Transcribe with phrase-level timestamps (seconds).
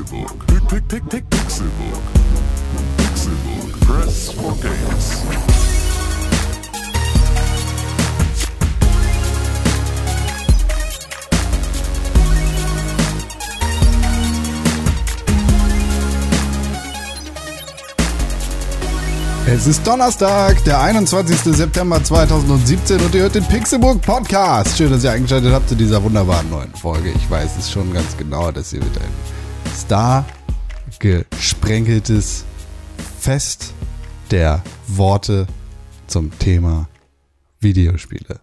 [0.00, 0.46] Pixelbook.
[0.46, 2.02] Pick, pick, pick, Pixelbook.
[2.96, 3.80] Pixelbook.
[3.80, 5.22] Press for games.
[19.46, 21.40] Es ist Donnerstag, der 21.
[21.56, 24.78] September 2017 und ihr hört den Pixelburg Podcast.
[24.78, 27.10] Schön, dass ihr eingeschaltet habt zu dieser wunderbaren neuen Folge.
[27.10, 29.00] Ich weiß es schon ganz genau, dass ihr wieder
[29.76, 30.24] Star
[30.98, 32.44] gesprenkeltes
[33.18, 33.72] Fest
[34.30, 35.46] der Worte
[36.06, 36.88] zum Thema
[37.60, 38.40] Videospiele.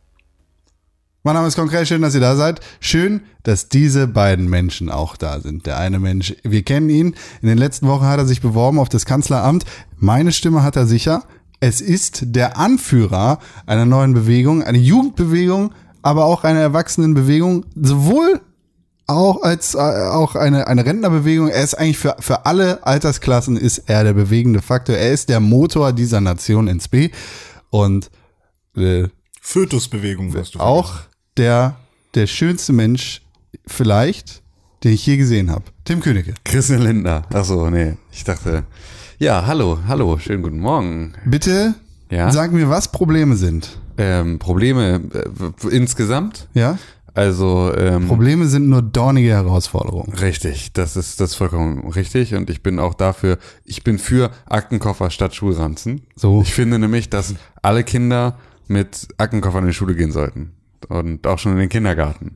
[1.23, 2.61] Mein Name ist Konkret, schön, dass ihr da seid.
[2.79, 5.65] Schön, dass diese beiden Menschen auch da sind.
[5.65, 7.15] Der eine Mensch, wir kennen ihn.
[7.41, 9.65] In den letzten Wochen hat er sich beworben auf das Kanzleramt.
[9.97, 11.23] Meine Stimme hat er sicher.
[11.59, 18.39] Es ist der Anführer einer neuen Bewegung, eine Jugendbewegung, aber auch eine Erwachsenenbewegung, sowohl
[19.07, 21.47] auch als äh, auch eine eine Rentnerbewegung.
[21.49, 24.95] Er ist eigentlich für für alle Altersklassen ist er der bewegende Faktor.
[24.95, 27.09] Er ist der Motor dieser Nation ins B
[27.69, 28.09] und
[28.75, 29.07] äh,
[29.41, 30.95] Fötusbewegung, was du auch
[31.37, 31.77] der,
[32.15, 33.21] der schönste Mensch
[33.65, 34.41] vielleicht,
[34.83, 35.63] den ich je gesehen habe.
[35.85, 36.33] Tim Königke.
[36.43, 37.23] Christian Lindner.
[37.33, 37.95] Achso, nee.
[38.11, 38.63] Ich dachte.
[39.19, 41.13] Ja, hallo, hallo, schönen guten Morgen.
[41.25, 41.75] Bitte
[42.11, 42.31] Ja?
[42.31, 43.77] sag mir, was Probleme sind.
[43.97, 46.47] Ähm, Probleme äh, insgesamt?
[46.53, 46.77] Ja?
[47.17, 50.13] Also, ähm, Probleme sind nur dornige Herausforderungen.
[50.13, 54.29] richtig, das ist das ist vollkommen richtig und ich bin auch dafür, ich bin für
[54.45, 56.03] Aktenkoffer statt Schulranzen.
[56.15, 56.43] So.
[56.43, 58.37] Ich finde nämlich, dass alle Kinder
[58.67, 60.51] mit Aktenkoffer in die Schule gehen sollten
[60.89, 62.35] und auch schon in den Kindergarten.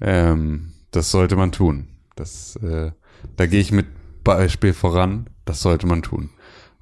[0.00, 1.86] Ähm, das sollte man tun.
[2.16, 2.90] Das, äh,
[3.36, 3.86] da gehe ich mit
[4.24, 5.30] Beispiel voran.
[5.44, 6.30] Das sollte man tun.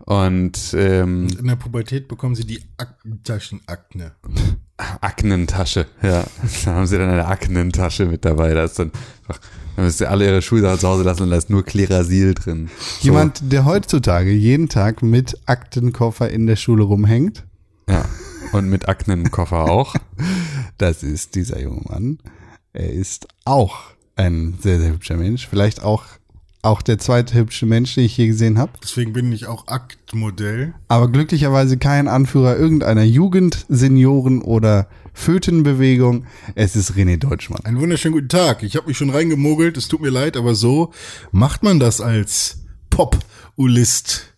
[0.06, 4.12] Und ähm, In der Pubertät bekommen sie die Ak Taschenakne.
[5.00, 6.24] Aknentasche, ja.
[6.64, 8.54] Da haben sie dann eine Aknentasche mit dabei.
[8.54, 8.92] Da ist dann,
[9.26, 9.40] einfach-
[9.76, 12.68] dann müsst ihr alle ihre Schulsachen zu Hause lassen und da ist nur Klerasil drin.
[13.00, 17.44] So, Jemand, der heutzutage jeden Tag mit Aktenkoffer in der Schule rumhängt,
[17.88, 18.04] Ja.
[18.52, 19.94] Und mit Aknenkoffer auch.
[20.78, 22.18] das ist dieser junge Mann.
[22.72, 23.78] Er ist auch
[24.14, 25.48] ein sehr, sehr hübscher Mensch.
[25.48, 26.04] Vielleicht auch,
[26.66, 28.72] auch der zweite hübsche Mensch, den ich je gesehen habe.
[28.82, 30.74] Deswegen bin ich auch Aktmodell.
[30.88, 36.26] aber glücklicherweise kein Anführer irgendeiner Jugend-, Senioren- oder Fötenbewegung.
[36.54, 37.64] Es ist René Deutschmann.
[37.64, 38.62] Einen wunderschönen guten Tag.
[38.62, 39.76] Ich habe mich schon reingemogelt.
[39.76, 40.92] Es tut mir leid, aber so
[41.32, 42.58] macht man das als
[42.90, 44.32] Pop-Ulist.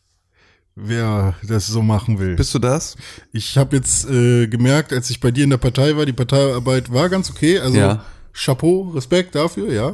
[0.77, 2.37] Wer das so machen will.
[2.37, 2.95] Bist du das?
[3.33, 6.93] Ich habe jetzt äh, gemerkt, als ich bei dir in der Partei war, die Parteiarbeit
[6.93, 7.59] war ganz okay.
[7.59, 8.05] Also Ja.
[8.33, 9.93] Chapeau, Respekt dafür, ja.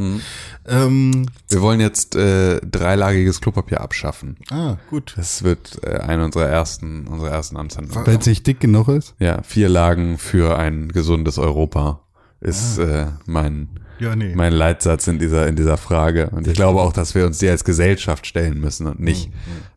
[0.67, 4.37] Ähm, Wir wollen jetzt äh, dreilagiges Klopapier abschaffen.
[4.51, 5.15] ah, gut.
[5.17, 8.07] Das wird äh, eine unserer ersten, unserer ersten Amtshandlungen.
[8.07, 9.15] Weil es nicht dick genug ist.
[9.19, 12.01] Ja, vier Lagen für ein gesundes Europa
[12.41, 13.69] ist äh, mein
[13.99, 14.35] Ja, nee.
[14.35, 16.29] mein Leitsatz in dieser in dieser Frage.
[16.31, 19.31] Und ich glaube auch, dass wir uns die als Gesellschaft stellen müssen und nicht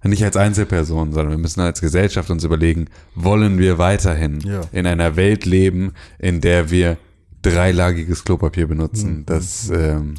[0.03, 4.62] nicht als Einzelpersonen, sondern wir müssen als Gesellschaft uns überlegen, wollen wir weiterhin Ja.
[4.73, 6.97] in einer Welt leben, in der wir
[7.44, 9.24] dreilagiges Klopapier benutzen.
[9.25, 10.16] Das ähm,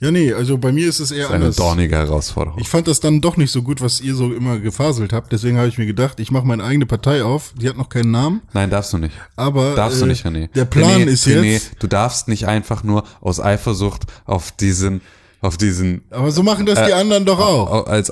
[0.00, 1.56] Ja, nee, also bei mir ist es eher ist eine anders.
[1.56, 2.58] dornige Herausforderung.
[2.60, 5.32] Ich fand das dann doch nicht so gut, was ihr so immer gefaselt habt.
[5.32, 7.52] Deswegen habe ich mir gedacht, ich mache meine eigene Partei auf.
[7.60, 9.14] Die hat noch keinen Namen, Nein, darfst du nicht.
[9.36, 10.48] aber Darfst äh, du nicht, René.
[10.54, 11.70] der Plan René, ist René, jetzt.
[11.78, 15.02] du darfst nicht einfach nur aus Eifersucht auf diesen,
[15.40, 17.70] auf diesen, Aber so machen das Äh, die anderen doch auch.
[17.70, 18.10] au- als,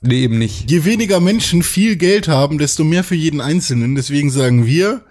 [0.00, 0.70] nee, eben nicht.
[0.70, 3.94] Je weniger Menschen viel Geld haben, desto mehr für jeden Einzelnen.
[3.94, 5.02] Deswegen sagen wir,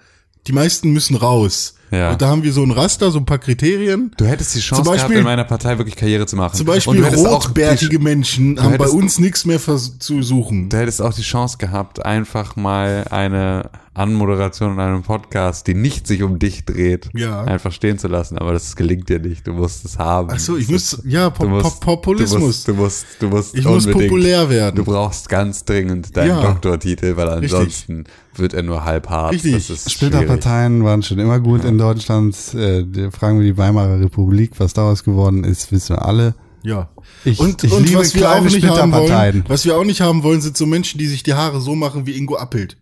[0.46, 1.74] die meisten müssen raus.
[1.90, 2.10] Ja.
[2.12, 4.10] Und da haben wir so ein Raster, so ein paar Kriterien.
[4.16, 6.56] Du hättest die Chance Zum gehabt, Beispiel- in meiner Partei wirklich Karriere zu machen.
[6.56, 10.68] Zum Beispiel auch rotbärtige die, Menschen haben bei hättest- uns nichts mehr zu suchen.
[10.68, 16.06] Du hättest auch die Chance gehabt, einfach mal eine Anmoderation in einem Podcast, die nicht
[16.06, 17.42] sich um dich dreht, Ja.
[17.44, 18.36] einfach stehen zu lassen.
[18.38, 19.46] Aber das gelingt dir nicht.
[19.46, 20.28] Du musst es haben.
[20.32, 22.38] Ach so, ich muss, ja, du musst- Pop Populismus.
[22.38, 24.76] Du musst, du musst, du musst Ich muss populär werden.
[24.76, 26.42] Du brauchst ganz dringend deinen Ja.
[26.42, 28.04] Doktortitel, weil ansonsten
[28.34, 29.32] wird er nur halb hart.
[29.32, 29.66] Richtig.
[29.88, 32.36] Splitterparteien waren schon immer gut in Deutschland.
[32.54, 36.34] Äh, fragen wir die Weimarer Republik, was daraus geworden ist, wissen wir alle.
[36.62, 36.88] Ja.
[37.24, 39.34] Ich- und ich und liebe was wir kleine auch nicht haben Splitterparteien.
[39.36, 41.74] wollen, was wir auch nicht haben wollen, sind so Menschen, die sich die Haare so
[41.74, 42.76] machen wie Ingo Appelt.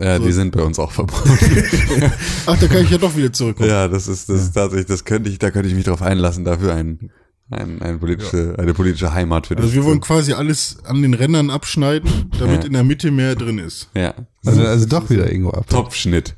[0.00, 1.28] Ja, die sind bei uns auch verboten.
[2.46, 3.68] Ach, da kann ich ja doch wieder zurückkommen.
[3.68, 6.44] ja, das ist, das ist tatsächlich, das könnte ich, da könnte ich mich drauf einlassen,
[6.44, 7.10] dafür ein,
[7.50, 9.64] ein, ein politische, eine politische Heimat für dich.
[9.64, 12.66] Also wir wollen quasi alles an den Rändern abschneiden, damit Ja.
[12.66, 13.88] in der Mitte mehr drin ist.
[13.94, 14.14] ja.
[14.46, 15.66] Also, also doch wieder irgendwo ab.
[15.68, 16.34] Topfschnitt.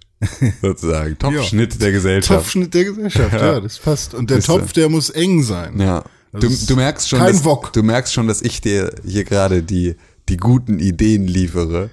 [0.62, 1.16] Sozusagen.
[1.18, 2.40] Topfschnitt der Gesellschaft.
[2.40, 4.14] Topfschnitt der Gesellschaft, ja, das passt.
[4.14, 4.52] Und der Siehste.
[4.52, 5.78] Topf, der muss eng sein.
[5.78, 6.02] Ja.
[6.32, 7.72] Du, du merkst schon, kein dass, Wok.
[7.72, 9.96] du merkst schon, dass ich dir hier gerade die,
[10.28, 11.90] die guten Ideen liefere.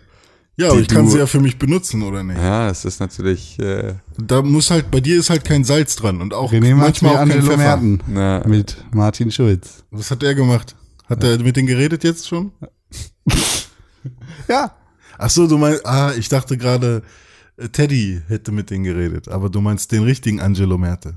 [0.59, 2.37] Ja, aber ich kann sie ja für mich benutzen, oder nicht?
[2.37, 6.19] Ja, es ist natürlich, äh, Da muss halt, bei dir ist halt kein Salz dran
[6.19, 7.57] und auch René macht manchmal wie auch kein Angelo Pfeffer.
[7.57, 9.83] Merten na, mit Martin Schulz.
[9.91, 10.75] Was hat der gemacht?
[11.05, 12.51] Hat er mit denen geredet jetzt schon?
[14.47, 14.71] Ja.
[15.19, 17.03] Ach so, du meinst, ah, ich dachte gerade,
[17.57, 21.15] äh, Teddy hätte mit denen geredet, aber du meinst den richtigen Angelo Merte.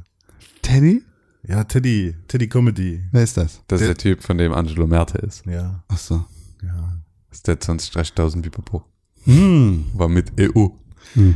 [0.63, 1.03] Teddy?
[1.47, 3.03] Ja, Teddy, Teddy Comedy.
[3.13, 3.63] Wer ist das?
[3.69, 5.45] Das ist Der- der Typ, von dem Angelo Merte ist.
[5.47, 6.25] Ja, Ach so.
[6.63, 6.93] ja.
[7.31, 8.85] Ist der 20.000 Pipapo.
[9.25, 9.85] Hm.
[9.95, 10.69] War mit EU.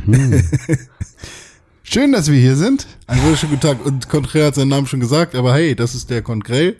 [1.83, 2.87] Schön, dass wir hier sind.
[3.07, 3.85] Einen wunderschönen guten Tag.
[3.85, 6.77] Und Contrell hat seinen Namen schon gesagt, aber hey, das ist der Contrell,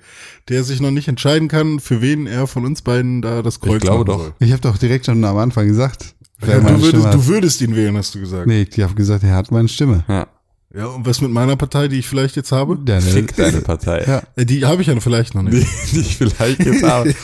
[0.49, 3.81] der sich noch nicht entscheiden kann, für wen er von uns beiden da das Kreuz
[3.81, 4.19] glaube machen doch.
[4.19, 4.33] soll.
[4.39, 6.15] Ich habe doch direkt schon am Anfang gesagt.
[6.39, 8.47] wer Ja, du, würdest, du würdest ihn wählen, hast du gesagt.
[8.47, 10.03] Nee, ich habe gesagt, er hat meine Stimme.
[10.07, 10.27] Ja.
[10.75, 12.77] Ja, und was mit meiner Partei, die ich vielleicht jetzt habe?
[12.85, 13.01] Ja, ne?
[13.01, 14.03] Fick deine Partei.
[14.05, 14.23] Ja.
[14.35, 15.67] Äh, Die habe ich ja vielleicht noch Die, nicht.
[15.93, 17.13] die ich vielleicht jetzt habe.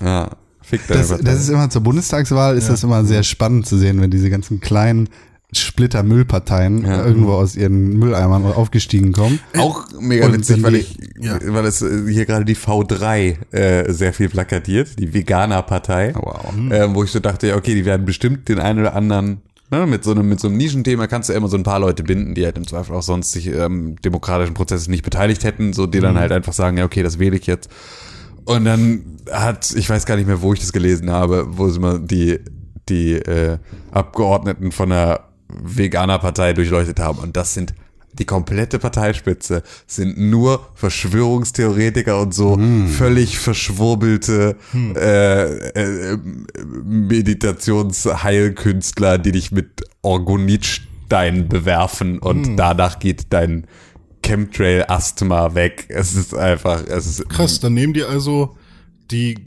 [0.00, 0.30] Ja.
[0.72, 1.24] Fick deine Das, Partei.
[1.24, 4.58] das ist immer zur Bundestagswahl ist das immer sehr spannend zu sehen, wenn diese ganzen
[4.60, 5.10] kleinen
[5.54, 7.04] Splitter Müllparteien Ja.
[7.04, 9.38] irgendwo aus ihren Mülleimern aufgestiegen kommen.
[9.58, 11.38] Auch mega Und witzig, weil ich, ja.
[11.44, 16.54] weil es äh, hier gerade die V3 äh, sehr viel plakatiert, die Veganer-Partei, Wow.
[16.70, 19.86] ähm, wo ich so dachte, ja, okay, die werden bestimmt den einen oder anderen, ne,
[19.86, 22.02] mit so einem, mit so einem Nischenthema kannst du ja immer so ein paar Leute
[22.02, 25.86] binden, die halt im Zweifel auch sonst sich ähm, demokratischen Prozessen nicht beteiligt hätten, so
[25.86, 27.68] die dann halt einfach sagen, ja, okay, das wähle ich jetzt.
[28.44, 31.78] Und dann hat, ich weiß gar nicht mehr, wo ich das gelesen habe, wo sie
[31.78, 32.40] mal die,
[32.88, 33.58] die äh,
[33.90, 37.18] Abgeordneten von der Veganer-Partei durchleuchtet haben.
[37.18, 37.74] Und das sind
[38.12, 39.62] die komplette Parteispitze.
[39.86, 42.58] Sind nur Verschwörungstheoretiker und so
[42.98, 46.18] völlig verschwurbelte äh, äh,
[46.84, 53.66] Meditationsheilkünstler, die dich mit Orgonitstein bewerfen und danach geht dein
[54.22, 55.86] Chemtrail-Asthma weg.
[55.88, 58.56] Es ist einfach, es ist Krass, dann nehmen die also
[59.10, 59.46] die,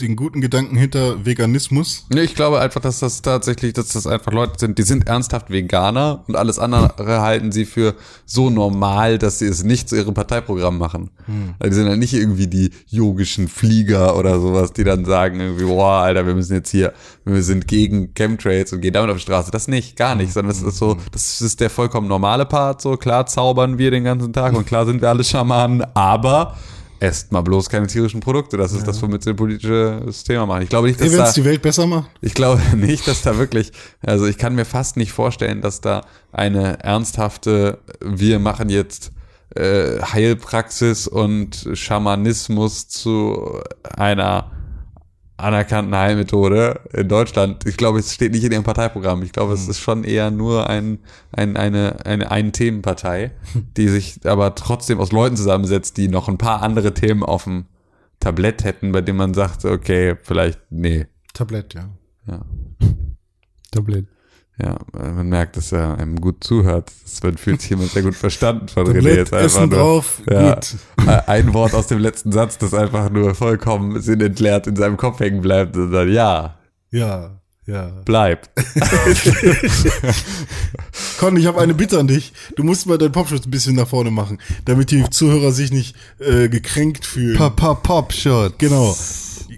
[0.00, 2.06] den guten Gedanken hinter Veganismus.
[2.10, 5.50] Nee, ich glaube einfach, dass das tatsächlich, dass das einfach Leute sind, die sind ernsthaft
[5.50, 10.14] Veganer und alles andere halten sie für so normal, dass sie es nicht zu ihrem
[10.14, 11.10] Parteiprogramm machen.
[11.58, 15.64] Also die sind halt nicht irgendwie die yogischen Flieger oder sowas, die dann sagen irgendwie,
[15.64, 16.92] boah, Alter, wir müssen jetzt hier,
[17.24, 19.50] wir sind gegen Chemtrails und gehen damit auf die Straße.
[19.50, 22.96] Das nicht, gar nicht, sondern das ist so, das ist der vollkommen normale Part, so
[22.96, 26.56] klar zaubern wir den ganzen Tag und klar sind wir alle Schamanen, aber
[27.00, 28.56] esst mal bloß keine tierischen Produkte.
[28.56, 30.62] Das ist das, womit sie ein politisches Thema machen.
[30.62, 32.10] Ich glaube nicht, dass Ey, wenn da, die Welt besser macht.
[32.20, 33.72] ich glaube nicht, dass da wirklich,
[34.04, 39.12] also ich kann mir fast nicht vorstellen, dass da eine ernsthafte, wir machen jetzt
[39.54, 44.50] äh, Heilpraxis und Schamanismus zu einer
[45.38, 47.64] anerkannten Heilmethode in Deutschland.
[47.66, 49.22] Ich glaube, es steht nicht in ihrem Parteiprogramm.
[49.22, 50.98] Ich glaube, es ist schon eher nur ein,
[51.32, 53.30] ein, eine, eine Ein-Themenpartei,
[53.76, 57.66] die sich aber trotzdem aus Leuten zusammensetzt, die noch ein paar andere Themen auf dem
[58.20, 61.88] Tablett hätten, bei denen man sagt, okay, vielleicht, nee, Tablett, ja.
[62.26, 62.44] ja.
[63.70, 64.08] Doppelt.
[64.60, 66.90] Ja, äh, man merkt, dass er einem gut zuhört.
[67.22, 69.78] Man fühlt sich jemand sehr gut verstanden von René jetzt einfach Essen nur.
[69.78, 70.74] drauf, Ja, gut.
[71.28, 75.42] ein Wort aus dem letzten Satz, das einfach nur vollkommen sinnentleert in seinem Kopf hängen
[75.42, 76.56] bleibt und dann ja,
[76.90, 77.92] Ja, ja.
[78.04, 78.50] bleibt.
[81.18, 82.32] Con, ich habe eine Bitte an dich.
[82.56, 85.94] Du musst mal deinen Popschutz ein bisschen nach vorne machen, damit die Zuhörer sich nicht
[86.18, 87.36] äh, gekränkt fühlen.
[87.36, 88.58] Pop, pop, pop, Shot.
[88.58, 88.96] Genau.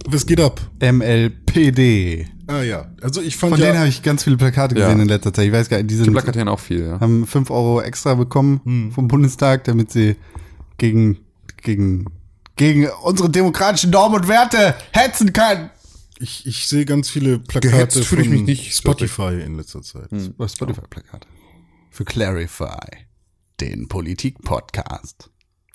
[0.06, 0.60] Was geht ab?
[0.80, 2.26] MLPD.
[2.46, 4.86] Ah ja, also ich fand Von ja, denen habe ich ganz viele Plakate Ja.
[4.86, 5.46] gesehen in letzter Zeit.
[5.46, 7.00] Ich weiß gar nicht, die Die sind, plakatieren auch viel, ja.
[7.00, 8.92] haben 5 Euro extra bekommen Hm.
[8.92, 10.16] vom Bundestag, damit sie
[10.78, 11.18] gegen,
[11.62, 12.06] gegen,
[12.56, 15.70] gegen unsere demokratischen Normen und Werte hetzen können.
[16.18, 20.08] ich, ich sehe ganz viele Plakate Gehetzt fühle ich mich nicht, Spotify in letzter Zeit.
[20.10, 21.26] Spotify-Plakate.
[21.90, 23.06] Für Clarify,
[23.60, 25.30] den Politik-Podcast.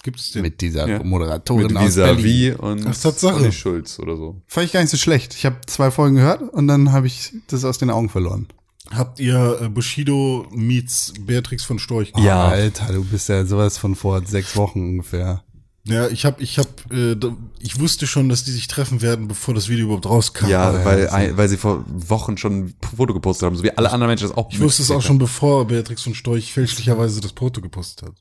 [0.05, 0.43] Gibt es den?
[0.43, 1.03] Mit dieser Ja.
[1.03, 2.57] Moderatorin Mit aus Berlin.
[2.57, 3.38] Und Ach, Tatsache.
[3.38, 4.39] Olli Schulz oder so.
[4.45, 5.33] Fand ich gar nicht so schlecht.
[5.33, 8.47] Ich habe zwei Folgen gehört und dann habe ich das aus den Augen verloren.
[8.91, 12.13] Habt ihr äh, Bushido meets Beatrix von Storch?
[12.17, 12.50] Ja.
[12.50, 15.43] Oh, Alter, du bist ja sowas von vor sechs Wochen ungefähr.
[15.88, 17.15] Ja, ich habe, ich habe, äh,
[17.59, 20.45] ich wusste schon, dass die sich treffen werden, bevor das Video überhaupt rauskam.
[20.45, 23.71] Ja, ja, weil, ein, weil sie vor Wochen schon ein Foto gepostet haben, so wie
[23.71, 27.21] alle anderen Menschen das auch Ich wusste es auch schon, bevor Beatrix von Storch fälschlicherweise
[27.21, 28.15] das Foto gepostet hat.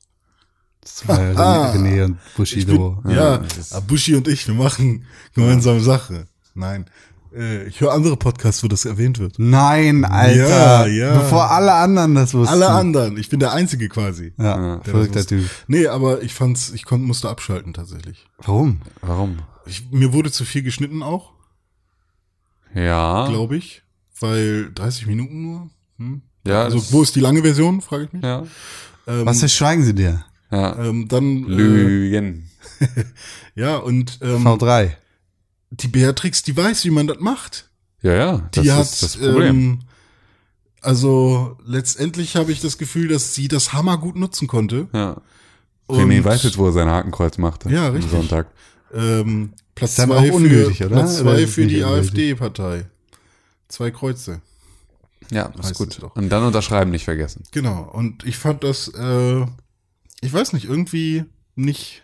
[1.05, 1.71] War Ah.
[1.73, 3.03] René und Ich bin, Bushido.
[3.07, 6.27] ja, ah, Bushi und ich, wir machen gemeinsame Sache.
[6.53, 6.85] Nein,
[7.35, 9.35] äh, ich höre andere Podcasts, wo das erwähnt wird.
[9.39, 10.37] Nein, Alter.
[10.47, 11.19] Ja, ja.
[11.19, 12.53] Bevor alle anderen das wussten.
[12.53, 14.33] Alle anderen, ich bin der Einzige quasi.
[14.37, 15.25] Ja, der verrückter.
[15.25, 15.49] Typ.
[15.67, 18.25] Nee, aber ich fand's, ich konnte, musste abschalten tatsächlich.
[18.37, 18.79] Warum?
[19.01, 19.39] Warum?
[19.65, 21.31] Ich, mir wurde zu viel geschnitten auch,
[22.73, 23.27] Ja.
[23.27, 23.83] glaube ich,
[24.19, 25.69] weil 30 Minuten nur.
[25.97, 26.21] Hm?
[26.45, 28.23] Ja, Also wo ist die lange Version, frage ich mich.
[28.23, 28.43] Ja.
[29.07, 30.23] Ähm, Was verschweigen sie dir?
[30.51, 30.77] Ja.
[30.77, 32.49] ähm, dann äh, Lügen.
[33.55, 34.91] ja und ähm, V3.
[35.71, 37.69] die Beatrix, die weiß, wie man das macht.
[38.01, 38.49] Ja, ja.
[38.51, 39.55] Das Die hat ist das Problem.
[39.55, 39.79] Ähm,
[40.81, 44.87] also letztendlich habe ich das Gefühl, dass sie das Hammer gut nutzen konnte.
[44.93, 45.21] ja.
[45.87, 47.69] Und, René weiß jetzt, wo er sein Hakenkreuz macht.
[47.69, 48.11] Ja, am richtig.
[48.11, 48.47] Sonntag.
[48.91, 50.87] Ähm, Platz Ist zwei auch für, oder?
[50.87, 51.83] Platz zwei ist für die?
[51.83, 52.85] AfD-Partei.
[53.67, 54.41] Zwei Kreuze.
[55.31, 55.99] Ja, ist Heißt gut.
[56.15, 57.43] Und dann unterschreiben nicht vergessen.
[57.51, 57.89] Genau.
[57.93, 59.45] Und ich fand das, äh,
[60.21, 62.03] ich weiß nicht, irgendwie nicht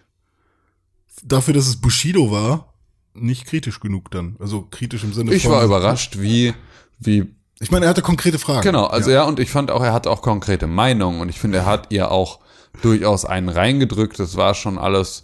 [1.24, 2.74] dafür, dass es Bushido war,
[3.14, 4.36] nicht kritisch genug dann.
[4.40, 5.52] Also kritisch im Sinne Ich von.
[5.52, 6.54] war überrascht, wie,
[7.00, 8.62] wie Ich meine, er hatte konkrete Fragen.
[8.62, 9.24] Genau, also ja.
[9.24, 12.12] und ich fand auch, er hat auch konkrete Meinungen und ich finde, er hat ihr
[12.12, 12.40] auch
[12.82, 14.18] durchaus einen reingedrückt.
[14.18, 15.24] Das war schon alles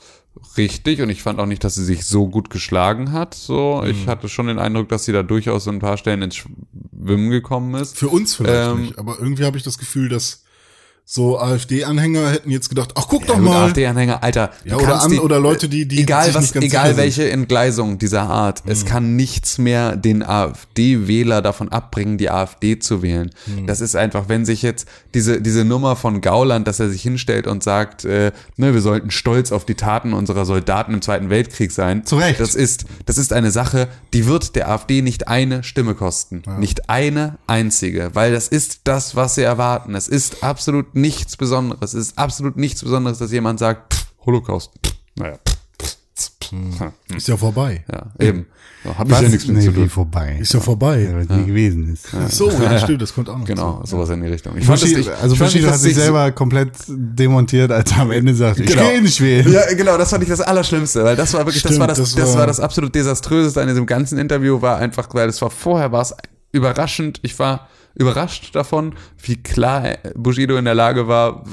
[0.58, 3.34] richtig und ich fand auch nicht, dass sie sich so gut geschlagen hat.
[3.34, 3.90] So, Mhm.
[3.90, 7.30] ich hatte schon den Eindruck, dass sie da durchaus so ein paar Stellen ins Schwimmen
[7.32, 7.98] gekommen ist.
[7.98, 10.44] Für uns vielleicht Ähm, nicht, aber irgendwie habe ich das Gefühl, dass
[11.10, 13.64] so AfD-Anhänger hätten jetzt gedacht, ach guck Ja, doch gut, mal.
[13.68, 14.52] AfD-Anhänger, Alter.
[14.66, 18.62] Ja, oder an- oder Leute, die- die egal sich was, egal welche Entgleisung dieser Art,
[18.66, 23.32] es kann nichts mehr den AfD-Wähler davon abbringen, die AfD zu wählen.
[23.68, 27.48] Das ist einfach, wenn sich jetzt diese diese Nummer von Gauland, dass er sich hinstellt
[27.48, 31.72] und sagt, äh, ne, wir sollten stolz auf die Taten unserer Soldaten im Zweiten Weltkrieg
[31.72, 32.06] sein.
[32.06, 32.42] Zu Recht.
[32.42, 36.90] Das ist das ist eine Sache, die wird der AfD nicht eine Stimme kosten, nicht
[36.90, 39.96] eine einzige, weil das ist das, was sie erwarten.
[39.96, 41.94] Es ist absolut nichts Besonderes.
[41.94, 44.72] Es ist absolut nichts Besonderes, dass jemand sagt, pff, Holocaust.
[44.86, 45.38] Pff, naja.
[45.82, 45.98] pff,
[46.50, 46.72] hm.
[47.16, 47.84] Ist ja vorbei.
[47.92, 48.46] Ja, eben.
[48.84, 49.30] So, hab ich ja Was?
[49.32, 49.90] nichts mit Nee, zu tun.
[49.90, 50.38] vorbei.
[50.40, 51.02] Ist ja vorbei.
[51.02, 52.08] Ja, weil es nie gewesen ist.
[52.14, 53.46] Ach so, ja, stimmt, das kommt auch noch.
[53.46, 53.88] Genau, zu.
[53.98, 54.58] sowas in die Richtung.
[54.58, 58.00] Ich fand das Bushido, nicht, also ich Bushido hat sich selber komplett demontiert, als er
[58.00, 58.84] am Ende sagt, ich Genau.
[58.90, 59.52] gehe nicht wählen.
[59.52, 61.98] Ja, genau, das fand ich das Allerschlimmste, weil das war wirklich, das Stimmt, war das,
[61.98, 65.42] das das, war- war das absolut desaströseste an diesem ganzen Interview, war einfach, weil es
[65.42, 66.14] war vorher war es
[66.54, 71.44] überraschend, ich war überrascht davon, wie klar Bushido in der Lage war,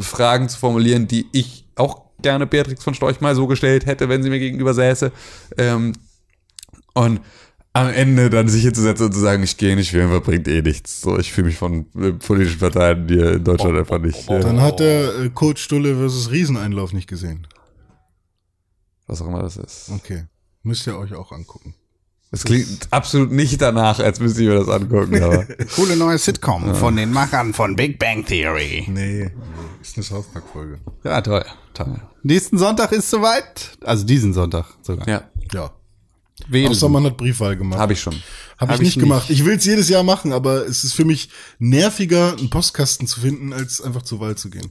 [0.00, 4.22] Fragen zu formulieren, die ich auch gerne Beatrix von Storch mal so gestellt hätte, wenn
[4.22, 5.12] sie mir gegenüber säße.
[5.56, 5.92] Ähm,
[6.94, 7.20] und
[7.72, 11.02] am Ende dann sich hinzusetzen und zu sagen, ich gehe nicht wählen, bringt eh nichts.
[11.02, 14.28] So, ich fühle mich von äh, politischen Parteien hier in Deutschland einfach nicht.
[14.28, 17.46] Äh, Dann hat der äh, Coach Stulle versus Rieseneinlauf nicht gesehen.
[19.06, 19.90] was auch immer das ist.
[19.94, 20.24] Okay.
[20.62, 21.74] Müsst ihr euch auch angucken.
[22.32, 25.44] Es klingt absolut nicht danach, als müsste ich mir das angucken, aber.
[25.74, 28.84] Coole neue Sitcom von den Machern von Big Bang Theory.
[28.88, 29.30] Nee,
[29.82, 30.78] ist eine South Park Folge.
[31.02, 31.44] Ja, toll.
[31.74, 32.00] toll.
[32.22, 33.76] Nächsten Sonntag ist soweit.
[33.82, 35.08] Also diesen Sonntag sogar.
[35.08, 35.22] ja,
[35.52, 35.72] Ja.
[36.48, 36.68] Wählen.
[36.70, 37.78] Außer man hat Briefwahl gemacht.
[37.78, 38.14] habe ich schon.
[38.14, 39.02] Habe ich Hab nicht ich nicht.
[39.02, 39.28] gemacht.
[39.28, 43.20] Ich will es jedes Jahr machen, aber es ist für mich nerviger, einen Postkasten zu
[43.20, 44.70] finden, als einfach zur Wahl zu gehen.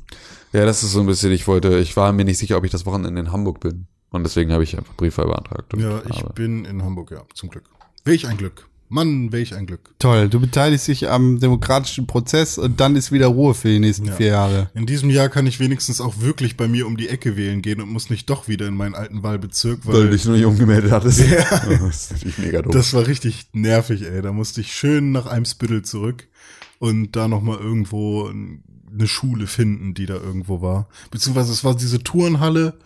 [0.52, 2.72] Ja, das ist so ein bisschen, ich wollte, ich war mir nicht sicher, ob ich
[2.72, 3.86] das Wochenende in Hamburg bin.
[4.12, 5.74] Und deswegen habe ich einfach Briefwahl beantragt.
[5.78, 7.64] Ja, ich Aber- bin in Hamburg, ja, zum Glück.
[8.06, 8.66] Welch ein Glück.
[8.92, 9.94] Mann, welch ein Glück.
[10.00, 14.12] Toll, du beteiligst dich am demokratischen Prozess und dann ist wieder Ruhe für die nächsten
[14.12, 14.72] vier Jahre.
[14.74, 17.82] In diesem Jahr kann ich wenigstens auch wirklich bei mir um die Ecke wählen gehen
[17.82, 20.46] und muss nicht doch wieder in meinen alten Wahlbezirk, weil, Weil du dich nur nicht
[20.46, 21.20] umgemeldet hattest.
[21.30, 21.44] Ja.
[21.78, 22.74] Das ist natürlich mega doof.
[22.74, 24.24] das war richtig nervig, ey.
[24.24, 26.28] Da musste ich schön nach Eimsbüttel zurück
[26.80, 30.88] und da nochmal irgendwo eine Schule finden, die da irgendwo war.
[31.12, 32.80] Beziehungsweise es war diese Turnhalle,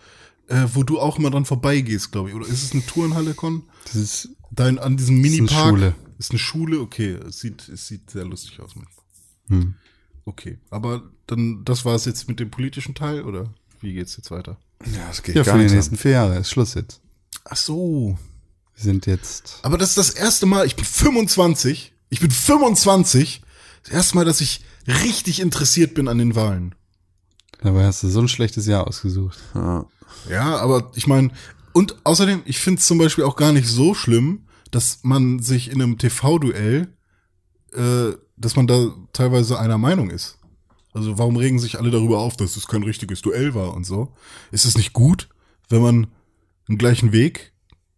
[0.48, 2.36] äh, wo du auch immer dran vorbeigehst, glaube ich.
[2.36, 3.64] Oder ist es eine Turnhalle, Con?
[3.86, 5.70] Das ist Da in, an diesem eine Minipark.
[5.70, 5.96] Schule.
[6.20, 7.14] Ist eine Schule, okay.
[7.28, 8.72] Es sieht, es sieht sehr lustig aus.
[9.48, 9.76] Hm.
[10.26, 10.60] Okay.
[10.70, 14.58] Aber dann, das war es jetzt mit dem politischen Teil, oder wie geht's jetzt weiter?
[14.86, 16.38] ja, das geht ja gar für die nächsten vier Jahre.
[16.38, 17.02] Ist Schluss jetzt.
[17.46, 18.18] Ach so.
[18.76, 19.60] Wir sind jetzt.
[19.64, 21.94] Aber das ist das erste Mal, ich bin 25.
[22.10, 23.42] Ich bin 25.
[23.84, 26.76] Das erste Mal, dass ich richtig interessiert bin an den Wahlen.
[27.62, 29.40] Dabei hast du so ein schlechtes Jahr ausgesucht.
[29.56, 29.86] Ja.
[30.30, 31.32] Ja, aber ich meine,
[31.74, 35.70] und außerdem, ich finde es zum Beispiel auch gar nicht so schlimm, dass man sich
[35.72, 36.88] in einem TV-Duell,
[37.74, 40.38] äh, dass man da teilweise einer Meinung ist.
[40.94, 44.14] Also warum regen sich alle darüber auf, dass es kein richtiges Duell war und so?
[44.52, 45.30] Ist es nicht gut,
[45.70, 46.08] wenn man
[46.70, 47.52] einen gleichen Weg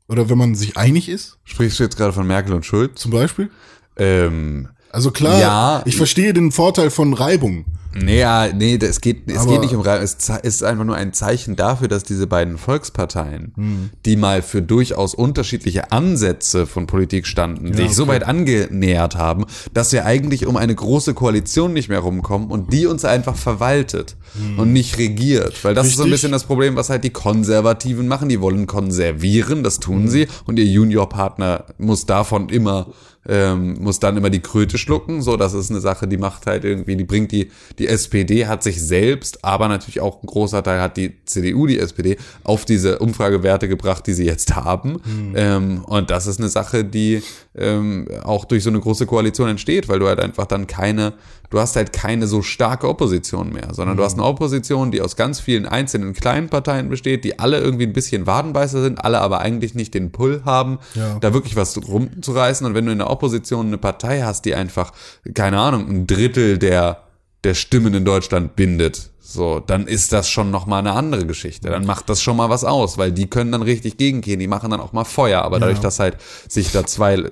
[0.08, 3.02] oder wenn man sich einig ist, Sprichst du jetzt gerade von Merkel und Schulz?
[3.02, 3.52] zum Beispiel?
[3.98, 5.82] Ähm, Also klar, Ja.
[5.86, 7.66] ich verstehe den Vorteil von Reibung.
[7.96, 10.04] Nee, ja, nee, es geht, es Aber- geht nicht um Reibung.
[10.04, 15.16] Es ist einfach nur ein Zeichen dafür, dass diese beiden Volksparteien, die mal für durchaus
[15.16, 18.14] unterschiedliche Ansätze von Politik standen, sich so okay.
[18.14, 22.86] weit angenähert haben, dass wir eigentlich um eine große Koalition nicht mehr rumkommen und die
[22.86, 24.16] uns einfach verwaltet
[24.58, 25.64] und nicht regiert.
[25.64, 26.16] Weil das ist so ein Richtig.
[26.16, 28.30] bisschen das Problem, was halt die Konservativen machen.
[28.30, 30.28] Die wollen konservieren, das tun sie.
[30.46, 32.88] Und ihr Juniorpartner muss davon immer
[33.28, 35.22] ähm, muss dann immer die Kröte schlucken.
[35.22, 37.50] So, das ist eine Sache, die macht halt irgendwie, die bringt die,
[37.80, 41.80] die SPD hat sich selbst, aber natürlich auch ein großer Teil hat die CDU, die
[41.80, 45.02] SPD, auf diese Umfragewerte gebracht, die sie jetzt haben.
[45.36, 47.22] Ähm, und das ist eine Sache, die
[47.58, 51.14] ähm, auch durch so eine große Koalition entsteht, weil du halt einfach dann keine,
[51.50, 55.16] du hast halt keine so starke Opposition mehr, sondern du hast eine Opposition, die aus
[55.16, 59.40] ganz vielen einzelnen kleinen Parteien besteht, die alle irgendwie ein bisschen Wadenbeißer sind, alle aber
[59.40, 61.18] eigentlich nicht den Pull haben, Ja.
[61.20, 62.66] da wirklich was rumzureißen.
[62.68, 64.92] Und wenn du in der Opposition eine Partei hast, die einfach,
[65.34, 67.05] keine Ahnung, ein Drittel der
[67.46, 71.70] der Stimmen in Deutschland bindet, so, dann ist das schon noch mal eine andere Geschichte.
[71.70, 74.72] Dann macht das schon mal was aus, weil die können dann richtig gegengehen, die machen
[74.72, 75.42] dann auch mal Feuer.
[75.42, 77.24] Aber dadurch, dass halt sich da zwei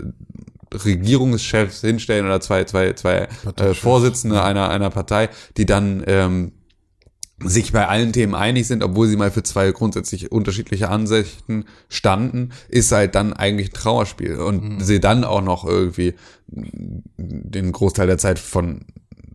[0.74, 3.27] Regierungschefs hinstellen oder zwei, zwei, zwei
[3.58, 6.53] äh, Vorsitzende einer, einer Partei, die dann ähm,
[7.39, 12.51] sich bei allen Themen einig sind, obwohl sie mal für zwei grundsätzlich unterschiedliche Ansichten standen,
[12.70, 14.39] ist halt dann eigentlich ein Trauerspiel.
[14.39, 16.15] Und sie dann auch noch irgendwie
[16.48, 18.86] den Großteil der Zeit von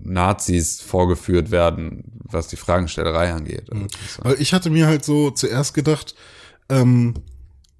[0.02, 3.70] Nazis vorgeführt werden, was die Fragenstellerei angeht.
[4.22, 6.14] Weil ich hatte mir halt so zuerst gedacht,
[6.68, 7.14] ähm,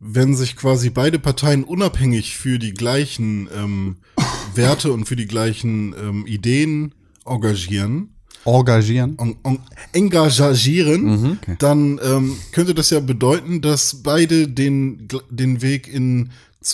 [0.01, 3.97] wenn sich quasi beide Parteien unabhängig für die gleichen ähm,
[4.55, 6.95] Werte und für die gleichen ähm, Ideen
[7.25, 9.19] engagieren, Engagieren.
[9.19, 9.59] en, en,
[9.93, 16.31] engagieren, dann ähm, könnte das ja bedeuten, dass beide den, den Weg in,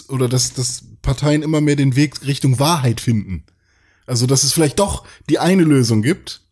[0.09, 3.45] oder dass, dass Parteien immer mehr den Weg Richtung Wahrheit finden.
[4.07, 6.43] Also, dass es vielleicht doch die eine Lösung gibt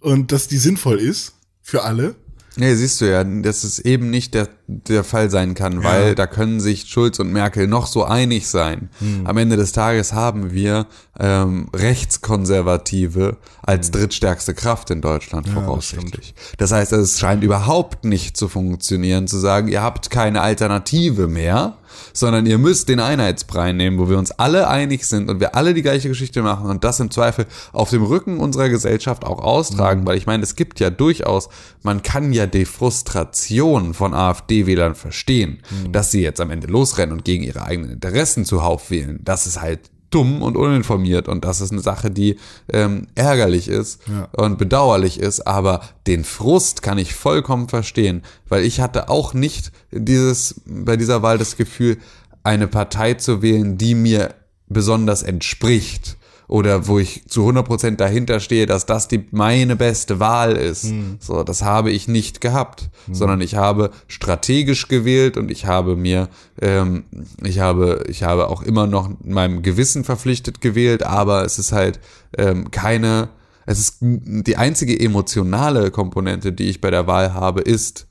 [0.00, 2.16] und dass die sinnvoll ist für alle.
[2.56, 6.26] Nee, siehst du ja, dass es eben nicht der, der Fall sein kann, weil da
[6.26, 8.90] können sich Schulz und Merkel noch so einig sein.
[9.24, 10.86] Am Ende des Tages haben wir
[11.18, 16.34] ähm, Rechtskonservative als drittstärkste Kraft in Deutschland voraussichtlich.
[16.58, 21.78] Das, heißt, es scheint überhaupt nicht zu funktionieren, zu sagen, ihr habt keine Alternative mehr,
[22.12, 25.74] sondern ihr müsst den Einheitsbrei nehmen, wo wir uns alle einig sind und wir alle
[25.74, 30.06] die gleiche Geschichte machen und das im Zweifel auf dem Rücken unserer Gesellschaft auch austragen,
[30.06, 31.48] weil ich meine, es gibt ja durchaus,
[31.82, 37.24] man kann ja die Frustration von AfD-Wählern verstehen, dass sie jetzt am Ende losrennen und
[37.24, 39.20] gegen ihre eigenen Interessen zuhauf wählen.
[39.24, 41.28] Das ist halt dumm und uninformiert.
[41.28, 42.36] Und das ist eine Sache, die
[42.72, 44.28] ähm, ärgerlich ist Ja.
[44.36, 49.72] und bedauerlich ist, aber den Frust kann ich vollkommen verstehen, weil ich hatte auch nicht
[49.92, 51.98] dieses bei dieser Wahl das Gefühl,
[52.42, 54.34] eine Partei zu wählen, die mir
[54.68, 56.16] besonders entspricht
[56.50, 60.84] oder wo ich zu 100% dahinter stehe, dass das die meine beste Wahl ist.
[61.20, 66.28] So, das habe ich nicht gehabt, sondern ich habe strategisch gewählt und ich habe mir,
[66.60, 67.04] ähm,
[67.44, 72.00] ich habe, ich habe auch immer noch meinem Gewissen verpflichtet gewählt, aber es ist halt
[72.36, 73.28] ähm, keine,
[73.64, 78.08] es ist die einzige emotionale Komponente, die ich bei der Wahl habe, ist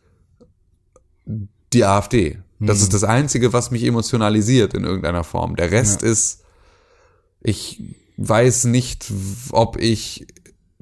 [1.74, 2.40] die AfD.
[2.62, 5.58] Das ist das Einzige, was mich emotionalisiert in irgendeiner Form.
[5.58, 6.44] Der Rest ist,
[7.42, 9.12] ich weiß nicht,
[9.52, 10.28] ob ich,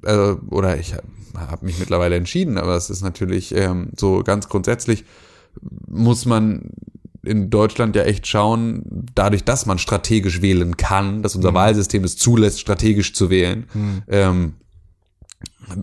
[0.04, 0.95] äh, oder ich
[1.36, 5.06] habe mich mittlerweile entschieden, aber es ist natürlich ähm, so ganz grundsätzlich,
[5.88, 6.71] muss man
[7.23, 12.15] in Deutschland ja echt schauen, dadurch, dass man strategisch wählen kann, dass unser Wahlsystem es
[12.15, 13.67] zulässt, strategisch zu wählen,
[14.08, 14.56] ähm,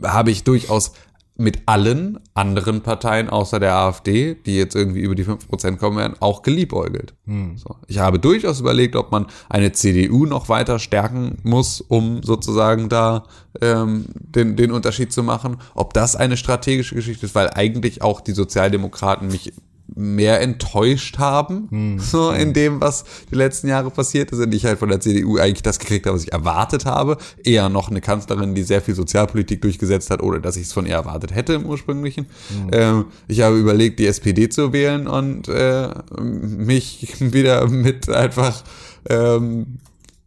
[0.03, 0.93] habe ich durchaus
[1.37, 6.15] mit allen anderen Parteien außer der AfD, die jetzt irgendwie über die 5% kommen werden,
[6.21, 7.15] auch geliebäugelt.
[7.57, 7.77] So.
[7.89, 13.25] Ich habe durchaus überlegt, ob man eine CDU noch weiter stärken muss, um sozusagen da
[13.61, 15.57] ähm, den, den Unterschied zu machen.
[15.75, 19.53] Ob das eine strategische Geschichte ist, weil eigentlich auch die Sozialdemokraten mich
[19.95, 21.69] mehr enttäuscht haben,
[22.01, 25.39] so in dem, was die letzten Jahre passiert ist, und ich halt von der CDU
[25.39, 27.19] eigentlich das gekriegt habe, was ich erwartet habe.
[27.45, 30.87] Eher noch eine Kanzlerin, die sehr viel Sozialpolitik durchgesetzt hat, ohne dass ich es von
[30.87, 32.27] ihr erwartet hätte im ursprünglichen.
[32.73, 35.89] Ähm, ich habe überlegt, die SPD zu wählen und äh,
[36.21, 38.65] mich wieder mit einfach
[39.09, 39.79] ähm,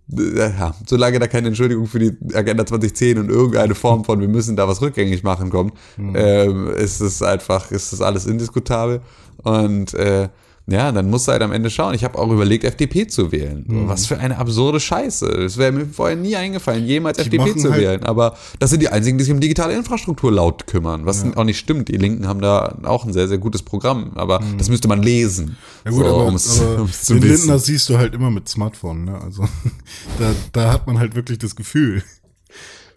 [0.10, 4.56] ja, solange da keine Entschuldigung für die Agenda 2010 und irgendeine Form von wir müssen
[4.56, 5.74] da was rückgängig machen kommt,
[6.16, 9.02] ähm, ist es einfach, ist das alles indiskutabel.
[9.44, 10.30] Und äh,
[10.70, 11.94] ja, dann musst du halt am Ende schauen.
[11.94, 13.66] Ich habe auch überlegt, FDP zu wählen.
[13.70, 15.26] So, Was für eine absurde Scheiße.
[15.44, 18.04] Das wäre mir vorher nie eingefallen, jemals FDP machen zu halt- wählen.
[18.04, 21.06] Aber das sind die einzigen, die sich um digitale Infrastruktur laut kümmern.
[21.06, 21.88] Was auch nicht stimmt.
[21.88, 24.12] Die Linken haben da auch ein sehr, sehr gutes Programm.
[24.16, 25.56] Aber das müsste man lesen.
[25.86, 27.38] Ja gut, so, aber, um's- aber um's zu den wissen.
[27.48, 29.22] Lindner siehst du halt immer mit Smartphone, ne?
[29.22, 29.44] Also
[30.20, 32.04] da, da hat man halt wirklich das Gefühl.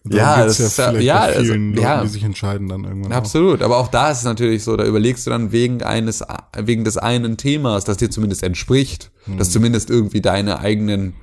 [0.08, 2.02] Ja, das ist ja- ja, bei also, vielen Leuten, ja.
[2.02, 3.12] die sich entscheiden dann irgendwann.
[3.12, 3.16] Auch.
[3.16, 6.24] Absolut, aber auch da ist es natürlich so, da überlegst du dann wegen eines,
[6.56, 11.14] wegen des einen Themas, das dir zumindest entspricht, das zumindest irgendwie deine eigenen,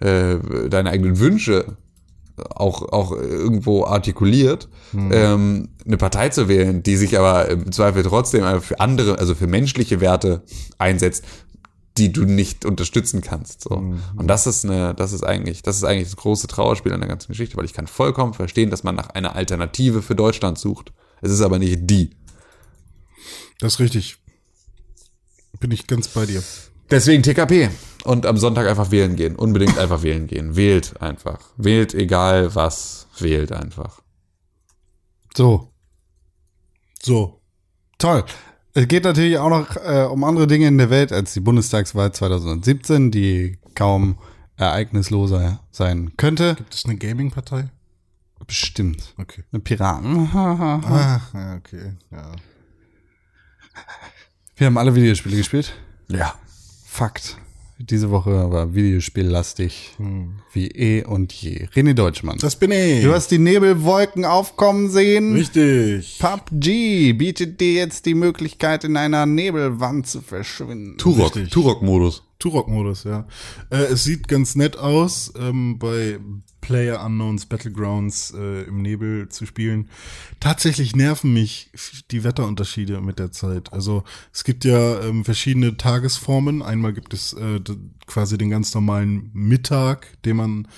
[0.00, 0.36] äh,
[0.68, 1.76] deine eigenen Wünsche
[2.36, 8.60] auch, auch irgendwo artikuliert, ähm, eine Partei zu wählen, die sich aber im Zweifel trotzdem
[8.60, 10.42] für andere, also für menschliche Werte
[10.78, 11.24] einsetzt,
[11.98, 13.62] die du nicht unterstützen kannst.
[13.62, 13.70] So.
[13.70, 17.08] Und das ist eine, das ist eigentlich, das ist eigentlich das große Trauerspiel an der
[17.08, 20.92] ganzen Geschichte, weil ich kann vollkommen verstehen, dass man nach einer Alternative für Deutschland sucht.
[21.22, 22.10] Es ist aber nicht die.
[23.58, 24.18] Das ist richtig.
[25.60, 26.42] Bin ich ganz bei dir.
[26.90, 27.70] Deswegen TKP.
[28.04, 29.34] Und am Sonntag einfach wählen gehen.
[29.34, 30.54] Unbedingt einfach wählen gehen.
[30.54, 31.40] Wählt einfach.
[31.56, 33.08] Wählt egal was.
[33.18, 34.00] Wählt einfach.
[35.36, 35.72] So,
[37.02, 37.40] So.
[37.98, 38.24] toll.
[38.76, 42.12] Es geht natürlich auch noch äh, um andere Dinge in der Welt als die Bundestagswahl
[42.12, 44.18] 2017, die kaum
[44.58, 46.56] ereignisloser sein könnte.
[46.56, 47.70] Gibt es eine Gaming-Partei?
[48.46, 49.14] Bestimmt.
[49.16, 49.44] Okay.
[49.50, 50.28] Eine Piraten.
[50.34, 51.22] Ja,
[51.56, 51.94] okay.
[52.10, 52.32] Ja.
[54.56, 55.72] Wir haben alle Videospiele gespielt.
[56.08, 56.34] Ja.
[56.84, 57.38] Fakt.
[57.78, 59.96] Diese Woche war Videospiellastig
[60.52, 61.66] wie eh und je.
[61.74, 62.38] René Deutschmann.
[62.38, 63.02] Das bin ich.
[63.02, 65.34] du hast die Nebelwolken aufkommen sehen.
[65.34, 66.18] Richtig.
[66.18, 70.96] PUBG bietet dir jetzt die Möglichkeit, in einer Nebelwand zu verschwinden.
[70.96, 71.34] Turok.
[71.50, 72.22] Turok-Modus.
[72.46, 73.26] Turok-Modus, ja.
[73.70, 76.20] Äh, es sieht ganz nett aus, ähm, bei
[76.60, 79.88] Player Unknowns Battlegrounds äh, im Nebel zu spielen.
[80.38, 81.70] Tatsächlich nerven mich
[82.10, 83.72] die Wetterunterschiede mit der Zeit.
[83.72, 86.62] Also es gibt ja ähm, verschiedene Tagesformen.
[86.62, 87.60] Einmal gibt es äh,
[88.06, 90.68] quasi den ganz normalen Mittag, den man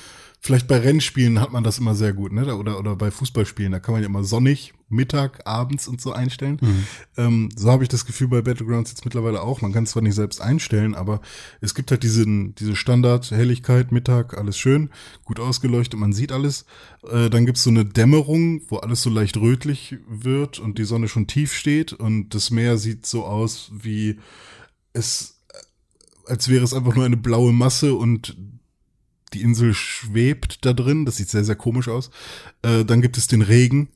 [0.41, 2.55] Vielleicht bei Rennspielen hat man das immer sehr gut, ne?
[2.55, 6.59] Oder, oder bei Fußballspielen, da kann man ja immer sonnig, Mittag, abends und so einstellen.
[7.17, 9.61] Ähm, so habe ich das Gefühl bei Battlegrounds jetzt mittlerweile auch.
[9.61, 11.21] Man kann es zwar nicht selbst einstellen, aber
[11.61, 14.91] es gibt halt diesen, diese Standard-Helligkeit, Mittag, alles schön,
[15.25, 16.65] gut ausgeleuchtet, man sieht alles.
[17.11, 21.09] Äh, dann gibt's so eine Dämmerung, wo alles so leicht rötlich wird und die Sonne
[21.09, 24.19] schon tief steht und das Meer sieht so aus wie
[24.93, 25.41] es,
[26.27, 28.37] als wäre es einfach nur eine blaue Masse und
[29.35, 31.05] die Insel schwebt da drin.
[31.05, 32.11] Das sieht sehr, sehr komisch aus.
[32.63, 33.89] Äh, dann gibt es den Regen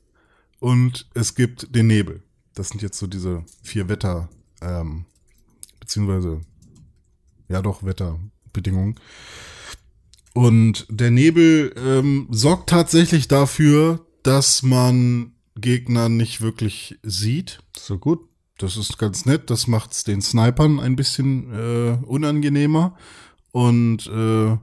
[0.63, 2.23] und es gibt den Nebel.
[2.53, 4.29] Das sind jetzt so diese vier Wetter,
[4.61, 5.03] ähm,
[5.81, 6.39] beziehungsweise,
[7.49, 8.97] ja doch, Wetterbedingungen.
[10.33, 17.59] Und der Nebel ähm, sorgt tatsächlich dafür, dass man Gegner nicht wirklich sieht.
[17.77, 18.21] So gut.
[18.57, 19.49] Das ist ganz nett.
[19.49, 22.95] Das macht's den Snipern ein bisschen äh, unangenehmer.
[23.51, 24.57] Und äh,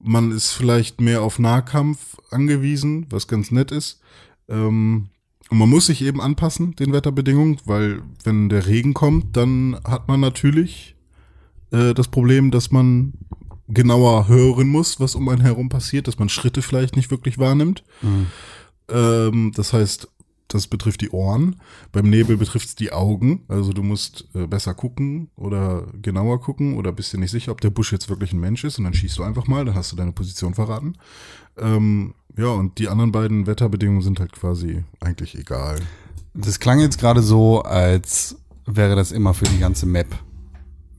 [0.00, 4.00] man ist vielleicht mehr auf Nahkampf angewiesen, was ganz nett ist.
[4.48, 5.08] Ähm,
[5.50, 10.08] und man muss sich eben anpassen, den Wetterbedingungen, weil wenn der Regen kommt, dann hat
[10.08, 10.96] man natürlich
[11.72, 13.12] äh, das Problem, dass man
[13.68, 17.84] genauer hören muss, was um einen herum passiert, dass man Schritte vielleicht nicht wirklich wahrnimmt.
[18.88, 20.08] Ähm, das heißt,
[20.48, 21.56] das betrifft die Ohren.
[21.92, 23.44] Beim Nebel betrifft es die Augen.
[23.48, 27.60] Also du musst äh, besser gucken oder genauer gucken oder bist dir nicht sicher, ob
[27.60, 29.92] der Busch jetzt wirklich ein Mensch ist und dann schießt du einfach mal, dann hast
[29.92, 30.94] du deine Position verraten.
[31.56, 35.80] Ähm, ja, und die anderen beiden Wetterbedingungen sind halt quasi eigentlich egal.
[36.34, 40.08] Das klang jetzt gerade so, als wäre das immer für die ganze Map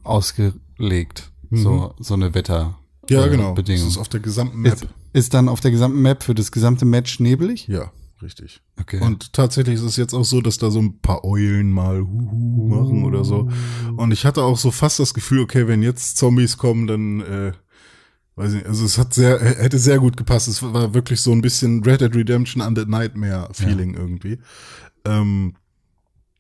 [0.04, 1.32] ausgelegt.
[1.50, 2.80] So, so eine Wetter.
[3.10, 3.50] Ja, äh, genau.
[3.50, 3.88] Das Bedingung.
[3.88, 4.74] ist auf der gesamten Map.
[4.74, 7.68] Ist, ist dann auf der gesamten Map für das gesamte Match nebelig?
[7.68, 7.92] ja,
[8.22, 8.62] richtig.
[8.80, 9.00] Okay.
[9.02, 12.68] Und tatsächlich ist es jetzt auch so, dass da so ein paar Eulen mal Huhu
[12.68, 13.50] machen oder so.
[13.98, 17.52] Und ich hatte auch so fast das Gefühl, okay, wenn jetzt Zombies kommen, dann äh,
[18.36, 20.48] weiß nicht, also es hat sehr, hätte sehr gut gepasst.
[20.48, 24.40] Es war wirklich so ein bisschen Red Dead Redemption Undead Nightmare Feeling irgendwie.
[25.06, 25.56] Ähm,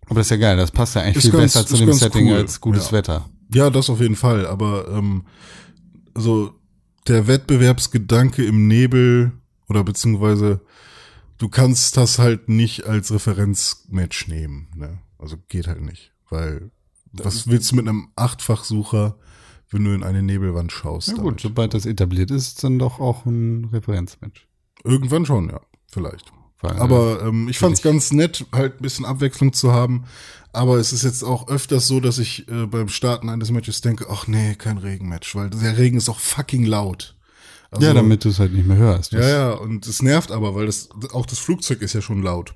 [0.05, 2.27] Aber das ist ja geil, das passt ja eigentlich viel ganz- besser zu dem Setting
[2.29, 2.91] cool, als gutes ja.
[2.93, 3.29] Wetter.
[3.53, 4.47] ja, das auf jeden Fall.
[4.47, 5.23] Aber ähm,
[6.15, 6.53] so
[7.07, 9.31] der Wettbewerbsgedanke im Nebel
[9.67, 10.61] oder beziehungsweise
[11.37, 14.67] du kannst das halt nicht als Referenzmatch nehmen.
[14.75, 14.99] Ne?
[15.19, 16.71] Also geht halt nicht, weil
[17.11, 19.17] was willst du mit einem Achtfachsucher,
[19.73, 21.09] wenn du in eine Nebelwand schaust?
[21.09, 21.39] Ja gut, damit?
[21.41, 24.47] sobald das etabliert ist, dann doch auch ein Referenzmatch.
[24.83, 26.31] Irgendwann schon, ja, vielleicht.
[26.61, 30.05] Weil, Aber ähm, ich fand's ich- ganz nett, halt ein bisschen Abwechslung zu haben.
[30.53, 34.05] Aber es ist jetzt auch öfters so, dass ich äh, beim Starten eines Matches denke,
[34.09, 37.15] ach nee, kein Regenmatch, weil der Regen ist auch fucking laut.
[37.71, 39.13] Also, ja, damit du es halt nicht mehr hörst.
[39.13, 42.53] Ja, ja, und es nervt aber, weil das auch das Flugzeug ist ja schon laut.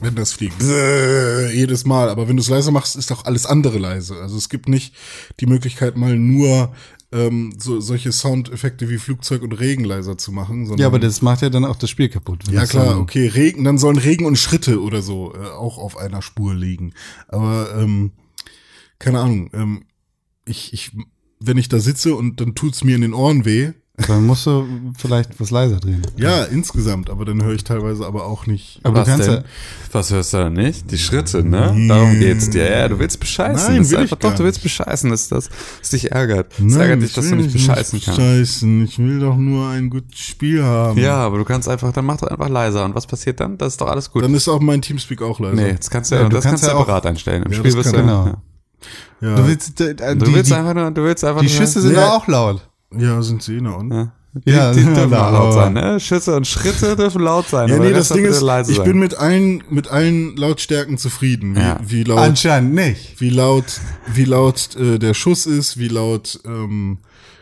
[0.00, 0.58] Wenn das fliegt.
[0.58, 2.08] Bzzz, jedes Mal.
[2.08, 4.16] Aber wenn du es leiser machst, ist auch alles andere leise.
[4.16, 4.94] Also es gibt nicht
[5.40, 6.72] die Möglichkeit, mal nur
[7.12, 10.66] ähm, so, solche Soundeffekte wie Flugzeug und Regen leiser zu machen.
[10.66, 12.44] Sondern Ja, aber das macht ja dann auch das Spiel kaputt.
[12.50, 15.96] ja klar, dann- okay, Regen, dann sollen Regen und Schritte oder so äh, auch auf
[15.96, 16.92] einer Spur liegen.
[17.28, 18.12] Aber ähm,
[18.98, 19.84] keine Ahnung, ähm,
[20.46, 20.92] ich, ich,
[21.40, 23.72] wenn ich da sitze und dann tut's mir in den Ohren weh,
[24.06, 24.66] Dann musst du
[24.98, 26.02] vielleicht was leiser drehen.
[26.16, 28.80] ja, insgesamt, aber dann höre ich teilweise aber auch nicht.
[28.82, 29.34] Aber Was du kannst denn?
[29.36, 29.42] ja,
[29.92, 30.90] Was hörst du da nicht?
[30.90, 31.74] Die Schritte, ne?
[31.88, 32.70] Darum geht's dir.
[32.70, 33.66] Ja, du willst bescheißen.
[33.68, 34.76] Nein, das ist will ich einfach, doch, du willst nicht.
[34.78, 35.48] bescheißen, dass das
[35.80, 36.52] dass dich ärgert.
[36.58, 38.18] Es ärgert dich, dass du nicht bescheißen kannst.
[38.18, 38.84] Bescheißen.
[38.84, 40.98] Ich will doch nur ein gutes Spiel haben.
[40.98, 42.84] Ja, aber du kannst einfach, dann mach doch einfach leiser.
[42.84, 43.58] Und was passiert dann?
[43.58, 44.22] Das ist doch alles gut.
[44.22, 45.54] Dann ist auch mein Teamspeak auch leiser.
[45.56, 47.42] nee, das kannst du, Ja, ja, du das kannst kannst du ja auch- separat einstellen.
[47.44, 48.26] Im Ja, Spiel das wirst du, genau.
[48.26, 48.42] ja.
[49.22, 51.48] Ja, du willst, äh, äh, Du die, willst die, einfach nur, du willst einfach die
[51.48, 52.66] nur, Schüsse sind doch auch laut.
[52.96, 53.92] Ja, sind sie, und?
[53.92, 54.12] Ja.
[54.44, 55.98] Ja, die, die dürfen ja, laut sein, ne?
[55.98, 57.68] Schüsse und Schritte dürfen laut sein.
[57.68, 58.84] Ja, nee, das Ding ist, ich sein.
[58.84, 61.56] bin mit allen, mit allen Lautstärken zufrieden.
[61.56, 61.80] Wie, Ja.
[61.84, 63.20] wie laut, Anscheinend nicht.
[63.20, 63.80] wie laut,
[64.14, 66.98] wie laut äh, der Schuss ist, wie laut, ähm,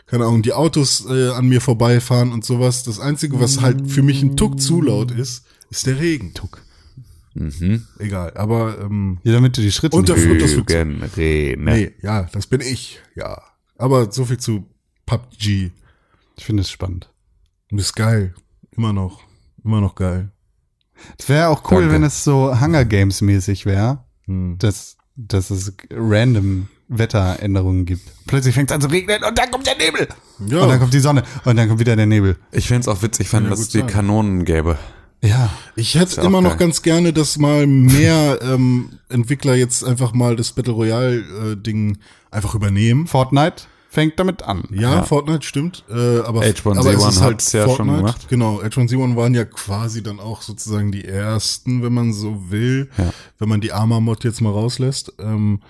[0.07, 2.85] keine Ahnung, die Autos äh, an mir vorbeifahren und sowas.
[2.85, 6.33] Das Einzige, was halt für mich ein Tuck zu laut ist, ist der Regen.
[6.33, 6.63] Tuck.
[7.35, 7.83] Mhm.
[7.99, 10.17] Egal, aber ähm, Ja, damit du die Schritte Und der.
[10.17, 11.65] Lügen reden.
[11.65, 13.43] nee, ja, das bin ich, ja.
[13.77, 14.65] Aber so viel zu
[15.09, 15.71] PUBG.
[16.37, 17.11] Ich finde es spannend.
[17.73, 18.35] Und ist geil.
[18.77, 19.21] Immer noch.
[19.65, 20.31] Immer noch geil.
[21.19, 21.95] Es wäre auch cool, Danke.
[21.95, 24.57] wenn es so Hunger Games mäßig wäre, Hm.
[24.59, 28.03] dass, dass es random Wetteränderungen gibt.
[28.27, 30.09] Plötzlich fängt es an zu regnen und dann kommt der Nebel.
[30.47, 30.63] Ja.
[30.63, 32.37] Und dann kommt die Sonne und dann kommt wieder der Nebel.
[32.53, 33.87] Ich fände es auch witzig, wenn ja es die sein.
[33.87, 34.79] Kanonen gäbe.
[35.23, 35.51] Ja.
[35.77, 36.59] Ich hätte immer noch geil.
[36.59, 41.17] ganz gerne, dass mal mehr ähm, Entwickler jetzt einfach mal das Battle Royale
[41.53, 41.99] äh, Ding
[42.31, 43.07] einfach übernehmen.
[43.07, 44.65] Fortnite fängt damit an.
[44.71, 45.03] Ja, Ja.
[45.03, 48.29] Fortnite stimmt, äh, aber H1Z1 aber es ist halt hat's ja schon gemacht.
[48.29, 53.13] Genau, H1Z1 waren ja quasi dann auch sozusagen die ersten, wenn man so will, Ja.
[53.39, 55.15] wenn man die Arma-Mod jetzt mal rauslässt.
[55.19, 55.63] Ähm,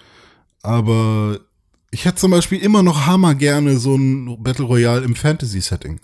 [0.63, 1.39] aber
[1.91, 6.01] ich hätte zum Beispiel immer noch hammer gerne so ein Battle Royale im Fantasy-Setting.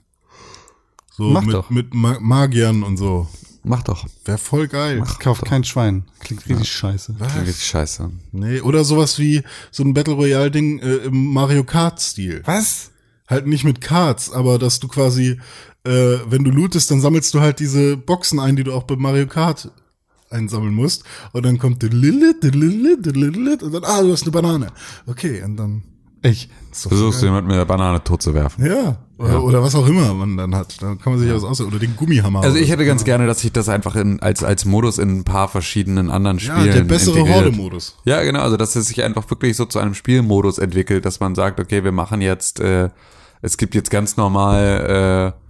[1.16, 1.70] So Mach mit, doch.
[1.70, 3.28] mit Ma Magiern und so.
[3.64, 4.06] Mach doch.
[4.26, 5.02] Wäre voll geil.
[5.18, 6.04] Kauft kein Schwein.
[6.20, 7.16] Klingt richtig scheiße.
[7.18, 7.32] Was?
[7.32, 8.10] Klingt richtig scheiße.
[8.32, 12.42] Nee, oder sowas wie so ein Battle Royale Ding äh, im Mario Kart Stil.
[12.44, 12.90] Was?
[13.26, 15.40] Halt nicht mit Karts, aber dass du quasi,
[15.84, 18.96] äh, wenn du lootest, dann sammelst du halt diese Boxen ein, die du auch bei
[18.96, 19.70] Mario Kart
[20.28, 21.04] einsammeln musst.
[21.32, 21.82] Und dann kommt
[23.62, 24.72] und dann, ah, du hast eine Banane.
[25.06, 25.82] Okay, und dann.
[26.24, 26.48] Ich.
[26.72, 27.34] Versuchst du geil.
[27.34, 28.64] jemand mit der Banane tot zu werfen.
[28.64, 30.80] Ja, oder, oder was auch immer man dann hat.
[30.82, 31.68] Da kann man sich ja was aussuchen.
[31.68, 32.40] Oder den Gummihammer.
[32.42, 35.24] Also ich hätte ganz gerne, dass sich das einfach in, als, als Modus in ein
[35.24, 36.40] paar verschiedenen anderen.
[36.40, 37.28] Spielen ja, der bessere.
[37.28, 37.98] Horde-Modus.
[38.06, 41.34] Ja, genau, also dass es sich einfach wirklich so zu einem Spielmodus entwickelt, dass man
[41.34, 42.88] sagt, okay, wir machen jetzt, äh,
[43.42, 45.40] es gibt jetzt ganz normal äh,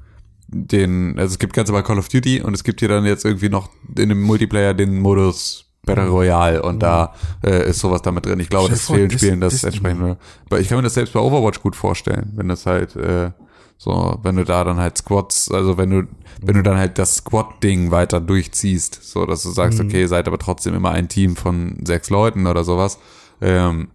[0.49, 3.25] den, also es gibt ganz normal Call of Duty und es gibt hier dann jetzt
[3.25, 8.27] irgendwie noch in dem Multiplayer den Modus Battle Royale und da äh, ist sowas damit
[8.27, 8.41] drin.
[8.41, 9.69] Ich glaube, vor, vielen Dis- Spielen das Disney.
[9.69, 13.31] entsprechend, aber ich kann mir das selbst bei Overwatch gut vorstellen, wenn das halt äh,
[13.77, 16.03] so, wenn du da dann halt Squads, also wenn du,
[16.41, 20.29] wenn du dann halt das Squad-Ding weiter durchziehst, so dass du sagst, okay, ihr seid
[20.29, 22.99] aber trotzdem immer ein Team von sechs Leuten oder sowas.
[23.41, 23.89] Ähm,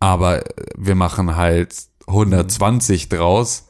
[0.00, 0.42] aber
[0.76, 1.74] wir machen halt
[2.06, 3.68] 120 draus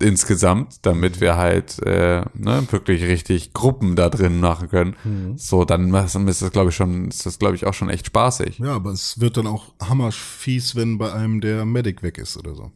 [0.00, 4.96] insgesamt, damit wir halt äh, ne, wirklich richtig Gruppen da drin machen können.
[5.36, 8.58] So, dann ist das, glaube ich, schon, ist das, glaube ich, auch schon echt spaßig.
[8.58, 12.54] Ja, aber es wird dann auch hammerfies, wenn bei einem der Medic weg ist oder
[12.54, 12.72] so.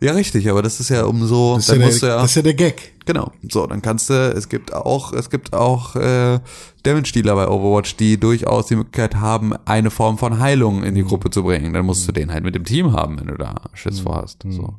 [0.00, 2.22] Ja, richtig, aber das ist ja umso, Das ist, dann ja, musst der, du ja,
[2.22, 2.94] das ist ja der Gag.
[3.04, 3.32] Genau.
[3.50, 6.38] So, dann kannst du, es gibt auch, es gibt auch äh,
[6.84, 11.30] Damage-Dealer bei Overwatch, die durchaus die Möglichkeit haben, eine Form von Heilung in die Gruppe
[11.30, 11.72] zu bringen.
[11.72, 14.44] Dann musst du den halt mit dem Team haben, wenn du da Schiss vorhast.
[14.48, 14.76] So.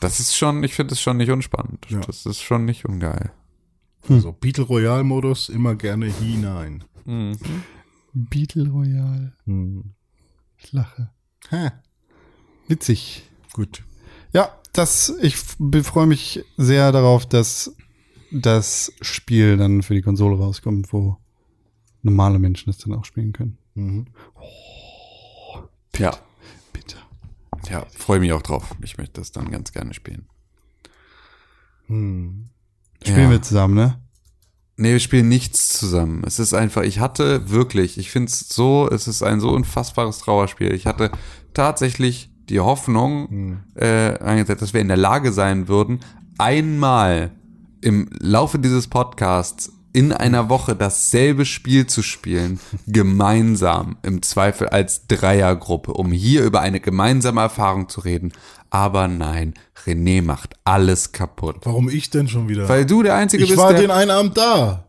[0.00, 1.86] Das ist schon, ich finde es schon nicht unspannend.
[1.88, 2.00] Ja.
[2.00, 3.32] Das ist schon nicht ungeil.
[4.08, 6.84] Also Beetle Royale Modus immer gerne hinein.
[8.12, 9.34] Beetle Royale.
[10.56, 11.10] Ich lache.
[11.50, 11.70] Hä?
[12.68, 13.24] Witzig.
[13.52, 13.82] Gut.
[14.32, 17.74] Ja, das, ich freue mich sehr darauf, dass
[18.30, 21.16] das Spiel dann für die Konsole rauskommt, wo
[22.02, 23.58] normale Menschen es dann auch spielen können.
[25.96, 26.16] Ja.
[27.70, 28.74] Ja, freue mich auch drauf.
[28.82, 30.26] Ich möchte das dann ganz gerne spielen.
[31.86, 32.50] Hm.
[33.02, 33.30] Spielen ja.
[33.30, 34.02] wir zusammen, ne?
[34.76, 36.22] Nee, wir spielen nichts zusammen.
[36.24, 40.18] Es ist einfach, ich hatte wirklich, ich finde es so, es ist ein so unfassbares
[40.18, 40.72] Trauerspiel.
[40.72, 41.10] Ich hatte
[41.52, 46.00] tatsächlich die Hoffnung äh, eingesetzt, dass wir in der Lage sein würden,
[46.38, 47.32] einmal
[47.80, 55.08] im Laufe dieses Podcasts in einer Woche dasselbe Spiel zu spielen, gemeinsam, im Zweifel als
[55.08, 58.32] Dreiergruppe, um hier über eine gemeinsame Erfahrung zu reden.
[58.70, 61.56] Aber nein, René macht alles kaputt.
[61.64, 62.68] Warum ich denn schon wieder?
[62.68, 63.80] Weil du der Einzige ich bist, war der...
[63.80, 64.87] den einen Abend da.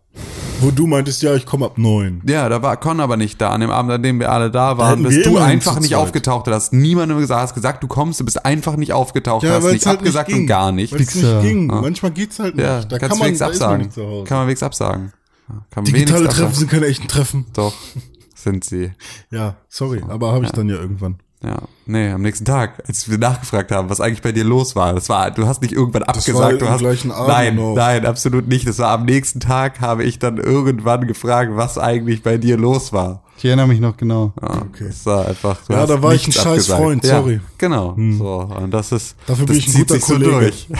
[0.61, 2.21] Wo du meintest, ja, ich komme ab neun.
[2.27, 3.51] Ja, da war Con aber nicht da.
[3.51, 5.99] An dem Abend, an dem wir alle da waren, bist du einfach nicht zweit.
[5.99, 6.47] aufgetaucht.
[6.47, 9.63] Du hast niemandem gesagt, hast gesagt, du kommst, du bist einfach nicht aufgetaucht, Ja, hast
[9.63, 10.43] weil nicht halt abgesagt nicht ging.
[10.43, 10.91] und gar nicht.
[10.91, 11.69] Weil es nicht ging.
[11.69, 11.81] Ja.
[11.81, 12.65] Manchmal geht's halt nicht.
[12.65, 13.85] Ja, da kann man, da man absagen.
[13.89, 14.23] Hause.
[14.25, 15.13] Kann man wenigstens absagen.
[15.47, 16.53] Kann man Digitale Treffen absagen.
[16.55, 17.45] sind keine echten Treffen.
[17.53, 17.73] Doch,
[18.35, 18.91] sind sie.
[19.31, 21.19] Ja, sorry, aber habe ich dann ja irgendwann.
[21.41, 24.93] Ja, nee, am nächsten Tag, als wir nachgefragt haben, was eigentlich bei dir los war,
[24.93, 27.75] das war, du hast nicht irgendwann war abgesagt, du hast, nein, noch.
[27.75, 28.67] nein, absolut nicht.
[28.67, 32.91] Das war am nächsten Tag, habe ich dann irgendwann gefragt, was eigentlich bei dir los
[32.91, 33.23] war.
[33.37, 34.33] Ich erinnere mich noch genau.
[34.41, 34.87] Ja, Okay.
[34.87, 35.61] Das war einfach.
[35.65, 36.81] Du Ja, hast da war ich ein scheiß abgesagt.
[36.81, 37.39] Freund, ja, sorry.
[37.57, 37.95] Genau.
[38.17, 39.15] So, und das ist.
[39.25, 40.31] Dafür das bin ich ein zieht guter sich so Kollege.
[40.31, 40.67] durch.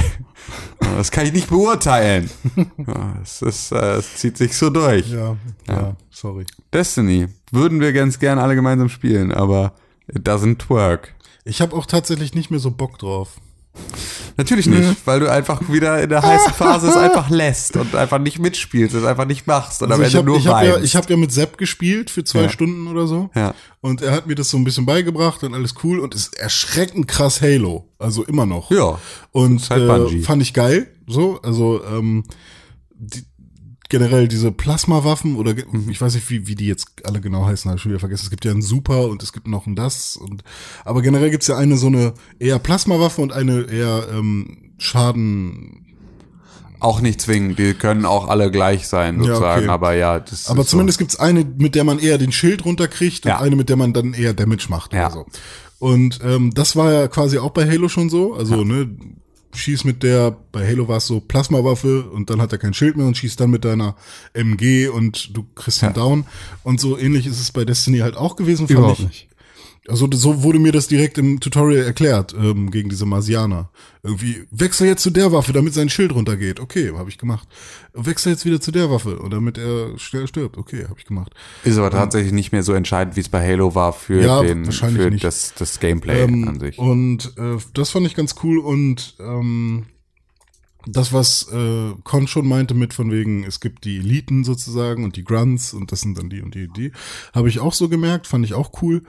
[0.82, 2.30] Ja, Das kann ich nicht beurteilen.
[2.56, 5.10] Ja, Es ist, äh, es zieht sich so durch.
[5.12, 5.36] Ja,
[5.68, 6.46] ja, sorry.
[6.74, 9.74] Destiny würden wir ganz gern alle gemeinsam spielen, aber
[10.14, 11.14] it doesn't work.
[11.46, 13.38] Ich habe auch tatsächlich nicht mehr so Bock drauf.
[14.36, 18.18] Natürlich nicht, weil du einfach wieder in der heißen Phase es einfach lässt und einfach
[18.20, 20.64] nicht mitspielst, es einfach nicht machst und Also am ich Ende habe nur ich hab
[20.64, 22.50] ja, ich hab ja mit Sepp gespielt für zwei Ja.
[22.50, 23.30] Stunden oder so.
[23.36, 23.54] Ja.
[23.82, 27.08] Und er hat mir das so ein bisschen beigebracht und alles cool und ist erschreckend
[27.08, 27.90] krass Halo.
[28.00, 28.72] Also immer noch.
[28.72, 29.00] Ja.
[29.32, 30.88] Und halt äh, fand ich geil.
[31.08, 32.24] So, also ähm,
[32.92, 33.24] die,
[33.90, 35.90] generell diese Plasmawaffen oder Mhm.
[35.90, 38.24] ich weiß nicht, wie, wie die jetzt alle genau heißen, habe ich schon wieder vergessen.
[38.26, 40.16] Es gibt ja ein Super und es gibt noch ein Das.
[40.16, 40.44] Und,
[40.86, 45.86] aber generell gibt's ja eine so eine eher Plasmawaffe und eine eher ähm, Schaden
[46.80, 49.70] Auch nicht zwingend, die können auch alle gleich sein, sozusagen, okay.
[49.70, 53.30] aber ja, das Aber zumindest gibt's eine, mit der man eher den Schild runterkriegt und
[53.32, 53.40] Ja.
[53.42, 55.08] eine, mit der man dann eher Damage macht Ja.
[55.08, 55.26] oder so.
[55.80, 58.34] Und ähm, das war ja quasi auch bei Halo schon so.
[58.36, 58.90] Also, ne,
[59.54, 62.98] schieß mit der, bei Halo war es so Plasmawaffe und dann hat er kein Schild
[62.98, 63.96] mehr und schießt dann mit deiner
[64.34, 66.26] MG und du kriegst ihn down.
[66.64, 69.06] Und so ähnlich ist es bei Destiny halt auch gewesen, fand Überhaupt ich.
[69.06, 69.29] nicht.
[69.90, 73.70] Also so wurde mir das direkt im Tutorial erklärt, ähm, gegen diese Marsianer.
[74.04, 76.60] Irgendwie, wechsel jetzt zu der Waffe, damit sein Schild runtergeht.
[76.60, 77.48] Okay, habe ich gemacht.
[77.94, 80.58] Wechsel jetzt wieder zu der Waffe, und damit er schnell stirbt.
[80.58, 81.34] Okay, habe ich gemacht.
[81.64, 84.72] Ist aber tatsächlich nicht mehr so entscheidend, wie es bei Halo war für, Ja, den,
[84.72, 85.24] für nicht.
[85.24, 86.78] Das, das Gameplay Ähm, an sich.
[86.78, 89.86] Und äh, das fand ich ganz cool und ähm,
[90.86, 95.16] das, was äh, Con schon meinte mit von wegen, es gibt die Eliten sozusagen und
[95.18, 96.92] die Grunts und das sind dann die und die und die,
[97.34, 99.04] habe ich auch so gemerkt, fand ich auch cool,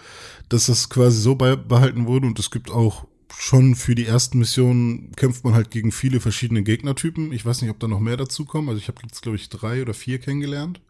[0.48, 5.12] dass das quasi so beibehalten wurde und es gibt auch schon für die ersten Missionen
[5.12, 7.32] kämpft man halt gegen viele verschiedene Gegnertypen.
[7.32, 8.68] Ich weiß nicht, ob da noch mehr dazu kommen.
[8.68, 10.80] Also ich habe jetzt, glaube ich, drei oder vier kennengelernt.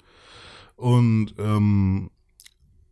[0.77, 2.11] Und ähm,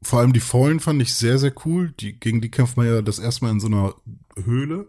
[0.02, 1.92] vor allem die Fallen fand ich sehr, sehr cool.
[1.98, 3.94] Die, gegen die kämpft man ja das erste Mal in so einer
[4.36, 4.86] Höhle.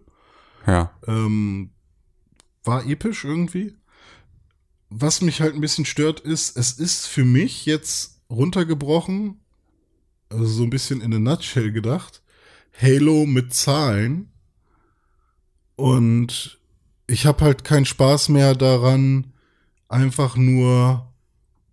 [0.68, 0.92] ja.
[1.08, 1.72] Ähm,
[2.64, 3.76] war episch irgendwie.
[4.90, 9.40] Was mich halt ein bisschen stört, ist, es ist für mich jetzt runtergebrochen,
[10.30, 12.22] also so ein bisschen in a nutshell gedacht,
[12.80, 14.32] Halo mit Zahlen.
[15.76, 16.60] Und
[17.08, 19.34] ich habe halt keinen Spaß mehr daran,
[19.88, 21.10] einfach nur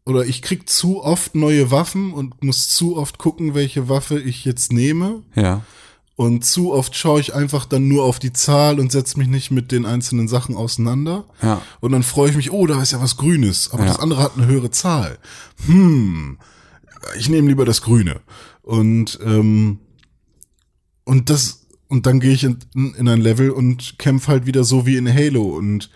[0.07, 4.45] oder ich krieg zu oft neue Waffen und muss zu oft gucken, welche Waffe ich
[4.45, 5.25] jetzt nehme.
[5.35, 5.63] Ja.
[6.17, 9.51] Und zu oft schaue ich einfach dann nur auf die Zahl und setze mich nicht
[9.51, 11.27] mit den einzelnen Sachen auseinander.
[11.43, 11.61] Ja.
[11.81, 13.91] Und dann freue ich mich, oh, da ist ja was Grünes, aber Ja.
[13.91, 15.19] das andere hat eine höhere Zahl.
[15.67, 16.39] Hm,
[17.19, 18.21] ich nehme lieber das Grüne.
[18.63, 19.79] Und ähm,
[21.05, 24.87] und das und dann gehe ich in, in ein Level und kämpfe halt wieder so
[24.87, 25.91] wie in Halo und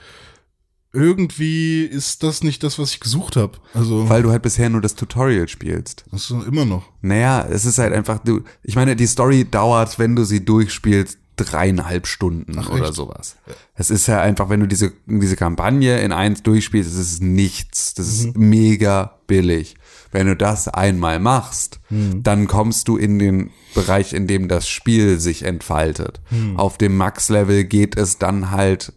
[0.93, 3.59] irgendwie ist das nicht das, was ich gesucht habe.
[3.75, 6.05] Also Weil du halt bisher nur das Tutorial spielst.
[6.11, 6.85] das ist immer noch.
[7.01, 11.19] Naja, es ist halt einfach, du, ich meine, die Story dauert, wenn du sie durchspielst,
[11.37, 12.95] dreieinhalb Stunden oder echt?
[12.95, 13.37] sowas.
[13.75, 17.95] Es ist ja einfach, wenn du diese, diese Kampagne in eins durchspielst, es ist nichts.
[17.95, 19.77] Das ist mega billig.
[20.13, 25.19] Wenn du das einmal machst, dann kommst du in den Bereich, in dem das Spiel
[25.21, 26.21] sich entfaltet.
[26.57, 28.93] Auf dem Max-Level geht es dann halt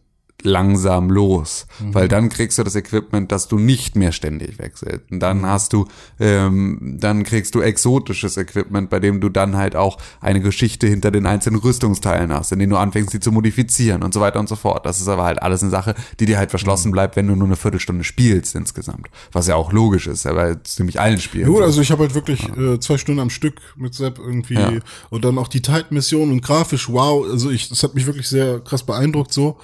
[0.46, 5.12] langsam los, weil dann kriegst du das Equipment, das du nicht mehr ständig wechselst.
[5.12, 5.86] Und dann hast du,
[6.20, 11.12] ähm, dann kriegst du exotisches Equipment, bei dem du dann halt auch eine Geschichte hinter
[11.12, 14.50] den einzelnen Rüstungsteilen hast, in denen du anfängst, sie zu modifizieren und so weiter und
[14.50, 14.86] so fort.
[14.86, 17.48] Das ist aber halt alles eine Sache, die dir halt verschlossen bleibt, wenn du nur
[17.48, 19.08] eine Viertelstunde spielst insgesamt.
[19.32, 21.44] Was ja auch logisch ist, aber ziemlich allen Spielen.
[21.46, 21.64] Ja, gut, so.
[21.64, 24.72] also ich habe halt wirklich äh, zwei Stunden am Stück mit Sepp irgendwie Ja.
[25.10, 28.60] und dann auch die Titan-Mission und grafisch, wow, also ich, das hat mich wirklich sehr
[28.60, 29.58] krass beeindruckt so.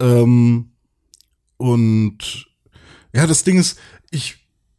[0.00, 0.70] Ähm,
[1.56, 2.46] und
[3.12, 3.78] ja, das Ding ist,
[4.10, 4.36] ich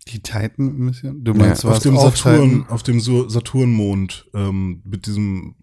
[0.07, 1.23] Die Titan-Mission?
[1.23, 5.55] Du meinst, Ja, auf dem Saturn, auf dem Saturnmond ähm, mit diesem,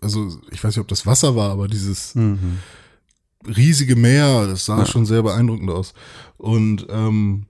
[0.00, 2.58] also ich weiß nicht, ob das Wasser war, aber dieses Mhm.
[3.46, 5.94] riesige Meer, das sah schon sehr beeindruckend aus.
[6.38, 7.46] Und ähm,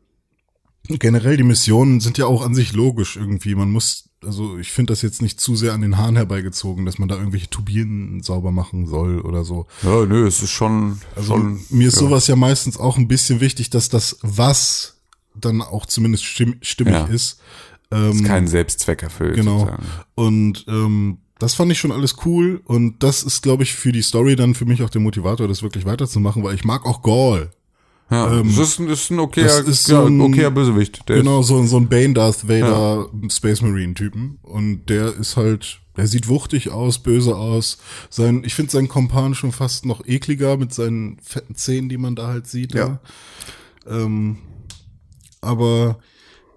[0.89, 3.55] generell die Missionen sind ja auch an sich logisch irgendwie.
[3.55, 6.99] Man muss, also ich finde das jetzt nicht zu sehr an den Haaren herbeigezogen, dass
[6.99, 9.67] man da irgendwelche Turbinen sauber machen soll oder so.
[9.83, 12.01] ja, nö, es ist schon, Also schon mir ist ja.
[12.01, 14.97] sowas ja meistens auch ein bisschen wichtig, dass das was
[15.35, 17.05] dann auch zumindest stimm, stimmig Ja.
[17.07, 17.41] ist.
[17.91, 19.37] Ähm, ist kein Selbstzweck erfüllt.
[19.37, 19.61] Genau.
[19.61, 19.87] sozusagen.
[20.17, 22.61] Und ähm, das fand ich schon alles cool.
[22.65, 25.63] Und das ist, glaube ich, für die Story dann für mich auch der Motivator, das
[25.63, 27.51] wirklich weiterzumachen, weil ich mag auch Gaul.
[28.11, 31.07] Ja, Ähm, das ist, ist ein okayer, ist so ja, ein- okayer Bösewicht.
[31.09, 34.39] Der Genau, so, so ein Bane Darth Vader Space Marine Typen.
[34.43, 37.79] Und der ist halt, der sieht wuchtig aus, böse aus.
[38.09, 42.17] Sein, ich finde seinen Kompan schon fast noch ekliger mit seinen fetten Zähnen, die man
[42.17, 42.73] da halt sieht.
[42.75, 43.01] Ja.
[43.87, 44.39] Ähm,
[45.41, 45.99] aber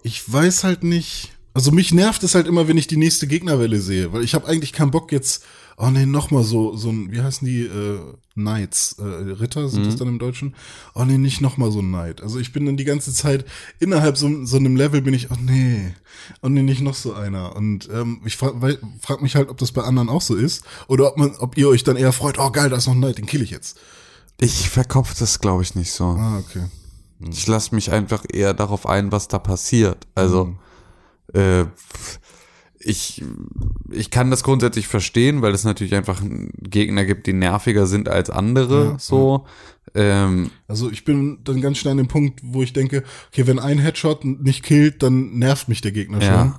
[0.03, 1.33] ich weiß halt nicht.
[1.53, 4.47] Also mich nervt es halt immer, wenn ich die nächste Gegnerwelle sehe, weil ich habe
[4.47, 5.43] eigentlich keinen Bock jetzt.
[5.77, 7.99] Oh nee, noch mal so so ein, wie heißen die äh,
[8.34, 10.55] Knights, äh, Ritter sind das dann im Deutschen?
[10.95, 12.21] Oh nee, nicht noch mal so ein Knight.
[12.21, 13.45] Also ich bin dann die ganze Zeit
[13.80, 15.93] innerhalb so, so einem Level bin ich, oh nee,
[16.41, 17.55] oh nee, nicht noch so einer.
[17.55, 21.07] Und ähm, ich frage frag mich halt, ob das bei anderen auch so ist oder
[21.07, 23.17] ob man, ob ihr euch dann eher freut, oh geil, da ist noch ein Knight,
[23.17, 23.80] den kill ich jetzt.
[24.39, 26.05] Ich verkopf das, glaube ich, nicht so.
[26.05, 26.65] Ah okay.
[27.30, 30.07] Ich lasse mich einfach eher darauf ein, was da passiert.
[30.15, 30.55] Also,
[31.34, 31.65] äh,
[32.84, 33.23] ich,
[33.89, 36.21] ich kann das grundsätzlich verstehen, weil es natürlich einfach
[36.61, 39.45] Gegner gibt, die nerviger sind als andere, Ja, so.
[39.93, 43.59] Ähm, Also ich bin dann ganz schnell an dem Punkt, wo ich denke, okay, wenn
[43.59, 46.41] ein Headshot nicht killt, dann nervt mich der Gegner Ja.
[46.43, 46.53] schon.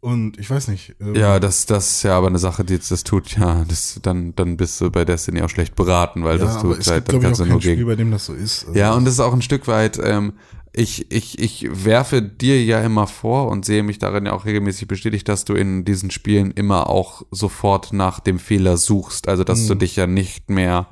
[0.00, 0.94] Und ich weiß nicht.
[1.00, 4.34] ähm, Ja, das, das ist ja aber eine Sache, die das tut, ja, das, dann,
[4.36, 7.40] dann bist du bei Destiny auch schlecht beraten, weil ja, das tut halt, dann kannst
[7.40, 7.86] du kein nur Spiel, gegen.
[7.88, 8.66] bei dem das so ist.
[8.66, 10.34] Also, Ja, und das ist auch ein Stück weit, ähm,
[10.76, 14.88] ich, ich, ich werfe dir ja immer vor und sehe mich darin ja auch regelmäßig
[14.88, 19.28] bestätigt, dass du in diesen Spielen immer auch sofort nach dem Fehler suchst.
[19.28, 19.68] Also, dass Mhm.
[19.68, 20.88] du dich ja nicht mehr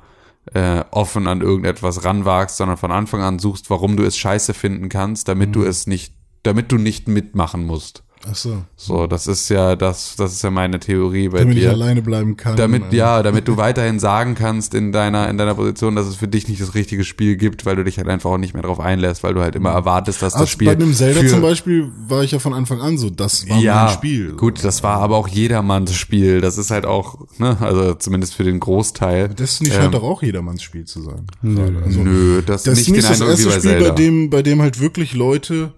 [0.53, 4.89] äh, offen an irgendetwas ranwagst, sondern von Anfang an suchst, warum du es scheiße finden
[4.89, 5.53] kannst, damit Mhm.
[5.53, 6.13] du es nicht,
[6.43, 8.02] damit du nicht mitmachen musst.
[8.29, 8.63] Ach so.
[8.77, 11.71] So, das ist ja das, das ist ja meine Theorie bei Damit ich dir.
[11.71, 12.55] alleine bleiben kann.
[12.55, 16.27] Damit, ja, damit du weiterhin sagen kannst in deiner, in deiner Position, dass es für
[16.29, 18.79] dich nicht das richtige Spiel gibt, weil du dich halt einfach auch nicht mehr darauf
[18.79, 20.67] einlässt, weil du halt immer erwartest, dass Aber das Spiel.
[20.67, 23.57] bei einem Zelda für, zum Beispiel war ich ja von Anfang an so, das war
[23.59, 24.31] ja, mein Spiel.
[24.33, 26.39] gut, das war aber auch jedermanns Spiel.
[26.39, 29.29] Das ist halt auch, ne, also zumindest für den Großteil.
[29.29, 31.27] Destiny Ähm, scheint doch auch jedermanns Spiel zu sein.
[31.41, 31.81] Gerade.
[31.85, 33.89] Also, Nö, das, das nicht ist nicht den das erste Spiel, Zelda.
[33.89, 35.73] bei dem, bei dem halt wirklich Leute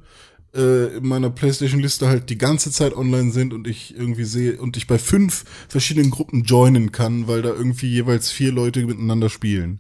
[0.56, 4.78] äh, in meiner Playstation-Liste halt die ganze Zeit online sind und ich irgendwie sehe und
[4.78, 9.80] ich bei fünf verschiedenen Gruppen joinen kann, weil da irgendwie jeweils vier Leute miteinander spielen.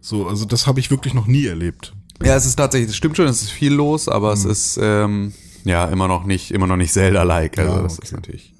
[0.00, 1.94] So, also das habe ich wirklich noch nie erlebt.
[2.22, 5.32] Ja, es ist tatsächlich, es stimmt schon, es ist viel los, aber es ist ähm,
[5.64, 7.58] ja immer noch nicht, immer noch nicht Zelda-like.
[7.58, 8.04] Also Ja, das okay.
[8.04, 8.54] ist natürlich.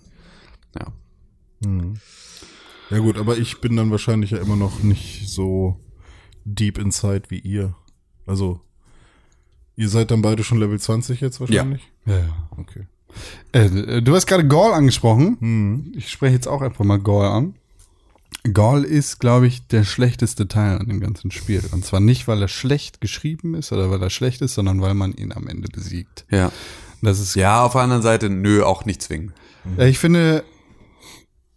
[0.78, 0.86] Ja.
[2.90, 5.78] Ja gut, aber ich bin dann wahrscheinlich ja immer noch nicht so
[6.44, 7.74] deep inside wie ihr.
[8.26, 8.61] Also
[9.81, 11.81] ihr seid dann beide schon Level 20 jetzt wahrscheinlich?
[12.05, 12.49] Ja, ja.
[12.59, 12.87] Okay.
[13.53, 15.39] Äh, du hast gerade Gaul angesprochen.
[15.41, 15.93] Hm.
[15.97, 17.55] Ich spreche jetzt auch einfach mal Gaul an.
[18.53, 21.62] Gaul ist, glaube ich, der schlechteste Teil an dem ganzen Spiel.
[21.72, 24.95] Und zwar nicht, weil er schlecht geschrieben ist oder weil er schlecht ist, sondern weil
[24.95, 26.26] man ihn am Ende besiegt.
[26.31, 26.53] Ja.
[27.01, 29.33] Das ist Ja, auf der anderen Seite, nö, auch nicht zwingen.
[29.78, 30.45] Ja, ich finde,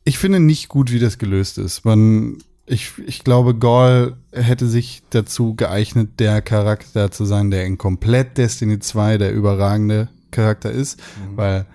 [0.05, 1.83] ich finde nicht gut, wie das gelöst ist.
[1.83, 7.77] Man, ich, ich glaube, Gaul hätte sich dazu geeignet, der Charakter zu sein, der in
[7.77, 11.01] komplett Destiny 2 der überragende Charakter ist,
[11.35, 11.65] weil,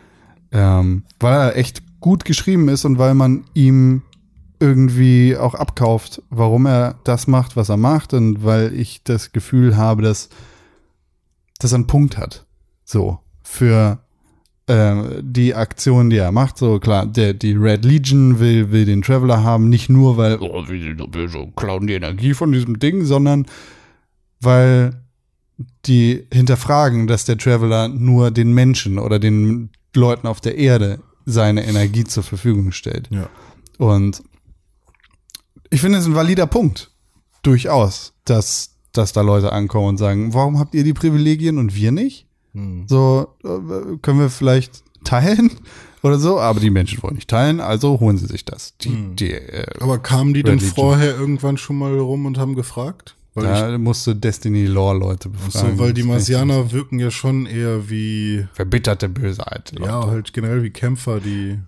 [0.51, 4.03] ähm, weil er echt gut geschrieben ist und weil man ihm
[4.61, 9.77] irgendwie auch abkauft, warum er das macht, was er macht und weil ich das Gefühl
[9.77, 10.31] habe, dass,
[11.63, 12.47] er einen Punkt hat.
[12.85, 14.01] So, für
[14.69, 19.43] die Aktion, die er macht, so klar, der, die Red Legion will, will den Traveler
[19.43, 23.47] haben, nicht nur, weil, oh, wir, wir so klauen die Energie von diesem Ding, sondern
[24.41, 25.03] weil
[25.87, 31.67] die hinterfragen, dass der Traveler nur den Menschen oder den Leuten auf der Erde seine
[31.67, 33.09] Energie zur Verfügung stellt.
[33.11, 33.29] Ja.
[33.79, 34.23] Und
[35.71, 36.91] ich finde es ein valider Punkt.
[37.43, 41.91] Durchaus, dass, dass da Leute ankommen und sagen, warum habt ihr die Privilegien und wir
[41.91, 42.28] nicht?
[42.87, 45.51] So, äh, können wir vielleicht teilen
[46.03, 48.77] oder so, aber die Menschen wollen nicht teilen, also holen sie sich das.
[48.79, 53.15] Die, die, äh, Aber kamen die denn vorher irgendwann schon mal rum und haben gefragt?
[53.35, 55.77] Weil ich, da musste Destiny Lore Leute befragen.
[55.77, 59.73] so, weil die ich- Marsianer wirken ja schon eher wie, Verbitterte Bösheit.
[59.79, 61.59] ja, halt generell wie Kämpfer, die.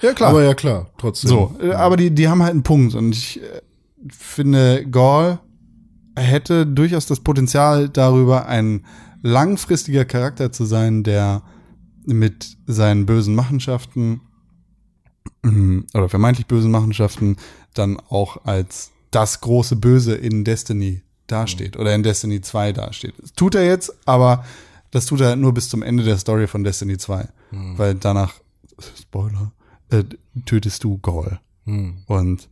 [0.00, 0.30] ja klar.
[0.30, 1.28] Aber ja klar, trotzdem.
[1.28, 3.60] So, äh, aber die, die haben halt einen Punkt und ich äh,
[4.08, 5.38] finde, Gaul
[6.16, 8.84] hätte durchaus das Potenzial darüber, ein
[9.22, 11.42] langfristiger Charakter zu sein, der
[12.04, 14.20] mit seinen bösen Machenschaften
[15.42, 17.36] mm, oder vermeintlich bösen Machenschaften
[17.74, 23.14] dann auch als das große Böse in Destiny dasteht oder in Destiny 2 dasteht.
[23.18, 24.44] Das tut er jetzt, aber
[24.90, 28.34] das tut er nur bis zum Ende der Story von Destiny 2, weil danach,
[28.98, 29.52] Spoiler,
[29.90, 30.04] äh,
[30.46, 31.38] tötest du Gaul.
[31.64, 31.98] Hm.
[32.06, 32.48] Und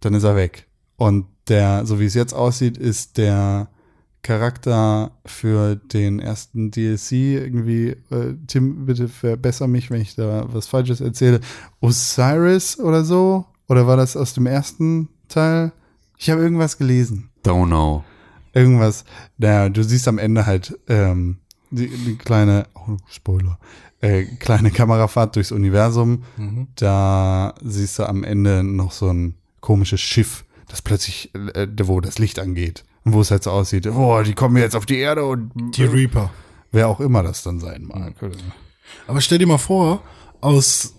[0.00, 0.66] dann ist er weg.
[0.96, 3.68] Und der, so wie es jetzt aussieht, ist der
[4.22, 10.66] Charakter für den ersten DLC irgendwie, äh, Tim, bitte verbessere mich, wenn ich da was
[10.66, 11.40] Falsches erzähle,
[11.80, 13.46] Osiris oder so?
[13.68, 15.72] Oder war das aus dem ersten Teil?
[16.18, 17.30] Ich habe irgendwas gelesen.
[17.44, 18.04] Don't know.
[18.52, 19.04] Irgendwas.
[19.38, 21.38] Naja, du siehst am Ende halt ähm,
[21.70, 23.58] die, die kleine, oh, Spoiler,
[24.00, 26.24] äh, kleine Kamerafahrt durchs Universum.
[26.74, 32.18] Da siehst du am Ende noch so ein komisches Schiff, das plötzlich, äh, wo das
[32.18, 32.84] Licht angeht.
[33.04, 35.84] Und wo es halt so aussieht, oh, die kommen jetzt auf die Erde und Die
[35.84, 36.30] Reaper.
[36.70, 38.14] wer auch immer das dann sein mag.
[39.06, 40.02] Aber stell dir mal vor,
[40.40, 40.94] aus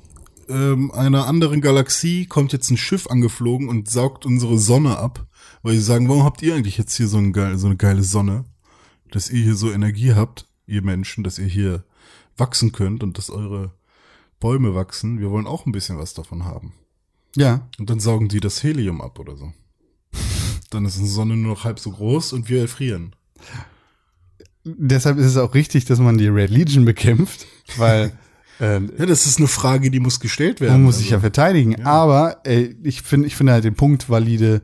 [0.50, 5.26] ähm, einer anderen Galaxie kommt jetzt ein Schiff angeflogen und saugt unsere Sonne ab,
[5.62, 8.04] weil sie sagen, warum habt ihr eigentlich jetzt hier so, ein geil, so eine geile
[8.04, 8.46] Sonne,
[9.12, 11.84] dass ihr hier so Energie habt, ihr Menschen, dass ihr hier
[12.38, 13.72] wachsen könnt und dass eure
[14.40, 15.20] Bäume wachsen.
[15.20, 16.74] Wir wollen auch ein bisschen was davon haben.
[17.36, 19.54] Ja, Und dann saugen die das Helium ab oder so.
[20.72, 23.14] Dann ist unsere Sonne nur noch halb so groß und wir erfrieren.
[24.64, 27.46] deshalb ist es auch richtig, dass man die Red Legion bekämpft,
[27.78, 28.12] weil
[28.60, 30.74] äh, Ja, das ist eine Frage, die muss gestellt werden.
[30.74, 31.86] Man muss sich ja Also, verteidigen.
[31.86, 34.62] Aber ey, ich finde, ich finde halt den Punkt valide,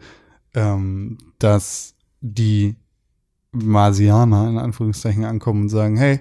[0.55, 2.75] ähm, dass die
[3.51, 6.19] Marsianer in Anführungszeichen ankommen und sagen, hey,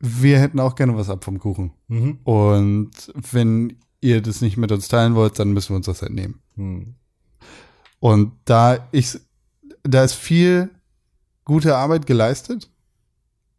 [0.00, 1.72] wir hätten auch gerne was ab vom Kuchen.
[1.88, 2.18] Mhm.
[2.24, 2.90] Und
[3.32, 6.40] wenn ihr das nicht mit uns teilen wollt, dann müssen wir uns das halt nehmen.
[6.56, 6.94] Mhm.
[8.04, 9.18] Und da ich,
[9.82, 10.68] da ist viel
[11.46, 12.68] gute Arbeit geleistet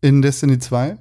[0.01, 0.97] in Destiny 2.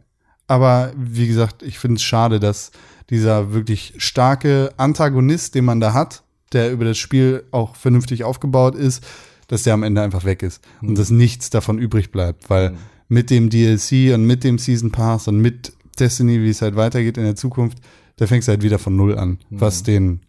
[0.47, 2.71] Aber wie gesagt, ich finde es schade, dass
[3.11, 6.23] dieser wirklich starke Antagonist, den man da hat,
[6.55, 9.05] der über das Spiel auch vernünftig aufgebaut ist,
[9.49, 12.75] dass der am Ende einfach weg ist und dass nichts davon übrig bleibt, weil
[13.09, 17.19] mit dem DLC und mit dem Season Pass und mit Destiny, wie es halt weitergeht
[17.19, 17.77] in der Zukunft,
[18.17, 20.23] da fängst du halt wieder von Null an, was den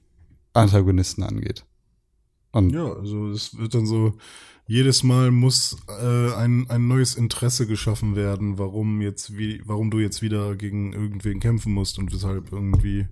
[0.51, 1.63] Antagonisten angeht.
[2.55, 4.13] Und Ja, also es wird dann so,
[4.65, 9.99] jedes Mal muss äh, ein, ein neues Interesse geschaffen werden, warum jetzt wie, warum du
[9.99, 13.07] jetzt wieder gegen irgendwen kämpfen musst und weshalb irgendwie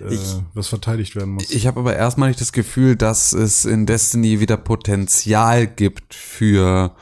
[0.00, 1.50] äh, Ich- was verteidigt werden muss.
[1.50, 6.94] Ich habe aber erstmal nicht das Gefühl, dass es in Destiny wieder Potenzial gibt für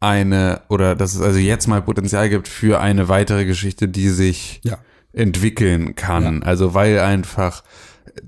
[0.00, 4.60] eine, oder dass es also jetzt mal Potenzial gibt für eine weitere Geschichte, die sich
[4.64, 4.78] Ja.
[5.12, 6.42] entwickeln kann.
[6.42, 7.62] Also weil einfach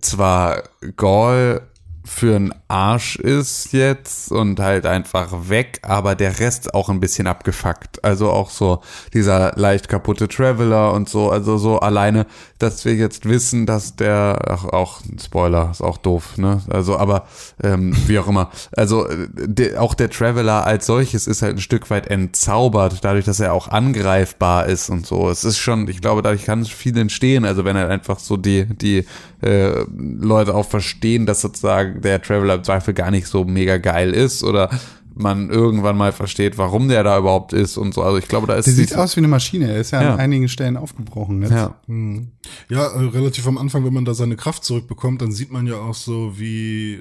[0.01, 0.63] zwar
[0.97, 1.61] Gaul
[2.07, 7.27] für einen Arsch ist jetzt und halt einfach weg, aber der Rest auch ein bisschen
[7.27, 8.05] abgefuckt.
[8.05, 8.81] Also auch so
[9.13, 12.27] dieser leicht kaputte Traveler und so, also so alleine,
[12.59, 16.63] dass wir jetzt wissen, dass der, ach, auch Spoiler, ist auch doof, ne?
[16.71, 17.27] Also, aber
[17.63, 18.51] ähm, wie auch immer.
[18.77, 23.25] Also äh, de, auch der Traveler als solches ist halt ein Stück weit entzaubert, dadurch,
[23.25, 25.29] dass er auch angreifbar ist und so.
[25.29, 27.45] Es ist schon, ich glaube, dadurch kann viel entstehen.
[27.45, 29.07] Also wenn er einfach so die, die
[29.43, 34.13] äh, Leute auch verstehen, dass sozusagen der Traveler im Zweifel gar nicht so mega geil
[34.13, 34.71] ist oder
[35.19, 38.03] man irgendwann mal versteht, warum der da überhaupt ist und so.
[38.03, 39.71] Also ich glaube, da ist der sieht aus wie eine Maschine.
[39.73, 40.13] Er ist ja, Ja.
[40.15, 41.41] an einigen Stellen aufgebrochen.
[41.41, 41.53] Jetzt.
[41.53, 41.81] Ja.
[41.87, 42.33] Hm.
[42.69, 45.77] Ja, äh, relativ am Anfang, wenn man da seine Kraft zurückbekommt, dann sieht man ja
[45.77, 47.01] auch so wie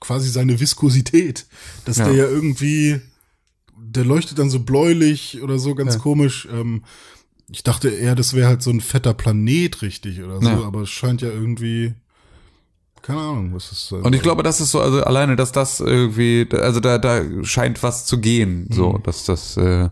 [0.00, 1.46] quasi seine Viskosität,
[1.86, 2.04] dass Ja.
[2.04, 3.00] der ja irgendwie,
[3.78, 6.00] der leuchtet dann so bläulich oder so ganz Ja.
[6.00, 6.46] komisch.
[6.52, 6.82] Ähm,
[7.50, 10.62] ich dachte eher, das wäre halt so ein fetter Planet richtig oder so, Ja.
[10.64, 11.94] aber es scheint ja irgendwie,
[13.08, 13.90] keine Ahnung, was ist.
[13.90, 17.82] Und ich glaube, das ist so, also alleine, dass das irgendwie, also da, da scheint
[17.82, 19.88] was zu gehen, so, dass das, äh,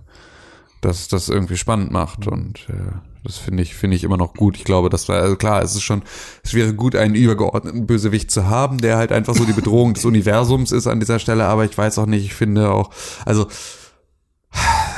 [0.82, 2.92] dass das irgendwie spannend macht und äh,
[3.24, 4.58] das finde ich, finde ich immer noch gut.
[4.58, 6.02] Ich glaube, das war, also klar, es ist schon,
[6.44, 10.04] es wäre gut, einen übergeordneten Bösewicht zu haben, der halt einfach so die Bedrohung des
[10.04, 12.90] Universums ist an dieser Stelle, aber ich weiß auch nicht, ich finde auch,
[13.24, 13.46] also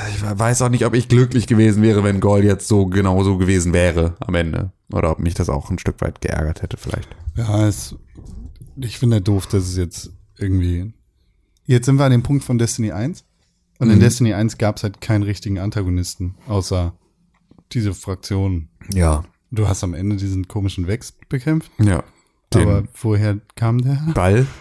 [0.08, 3.38] ich weiß auch nicht, ob ich glücklich gewesen wäre, wenn Gold jetzt so genau so
[3.38, 4.72] gewesen wäre am Ende.
[4.92, 7.08] Oder ob mich das auch ein Stück weit geärgert hätte, vielleicht.
[7.38, 7.94] Ja, es,
[8.76, 10.92] ich finde ja doof, dass es jetzt irgendwie.
[11.64, 13.24] Jetzt sind wir an dem Punkt von Destiny 1.
[13.78, 14.00] Und in Mhm.
[14.00, 16.94] Destiny 1 gab es halt keinen richtigen Antagonisten, außer
[17.72, 18.68] diese Fraktion.
[18.92, 19.24] Ja.
[19.50, 21.70] Du hast am Ende diesen komischen Wex bekämpft.
[21.78, 22.02] Ja.
[22.54, 24.02] Aber woher kam der?
[24.14, 24.46] Ball.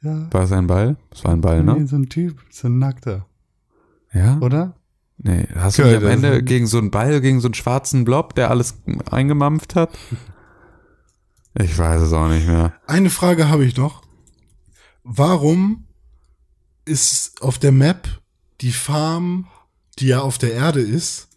[0.00, 0.28] Ja.
[0.30, 0.96] War es ein Ball?
[1.10, 1.86] Es war ein Ball, Nee, ne?
[1.88, 3.26] so ein Typ, so ein Nackter,
[4.14, 4.38] Ja.
[4.38, 4.76] oder?
[5.16, 8.04] Nee, hast du Okay, nicht am Ende gegen so einen Ball, gegen so einen schwarzen
[8.04, 8.76] Blob, der alles
[9.10, 9.98] eingemampft hat?
[11.60, 12.72] Ich weiß es auch nicht mehr.
[12.86, 14.02] Eine Frage habe ich noch.
[15.02, 15.86] Warum
[16.84, 18.08] ist auf der Map
[18.60, 19.48] die Farm,
[19.98, 21.28] die ja auf der Erde ist,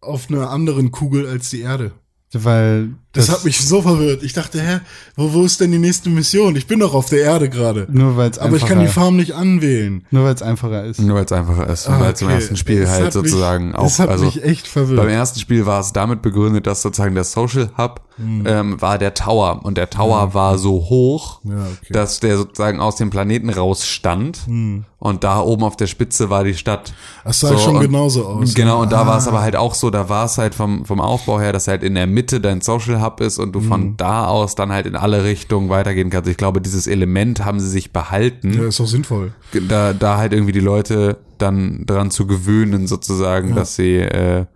[0.00, 1.92] auf einer anderen Kugel als die Erde?
[2.32, 4.22] Weil Das, hat mich so verwirrt.
[4.22, 4.80] Ich dachte, hä,
[5.16, 6.56] wo, wo ist denn die nächste Mission?
[6.56, 7.86] Ich bin doch auf der Erde gerade.
[7.90, 10.04] nur weil es Aber ich kann die Farm nicht anwählen.
[10.10, 11.00] nur weil es einfacher ist.
[11.00, 12.36] Nur weil es einfacher ist und Ah, weil es im okay.
[12.36, 15.08] ersten Spiel Das halt hat mich- sozusagen auch, Das hat also mich echt beim verwirrt.
[15.10, 19.60] ersten Spiel war es damit begründet, dass sozusagen der Social Hub ähm, war der Tower
[19.64, 21.50] und der Tower war so hoch, Ja,
[21.82, 21.92] okay.
[21.92, 26.44] dass der sozusagen aus dem Planeten raus stand und da oben auf der Spitze war
[26.44, 26.94] die Stadt.
[27.24, 28.54] Das sah schon und- genauso aus.
[28.54, 29.30] Genau, und da war es Ah.
[29.30, 31.96] aber halt auch so, da war es halt vom, vom Aufbau her, dass halt in
[31.96, 33.64] der Mitte dein Social Hub ist und du Mhm.
[33.68, 36.28] von da aus dann halt in alle Richtungen weitergehen kannst.
[36.30, 39.32] Ich glaube, dieses Element haben sie sich behalten, Ja, ist doch sinnvoll.
[39.68, 44.46] da, da halt irgendwie die Leute dann dran zu gewöhnen, sozusagen, dass sie, äh,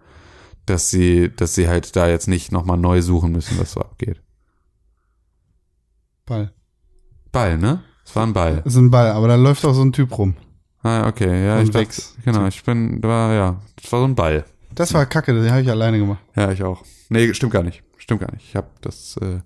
[0.67, 4.21] dass sie, dass sie halt da jetzt nicht nochmal neu suchen müssen, was so abgeht.
[6.27, 6.53] Ball.
[7.33, 7.83] Ball, ne?
[8.05, 8.63] Es war ein Ball.
[8.65, 10.35] Das ist ein Ball, aber da läuft auch so ein Typ rum.
[10.83, 14.07] Ah, okay, ja, So ich dachte, genau, ich bin, da war, ja, das war so
[14.07, 14.45] ein Ball.
[14.75, 16.21] Das war kacke, den habe ich alleine gemacht.
[16.37, 16.85] Ja, ich auch.
[17.09, 17.83] Nee, stimmt gar nicht.
[17.97, 18.45] Stimmt gar nicht.
[18.49, 19.39] Ich habe das, äh,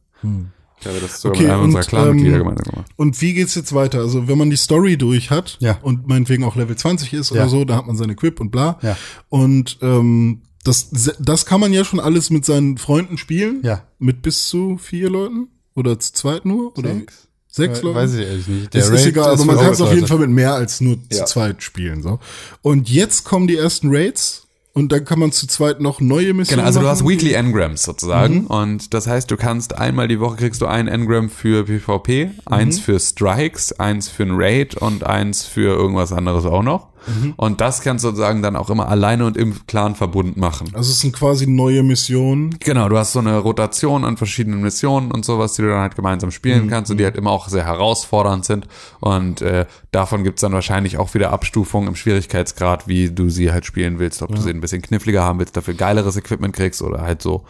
[0.81, 2.91] ich habe das sogar Okay, mit einem und, unserer Clan-Mitglieder ähm, gemeinsam gemacht.
[2.97, 4.01] Und wie geht's jetzt weiter?
[4.01, 5.79] Also, wenn man die Story durch hat Ja.
[5.83, 7.49] und meinetwegen auch Level 20 ist oder Ja.
[7.49, 8.79] so, da hat man seine Equip und bla.
[8.83, 8.97] Ja.
[9.29, 13.61] Und ähm, das, das kann man ja schon alles mit seinen Freunden spielen.
[13.65, 13.83] Ja.
[13.99, 15.49] Mit bis zu vier Leuten?
[15.75, 16.77] Oder zu zweit nur?
[16.79, 17.29] Oder Sechs?
[17.49, 17.97] sechs We- Leute?
[17.99, 18.75] Weiß ich ehrlich nicht.
[18.75, 20.97] Das ist Raid egal, aber man kann es auf jeden Fall mit mehr als nur
[21.11, 21.19] Ja.
[21.19, 22.03] zu zweit spielen.
[22.03, 22.19] So.
[22.61, 26.59] Und jetzt kommen die ersten Raids und dann kann man zu zweit noch neue Missionen
[26.61, 27.11] Genau, also du hast machen.
[27.11, 31.29] Weekly Engrams sozusagen und das heißt, du kannst einmal die Woche kriegst du ein Engram
[31.29, 36.62] für PvP, eins für Strikes, eins für ein Raid und eins für irgendwas anderes auch
[36.62, 36.91] noch.
[37.36, 40.70] Und das kannst du sozusagen dann auch immer alleine und im Clan-Verbund machen.
[40.74, 42.57] Also es sind quasi neue Missionen.
[42.61, 45.96] Genau, du hast so eine Rotation an verschiedenen Missionen und sowas, die du dann halt
[45.96, 48.66] gemeinsam spielen kannst und die halt immer auch sehr herausfordernd sind.
[49.00, 53.66] Und äh, davon gibt's dann wahrscheinlich auch wieder Abstufungen im Schwierigkeitsgrad, wie du sie halt
[53.66, 54.22] spielen willst.
[54.22, 57.44] Ob du sie ein bisschen kniffliger haben willst, dafür geileres Equipment kriegst oder halt so.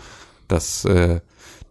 [0.48, 1.20] Das, äh,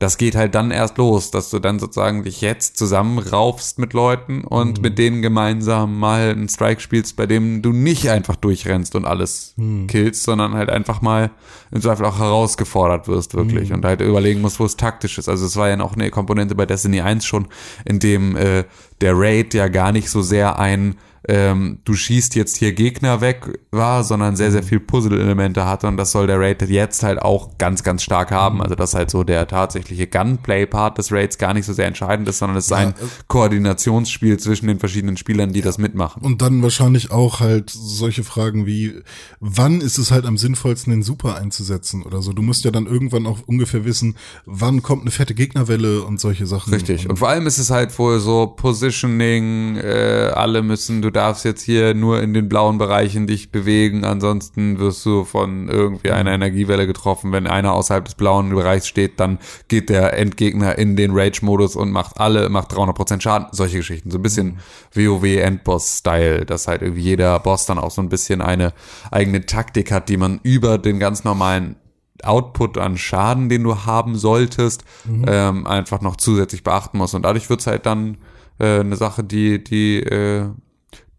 [0.02, 4.44] das geht halt dann erst los, dass du dann sozusagen dich jetzt zusammenraufst mit Leuten
[4.44, 9.06] und mit denen gemeinsam mal einen Strike spielst, bei dem du nicht einfach durchrennst und
[9.06, 9.54] alles
[9.88, 11.30] killst, sondern halt einfach mal
[11.70, 15.30] im Zweifel auch herausgefordert wirst wirklich und halt überlegen musst, wo es taktisch ist.
[15.30, 17.48] Also es war ja noch eine Komponente bei Destiny 1 schon,
[17.86, 18.64] in dem äh,
[19.02, 20.96] der Raid ja gar nicht so sehr ein
[21.28, 25.98] ähm, du schießt jetzt hier Gegner weg war, sondern sehr, sehr viel Puzzle-Elemente hatte und
[25.98, 28.62] das soll der Raid jetzt halt auch ganz, ganz stark haben.
[28.62, 32.40] Also dass halt so der tatsächliche Gunplay-Part des Raids gar nicht so sehr entscheidend ist,
[32.40, 32.96] sondern es ist ein
[33.28, 36.24] Koordinationsspiel zwischen den verschiedenen Spielern, die das mitmachen.
[36.24, 39.02] Und dann wahrscheinlich auch halt solche Fragen wie,
[39.40, 42.34] wann ist es halt am sinnvollsten, den Super einzusetzen oder so.
[42.34, 44.16] Du musst ja dann irgendwann auch ungefähr wissen,
[44.46, 46.74] wann kommt eine fette Gegnerwelle und solche Sachen.
[46.74, 47.08] Richtig.
[47.08, 51.62] Und vor allem ist es halt wohl so Positioning, äh, alle müssen, du darfst jetzt
[51.62, 56.88] hier nur in den blauen Bereichen dich bewegen, ansonsten wirst du von irgendwie einer Energiewelle
[56.88, 57.32] getroffen.
[57.32, 61.92] Wenn einer außerhalb des blauen Bereichs steht, dann geht der Endgegner in den Rage-Modus und
[61.92, 63.48] macht alle, macht 300% Schaden.
[63.52, 64.12] Solche Geschichten.
[64.12, 64.60] So ein bisschen
[64.94, 68.74] WoW Endboss-Style, dass halt irgendwie jeder Boss dann auch so ein bisschen eine
[69.12, 71.76] eigene Taktik hat, die man über den ganz normalen
[72.24, 74.84] Output an Schaden, den du haben solltest,
[75.28, 77.16] ähm, einfach noch zusätzlich beachten musst.
[77.16, 78.18] Und dadurch wird's halt dann
[78.60, 80.50] äh, eine Sache, die, die äh,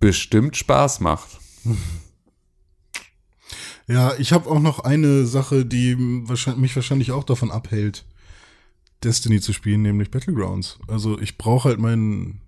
[0.02, 1.38] bestimmt Spaß macht.
[3.86, 8.04] Ja, ich habe auch noch eine Sache, die mich wahrscheinlich auch davon abhält,
[9.04, 10.80] Destiny zu spielen, nämlich Battlegrounds.
[10.88, 12.40] Also ich brauche halt meinen,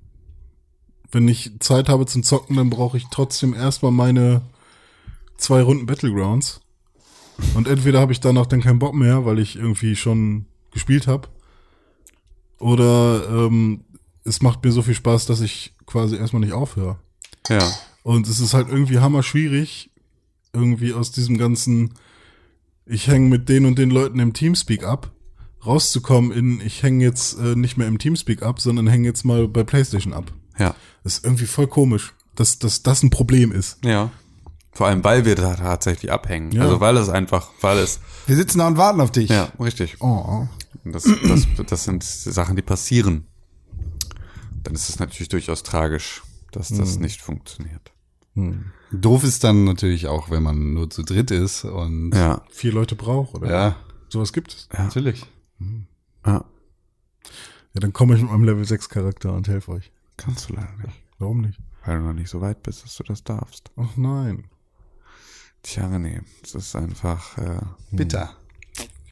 [1.12, 4.42] wenn ich Zeit habe zum Zocken, dann brauche ich trotzdem erstmal meine
[5.36, 6.60] zwei Runden Battlegrounds.
[7.54, 11.28] Und entweder habe ich danach dann keinen Bock mehr, weil ich irgendwie schon gespielt habe.
[12.58, 13.84] Oder ähm,
[14.24, 16.98] es macht mir so viel Spaß, dass ich quasi erstmal nicht aufhöre.
[17.48, 17.72] Ja.
[18.02, 19.90] Und es ist halt irgendwie hammer schwierig,
[20.52, 21.94] irgendwie aus diesem ganzen,
[22.86, 25.10] ich hänge mit den und den Leuten im Teamspeak ab,
[25.64, 29.48] rauszukommen in, ich hänge jetzt äh, nicht mehr im Teamspeak ab, sondern hänge jetzt mal
[29.48, 30.32] bei PlayStation ab.
[30.58, 30.74] Ja.
[31.02, 33.78] Das ist irgendwie voll komisch, dass, dass das ein Problem ist.
[33.84, 34.10] Ja.
[34.72, 36.50] Vor allem, weil wir da tatsächlich abhängen.
[36.50, 36.62] Ja.
[36.62, 39.30] Also weil es einfach, weil es, Wir sitzen da und warten auf dich.
[39.30, 39.96] ja, richtig.
[40.00, 40.46] Oh.
[40.84, 43.26] Das, das, das sind Sachen, die passieren.
[44.64, 46.22] Dann ist es natürlich durchaus tragisch,
[46.56, 47.92] dass das nicht funktioniert.
[48.90, 52.42] Doof ist dann natürlich auch, wenn man nur zu dritt ist und Ja.
[52.50, 53.48] Vier Leute braucht, oder?
[53.50, 53.76] ja,
[54.08, 54.68] Sowas gibt es.
[54.76, 55.24] natürlich.
[56.26, 56.44] Ja.
[57.74, 59.90] Ja, dann komme ich mit meinem Level 6 Charakter und helfe euch.
[60.16, 61.00] Kannst du leider nicht.
[61.18, 61.58] Warum nicht?
[61.84, 63.70] Weil du noch nicht so weit bist, dass du das darfst.
[63.76, 64.44] Ach nein.
[65.62, 66.20] Tja, nee.
[66.42, 68.36] Es ist einfach, äh, Bitter.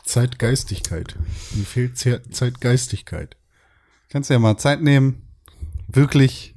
[0.04, 1.16] Zeitgeistigkeit.
[1.54, 3.36] Mir fehlt Ze- Zeitgeistigkeit.
[4.10, 5.22] Kannst du ja mal Zeit nehmen,
[5.88, 6.54] wirklich,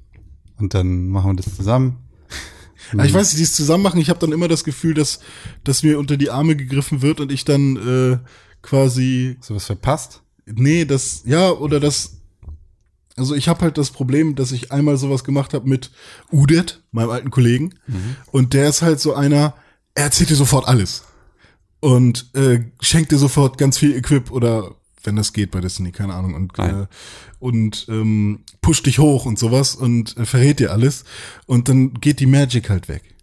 [0.57, 1.97] und dann machen wir das zusammen.
[2.93, 5.19] Ich weiß nicht, dieses Zusammenmachen, ich habe dann immer das Gefühl, dass,
[5.63, 8.17] dass mir unter die Arme gegriffen wird und ich dann äh,
[8.61, 10.21] quasi, Hast du was verpasst?
[10.45, 12.21] nee, das, ja, oder das,
[13.15, 15.89] also ich habe halt das Problem, dass ich einmal sowas gemacht habe mit
[16.31, 17.73] Udet, meinem alten Kollegen,
[18.31, 19.55] und der ist halt so einer,
[19.95, 21.03] er erzählt dir sofort alles
[21.79, 24.75] und äh, schenkt dir sofort ganz viel Equip oder
[25.05, 26.87] wenn das geht bei Destiny, keine Ahnung, und, äh,
[27.39, 31.05] und ähm, pusht dich hoch und sowas und äh, verrät dir alles.
[31.45, 33.14] Und dann geht die Magic halt weg.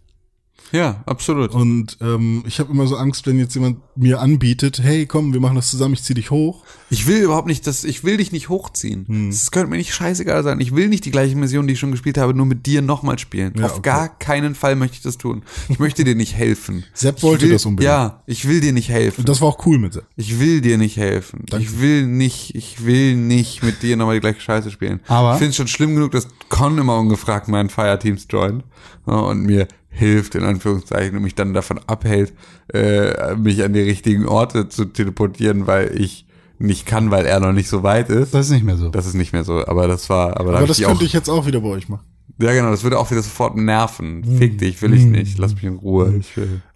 [0.73, 1.51] Ja, absolut.
[1.51, 5.39] Und ähm, ich habe immer so Angst, wenn jetzt jemand mir anbietet, hey, komm, wir
[5.39, 6.63] machen das zusammen, ich zieh dich hoch.
[6.89, 9.29] Ich will überhaupt nicht, das, ich will dich nicht hochziehen.
[9.29, 10.59] Es könnte mir nicht scheißegal sein.
[10.59, 13.19] Ich will nicht die gleiche Mission, die ich schon gespielt habe, nur mit dir nochmal
[13.19, 13.53] spielen.
[13.55, 13.81] Ja, Auf okay.
[13.83, 15.43] gar keinen Fall möchte ich das tun.
[15.69, 16.83] Ich möchte dir nicht helfen.
[16.93, 17.91] Sepp wollte will, das unbedingt.
[17.91, 19.21] Ja, ich will dir nicht helfen.
[19.21, 20.05] Und das war auch cool mit Sepp.
[20.15, 21.45] Ich will dir nicht helfen.
[21.59, 25.01] Ich will nicht, ich will nicht mit dir nochmal die gleiche Scheiße spielen.
[25.07, 28.63] Aber- ich finde es schon schlimm genug, dass Con immer ungefragt meinen Fireteams joint
[29.05, 32.33] ja, und mir hilft, in Anführungszeichen, und mich dann davon abhält,
[32.73, 36.25] äh, mich an die richtigen Orte zu teleportieren, weil ich
[36.59, 38.33] nicht kann, weil er noch nicht so weit ist.
[38.33, 38.89] Das ist nicht mehr so.
[38.89, 41.05] Das ist nicht mehr so, aber das war, aber, da Aber das ich könnte auch,
[41.05, 42.03] ich jetzt auch wieder bei euch machen.
[42.41, 44.23] ja genau, das würde auch wieder sofort nerven.
[44.37, 46.21] Fick dich, will ich nicht, lass mich in Ruhe.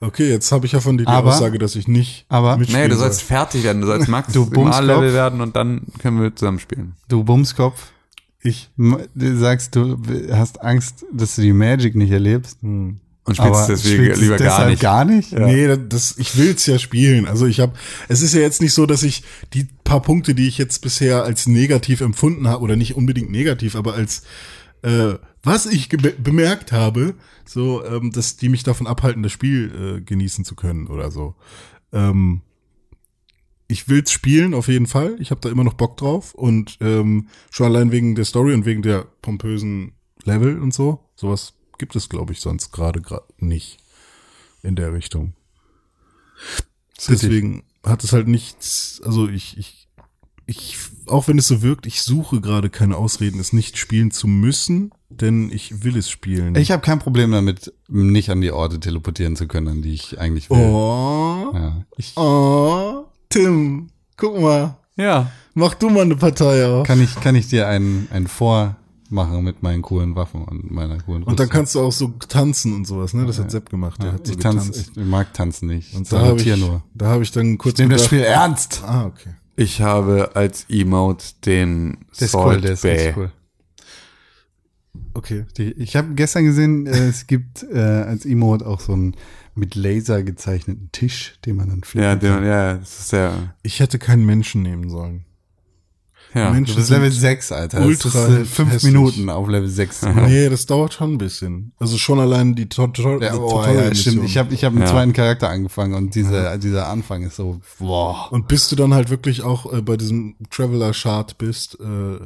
[0.02, 2.66] Okay, jetzt habe ich ja von dir die Aber- Aussage, dass ich nicht aber- Nee,
[2.88, 3.06] du soll.
[3.06, 4.44] sollst fertig werden, du sollst Max Du.
[4.66, 6.94] A-Level werden und dann können wir zusammen spielen.
[7.08, 7.92] Du Bumskopf,
[8.44, 8.70] Ich.
[8.78, 9.98] du sagst, du
[10.32, 12.60] hast Angst, dass du die Magic nicht erlebst.
[13.28, 14.82] Und spielst deswegen spielst lieber gar nicht.
[14.82, 15.34] gar nicht?
[15.34, 17.28] Nee, das, ich will's ja spielen.
[17.28, 17.74] Also ich habe,
[18.08, 19.24] es ist ja jetzt nicht so, dass ich
[19.54, 23.76] die paar Punkte, die ich jetzt bisher als negativ empfunden habe, oder nicht unbedingt negativ,
[23.76, 24.24] aber als
[24.82, 27.16] äh, was ich bemerkt habe,
[27.46, 31.36] so, ähm, dass die mich davon abhalten, das Spiel äh, genießen zu können oder so.
[31.92, 32.42] Ähm,
[33.68, 35.18] ich will's spielen, auf jeden Fall.
[35.20, 36.34] Ich habe da immer noch Bock drauf.
[36.34, 41.10] Und ähm, schon allein wegen der Story und wegen der pompösen Level und so.
[41.16, 43.02] Sowas gibt es, glaube ich, sonst gerade
[43.38, 43.78] nicht
[44.64, 45.34] in der Richtung.
[47.08, 49.88] Deswegen hat es halt nichts, also ich, ich,
[50.46, 54.28] ich, auch wenn es so wirkt, ich suche gerade keine Ausreden, es nicht spielen zu
[54.28, 56.56] müssen, denn ich will es spielen.
[56.56, 60.20] Ich habe kein Problem damit, nicht an die Orte teleportieren zu können, an die ich
[60.20, 60.58] eigentlich will.
[60.58, 65.32] oh, Ja, ich, oh, Tim, guck mal, Ja.
[65.54, 66.86] mach du mal eine Partei auf.
[66.88, 68.28] kann ich, kann ich dir ein, ein
[69.10, 71.50] Vormachen mit meinen coolen Waffen und meiner coolen Und dann Rüstung?
[71.60, 73.26] kannst du auch so tanzen und sowas, ne?
[73.26, 74.02] Das hat Sepp gemacht.
[74.02, 75.94] Der ja, hat so ich, tanz, ich mag tanzen nicht.
[75.96, 76.84] und da habe ich, nur.
[76.94, 78.84] da habe ich dann kurz Ich nehme das Spiel ernst.
[78.86, 79.32] Ah, okay.
[79.56, 83.14] Ich habe als Emote den Der ist cool, Salt der ist Bay.
[83.16, 83.32] cool.
[85.14, 85.46] Okay.
[85.58, 89.16] Die, ich habe gestern gesehen, äh, es gibt äh, als Emote auch so einen
[89.56, 92.42] mit Laser gezeichneten Tisch, den man dann fliegen Ja, kann.
[92.42, 95.26] den, ja, das ist sehr, Ich hätte keinen Menschen nehmen sollen.
[96.34, 96.52] Ja.
[96.52, 97.82] Menschen Du bist Level sind 6, Alter.
[97.86, 98.94] ultra das ist, äh, fünf hässlich.
[98.94, 100.02] Minuten auf Level 6.
[100.28, 101.72] Nee, das dauert schon ein bisschen.
[101.80, 103.22] Also schon allein die Tutorial.
[103.22, 104.24] Ja, oh, ja, stimmt.
[104.26, 104.88] Ich habe ich hab einen Ja.
[104.88, 108.32] zweiten Charakter angefangen und diese, dieser Anfang ist so, boah.
[108.32, 112.20] Und bis du dann halt wirklich auch äh, bei diesem Traveler Chart bist, äh,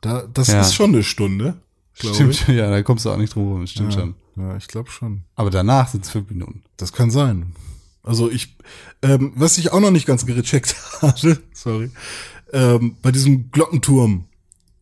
[0.00, 0.60] da, das Ja.
[0.60, 1.54] ist schon eine Stunde,
[1.92, 2.48] Stimmt, ich.
[2.48, 4.14] ja, da kommst du auch nicht drum rum, stimmt schon.
[4.36, 5.22] Ja, ich glaube schon.
[5.36, 6.62] Aber danach sind es fünf Minuten.
[6.76, 7.52] Das kann sein.
[8.02, 8.56] Also ich,
[9.02, 11.90] ähm, was ich auch noch nicht ganz gecheckt hatte, sorry,
[12.54, 14.24] ähm, bei diesem Glockenturm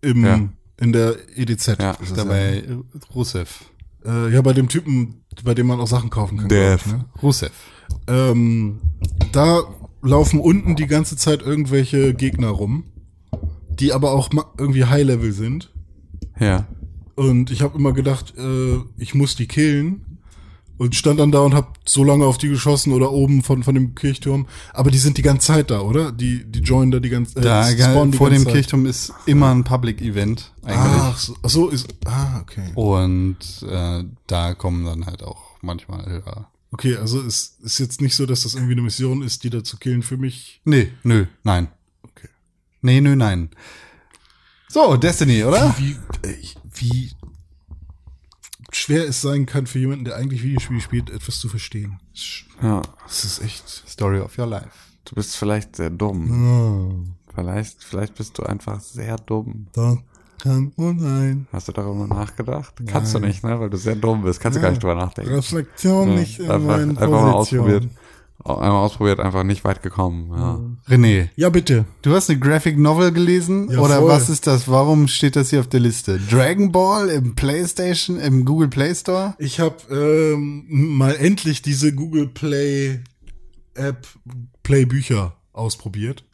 [0.00, 0.48] im, Ja.
[0.80, 1.76] in der EDZ.
[1.80, 2.76] Ja, ist Dabei äh,
[3.14, 3.64] Rusev.
[4.04, 4.26] Ja.
[4.28, 6.46] Äh, ja, bei dem Typen, bei dem man auch Sachen kaufen kann.
[6.46, 6.86] Ich, Death.
[6.86, 7.04] ne?
[7.22, 7.52] Rusev.
[8.06, 8.80] ähm,
[9.32, 9.62] da
[10.02, 12.84] laufen unten die ganze Zeit irgendwelche Gegner rum,
[13.70, 15.72] die aber auch irgendwie High-Level sind.
[16.38, 16.66] ja.
[17.14, 20.11] Und ich habe immer gedacht, äh, ich muss die killen.
[20.82, 23.72] Und stand dann da und hab so lange auf die geschossen oder oben von, von
[23.72, 24.48] dem Kirchturm.
[24.72, 26.10] Aber die sind die ganze Zeit da, oder?
[26.10, 28.52] Die, die joinen da die ganze äh, Da spawnen die vor dem Zeit.
[28.52, 31.02] Kirchturm ist immer ein Public Event eigentlich.
[31.02, 31.86] Ach so, ach so ist.
[32.04, 32.72] Ah, okay.
[32.74, 36.20] Und äh, da kommen dann halt auch manchmal.
[36.26, 36.50] Ja.
[36.72, 39.62] Okay, also es ist jetzt nicht so, dass das irgendwie eine Mission ist, die da
[39.62, 40.62] zu killen für mich.
[40.64, 41.68] Nee, nö, nein.
[42.02, 42.28] Okay.
[42.80, 43.50] Nee, nö, nein.
[44.68, 45.76] So, Destiny, oder?
[45.78, 45.96] Wie,
[46.74, 47.12] wie
[48.72, 52.00] schwer es sein kann für jemanden, der eigentlich Videospiele spielt, etwas zu verstehen.
[52.62, 52.82] Ja.
[53.06, 53.68] Das ist echt.
[53.88, 54.70] Story of your life.
[55.04, 57.06] Du bist vielleicht sehr dumm.
[57.06, 59.66] Oh, Vielleicht, vielleicht bist du einfach sehr dumm.
[59.72, 59.96] da
[60.42, 61.46] kann sein.
[61.52, 62.74] Hast du darüber nachgedacht?
[62.86, 63.60] Kannst du nicht, ne?
[63.60, 64.40] Weil du sehr dumm bist.
[64.40, 65.34] Kannst du gar nicht drüber nachdenken.
[65.34, 67.88] Reflexion Ja, nicht in einfach, meinen einfach mal ausprobiert.
[68.44, 70.30] Einmal ausprobiert, einfach nicht weit gekommen.
[70.32, 70.92] Ja.
[70.92, 71.84] René, Ja, bitte.
[72.02, 73.70] du hast eine Graphic Novel gelesen?
[73.70, 74.08] Ja, oder voll.
[74.08, 74.66] was ist das?
[74.68, 76.18] Warum steht das hier auf der Liste?
[76.18, 79.34] Dragon Ball im PlayStation, im Google Play Store?
[79.38, 79.76] Ich habe
[80.34, 83.00] ähm, mal endlich diese Google Play
[83.74, 84.08] App
[84.64, 86.24] Play Bücher ausprobiert.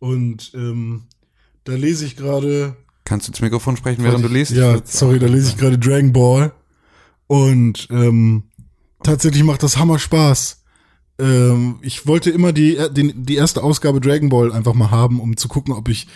[0.00, 1.04] Und ähm,
[1.64, 2.76] da lese ich gerade.
[3.04, 4.50] Kannst du ins Mikrofon sprechen, während du liest?
[4.50, 6.52] Ja, sorry, da lese ich gerade Dragon Ball.
[7.28, 8.44] Und ähm,
[9.04, 10.64] tatsächlich macht das Hammer Spaß.
[11.18, 15.36] Ähm, ich wollte immer die, die, die erste Ausgabe Dragon Ball einfach mal haben, um
[15.36, 16.06] zu gucken, ob ich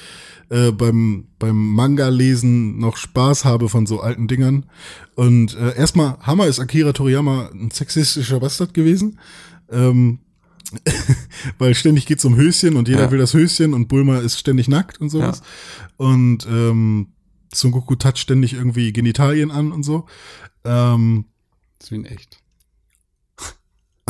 [0.51, 4.67] äh, beim, beim Manga-Lesen noch Spaß habe von so alten Dingern.
[5.15, 9.19] Und äh, erstmal, Hammer ist Akira Toriyama ein sexistischer Bastard gewesen.
[9.71, 10.19] Ähm,
[11.59, 13.11] weil ständig geht's um Höschen und jeder Ja.
[13.11, 15.43] will das Höschen und Bulma ist ständig nackt und sowas.
[15.97, 17.09] Und ähm,
[17.53, 20.07] Son Goku toucht ständig irgendwie Genitalien an und so.
[20.65, 21.25] Ähm,
[21.79, 22.40] Das ist wie in echt.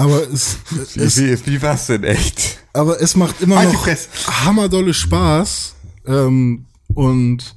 [0.01, 0.59] Aber es,
[0.94, 2.59] Wie, es, wie, wie war's denn echt?
[2.72, 3.86] aber es macht immer Halt noch
[4.44, 5.74] hammerdolle Spaß.
[6.07, 7.57] Ähm, und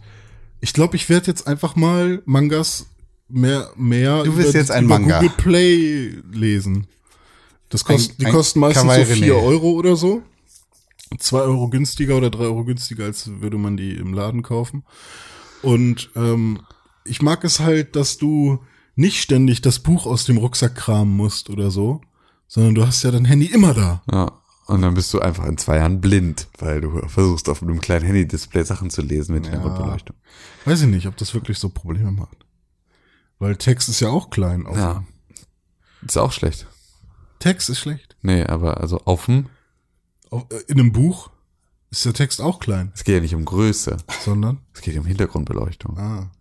[0.60, 2.88] ich glaube, ich werde jetzt einfach mal Mangas
[3.30, 5.20] mehr, mehr Du wirst jetzt ein über Manga.
[5.20, 6.88] Google Play lesen.
[7.70, 9.24] Das kost, die kosten meistens Kawaii so René.
[9.24, 10.22] 4 Euro oder so.
[11.18, 14.84] 2 Euro günstiger oder 3 Euro günstiger, als würde man die im Laden kaufen.
[15.62, 16.62] Und ähm,
[17.06, 18.60] ich mag es halt, dass du
[18.96, 22.02] nicht ständig das Buch aus dem Rucksack kramen musst oder so,
[22.48, 24.04] sondern du hast ja dein Handy immer da.
[24.12, 24.32] Ja.
[24.66, 28.06] Und dann bist du einfach in zwei Jahren blind, weil du versuchst auf einem kleinen
[28.06, 30.16] Handy-Display Sachen zu lesen mit Hintergrundbeleuchtung.
[30.64, 32.46] Weiß ich nicht, ob das wirklich so Probleme macht.
[33.40, 34.66] Weil Text ist ja auch klein.
[34.66, 35.04] Auf Ja.
[36.06, 36.66] Ist auch schlecht.
[37.40, 38.16] Text ist schlecht.
[38.22, 39.50] Nee, aber also offen,
[40.30, 41.30] Auf, äh, in einem Buch
[41.92, 43.98] ist der Text auch klein, es geht ja nicht um Größe.
[44.24, 45.98] sondern Es geht ja um Hintergrundbeleuchtung.
[45.98, 46.32] ah,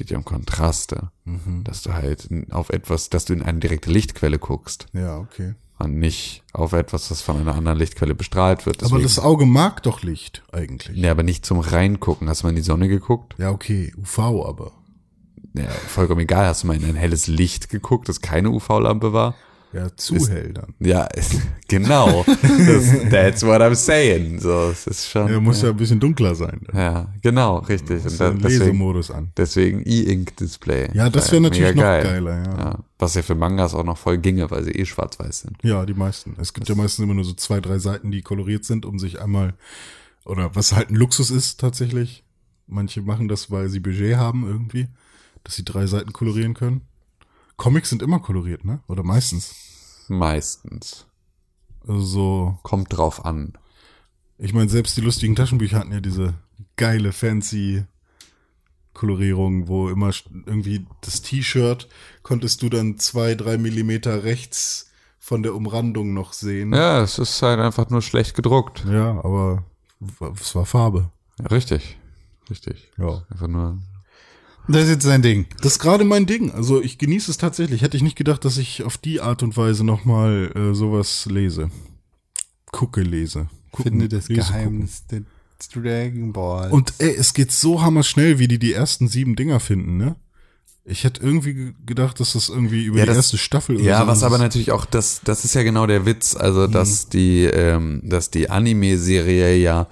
[0.00, 1.10] geht ja um Kontraste.
[1.26, 1.62] mhm.
[1.62, 4.86] Dass du halt auf etwas, dass du in eine direkte Lichtquelle guckst.
[4.94, 5.54] ja, okay.
[5.78, 8.82] Und nicht auf etwas, das von einer anderen Lichtquelle bestrahlt wird.
[8.84, 11.00] Aber das Auge mag doch Licht eigentlich.
[11.00, 12.28] Nee, aber nicht zum Reingucken.
[12.28, 13.34] Hast du mal in die Sonne geguckt?
[13.38, 14.72] Ja, okay, UV aber.
[15.54, 19.34] ja, vollkommen egal, hast du mal in ein helles Licht geguckt, das keine UV-Lampe war?
[19.72, 20.74] Ja, zu Ist- hell dann.
[20.80, 21.06] Ja,
[21.68, 22.24] genau.
[22.26, 24.40] Das, that's what I'm saying.
[24.40, 25.30] So, es ist schon.
[25.30, 26.60] Ja, muss ja ein bisschen dunkler sein.
[26.66, 26.76] Dann.
[26.76, 28.00] ja, genau, richtig.
[28.00, 29.30] Und Ist da, der deswegen, Lesemodus an.
[29.36, 30.90] deswegen E-Ink-Display.
[30.94, 32.58] Ja, das wäre natürlich noch geiler, ja.
[32.58, 35.56] Ja, was ja für Mangas auch noch voll ginge, weil sie eh schwarz-weiß sind.
[35.62, 36.34] Ja, die meisten.
[36.40, 39.20] Es gibt ja meistens immer nur so zwei, drei Seiten, die koloriert sind, um sich
[39.22, 39.54] einmal,
[40.24, 42.24] oder was halt ein Luxus ist tatsächlich.
[42.66, 44.88] Manche machen das, weil sie Budget haben irgendwie,
[45.44, 46.82] dass sie drei Seiten kolorieren können.
[47.60, 48.80] Comics sind immer koloriert, ne?
[48.88, 50.06] Oder meistens.
[50.08, 51.06] Meistens.
[51.86, 53.52] Also so, Kommt drauf an.
[54.38, 56.32] ich meine, selbst die lustigen Taschenbücher hatten ja diese
[56.76, 57.84] geile, fancy
[58.94, 60.10] Kolorierung, wo immer
[60.46, 61.86] irgendwie das T-Shirt
[62.22, 66.72] konntest du dann zwei, drei Millimeter rechts von der Umrandung noch sehen.
[66.72, 68.86] Ja, es ist halt einfach nur schlecht gedruckt.
[68.86, 69.64] Ja, aber
[70.40, 71.10] es war Farbe.
[71.38, 71.98] Ja, richtig.
[72.48, 72.90] Richtig.
[72.96, 73.22] Ja.
[73.30, 73.78] Einfach nur.
[74.68, 75.46] Das ist jetzt sein Ding.
[75.62, 76.52] Das ist gerade mein Ding.
[76.52, 77.82] Also ich genieße es tatsächlich.
[77.82, 81.70] Hätte ich nicht gedacht, dass ich auf die Art und Weise nochmal äh, sowas lese.
[82.70, 83.48] Gucke, lese.
[83.72, 85.22] Gucken, Finde das lese, Geheimnis der
[85.74, 86.62] Dragon Ball.
[86.70, 86.72] gucken.
[86.78, 90.16] Und ey, es geht so hammerschnell, wie die die ersten sieben Dinger finden, ne?
[90.84, 93.84] Ich hätte irgendwie ge- gedacht, dass das irgendwie über Ja, die das- erste Staffel oder
[93.84, 94.24] Ja, so was ist.
[94.24, 98.30] aber natürlich auch, das, das ist ja genau der Witz, also dass die, ähm, dass
[98.30, 99.88] die Anime-Serie ja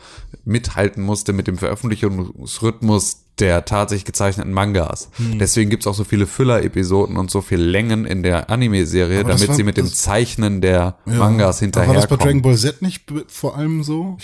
[0.49, 5.11] mithalten musste mit dem Veröffentlichungsrhythmus der tatsächlich gezeichneten Mangas.
[5.18, 9.55] Deswegen gibt's auch so viele Füller-Episoden und so viel Längen in der Anime-Serie, damit war-
[9.55, 11.14] sie mit dem Zeichnen der Ja.
[11.14, 12.42] Mangas Aber War das bei Dragon hinterherkommen.
[12.42, 14.16] Ball Z nicht vor allem so?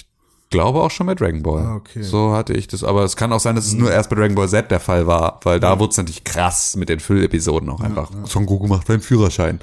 [0.51, 1.63] Glaube auch schon bei Dragon Ball.
[1.63, 2.03] Ah, okay.
[2.03, 4.35] So hatte ich das, aber es kann auch sein, dass es nur erst bei Dragon
[4.35, 7.81] Ball Z der Fall war, weil da wurde es natürlich krass mit den Füllepisoden auch
[7.81, 8.11] einfach.
[8.25, 9.61] Son Goku macht seinen Führerschein.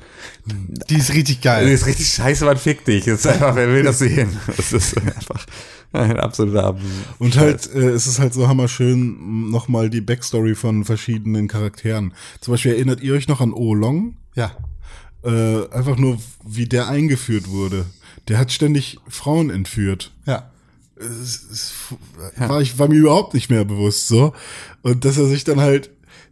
[0.90, 1.68] die ist richtig geil.
[1.68, 3.06] ist richtig scheiße, man fick dich.
[3.06, 4.38] Das ist einfach, wer will das sehen?
[4.48, 5.46] Das ist einfach
[5.94, 6.80] ein absoluter Ab
[7.20, 12.14] Und halt, äh, es ist halt so hammerschön, nochmal die Backstory von verschiedenen Charakteren.
[12.40, 14.16] Zum Beispiel erinnert ihr euch noch an O Long?
[14.36, 14.52] Ja.
[15.24, 17.86] Äh, einfach nur, wie der eingeführt wurde.
[18.28, 20.12] Der hat ständig Frauen entführt.
[20.26, 20.51] Ja.
[21.02, 21.74] Es, es,
[22.38, 24.34] war, ich, war mir überhaupt nicht mehr bewusst so.
[24.82, 25.90] Und dass er sich dann halt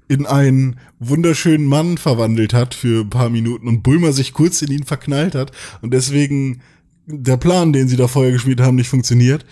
[0.07, 4.71] in einen wunderschönen Mann verwandelt hat für ein paar Minuten und Bulma sich kurz in
[4.71, 5.51] ihn verknallt hat
[5.81, 6.61] und deswegen
[7.05, 9.45] der Plan, den sie da vorher gespielt haben, nicht funktioniert.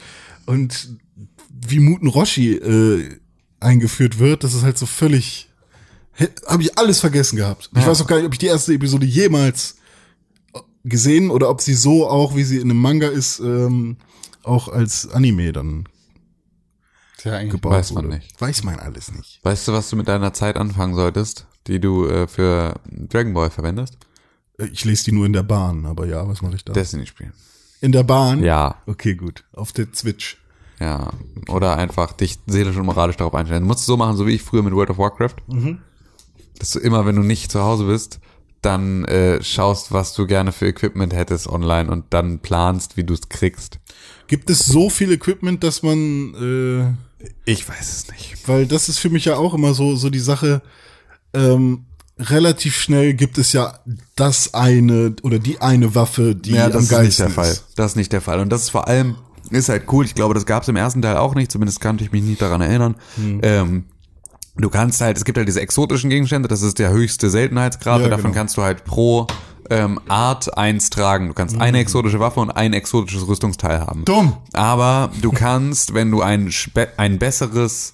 [0.48, 0.98] Und
[1.50, 3.18] wie Muten Roshi äh,
[3.60, 5.48] eingeführt wird, das ist halt so völlig
[6.48, 7.70] habe ich alles vergessen gehabt.
[7.76, 7.88] Ich Ja.
[7.88, 9.76] weiß auch gar nicht, ob ich die erste Episode jemals
[10.84, 13.98] gesehen oder ob sie so auch, wie sie in einem Manga ist, ähm,
[14.48, 15.88] auch als Anime dann
[17.18, 17.52] Tja, eigentlich.
[17.54, 18.16] gebaut Weiß man wurde.
[18.18, 18.40] nicht.
[18.42, 19.40] Weiß man alles nicht.
[19.44, 23.50] Weißt du, was du mit deiner Zeit anfangen solltest, die du äh, für Dragon Ball
[23.50, 23.98] verwendest?
[24.60, 26.74] Äh, Ich lese die nur in der Bahn, aber ja, was mache ich da?
[26.74, 27.34] Destiny spielen.
[27.82, 28.44] in der Bahn?
[28.44, 29.44] Ja, Okay, gut.
[29.54, 30.38] Auf der Switch.
[30.80, 31.12] ja.
[31.48, 33.62] Oder einfach dich seelisch und moralisch darauf einstellen.
[33.64, 35.36] Du musst es so machen, so wie ich früher mit World of Warcraft.
[36.60, 38.20] Dass du immer, wenn du nicht zu Hause bist,
[38.62, 43.14] dann äh, schaust, was du gerne für Equipment hättest online und dann planst, wie du
[43.14, 43.80] es kriegst.
[44.28, 46.34] Gibt es so viel Equipment, dass man,
[47.20, 48.48] äh, Ich weiß es nicht.
[48.48, 50.62] weil das ist für mich ja auch immer so, so die Sache,
[51.34, 51.86] ähm,
[52.20, 53.80] relativ schnell gibt es ja
[54.16, 57.58] das eine oder die eine Waffe, die Ja, am das ist nicht der Fall.
[57.76, 58.40] Das ist nicht der Fall.
[58.40, 59.16] Und das ist vor allem,
[59.52, 60.06] ist halt cool.
[60.06, 61.52] Ich glaube, das gab es im ersten Teil auch nicht.
[61.52, 62.96] Zumindest kannte ich mich nicht daran erinnern.
[63.16, 63.40] Hm.
[63.44, 63.84] Ähm,
[64.58, 66.48] du kannst halt, es gibt halt diese exotischen Gegenstände.
[66.48, 68.00] Das ist der höchste Seltenheitsgrad.
[68.00, 68.36] Ja, und davon genau.
[68.36, 69.28] kannst du halt pro
[69.70, 71.28] ähm, Art eins tragen.
[71.28, 71.62] Du kannst Hm.
[71.62, 74.06] eine exotische Waffe und ein exotisches Rüstungsteil haben.
[74.06, 74.38] Dumm.
[74.54, 76.52] Aber du kannst, wenn du ein,
[76.98, 77.94] ein besseres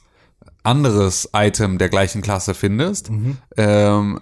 [0.64, 3.12] anderes Item der gleichen Klasse findest,
[3.58, 4.20] ähm,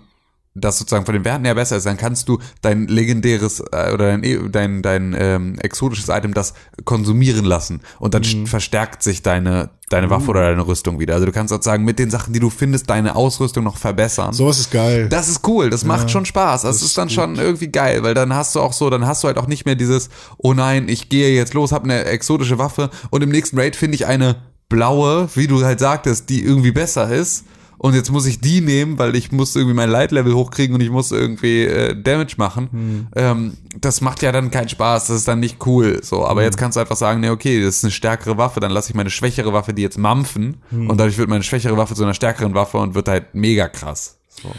[0.54, 4.18] das sozusagen von den Werten her besser ist, dann kannst du dein legendäres äh, oder
[4.18, 9.70] dein, dein, dein ähm, exotisches Item das konsumieren lassen und dann sch- verstärkt sich deine,
[9.90, 11.14] deine Waffe oder deine Rüstung wieder.
[11.14, 14.34] Also du kannst sozusagen mit den Sachen, die du findest, deine Ausrüstung noch verbessern.
[14.34, 15.08] Sowas ist geil.
[15.08, 16.64] Das ist cool, das macht schon Spaß.
[16.64, 19.28] Das, ist dann schon irgendwie geil, weil dann hast du auch so, dann hast du
[19.28, 22.90] halt auch nicht mehr dieses, oh nein, ich gehe jetzt los, hab eine exotische Waffe
[23.10, 24.36] und im nächsten Raid finde ich eine
[24.68, 27.46] blaue, wie du halt sagtest, die irgendwie besser ist.
[27.84, 30.92] Und jetzt muss ich die nehmen, weil ich muss irgendwie mein Light-Level hochkriegen und ich
[30.92, 33.08] muss irgendwie äh, Damage machen.
[33.16, 36.00] Ähm, das macht ja dann keinen Spaß, das ist dann nicht cool.
[36.04, 38.70] So, aber jetzt kannst du einfach sagen, nee, okay, das ist eine stärkere Waffe, dann
[38.70, 40.58] lasse ich meine schwächere Waffe die jetzt mampfen
[40.90, 44.20] und dadurch wird meine schwächere Waffe zu einer stärkeren Waffe und wird halt mega krass.
[44.30, 44.50] So.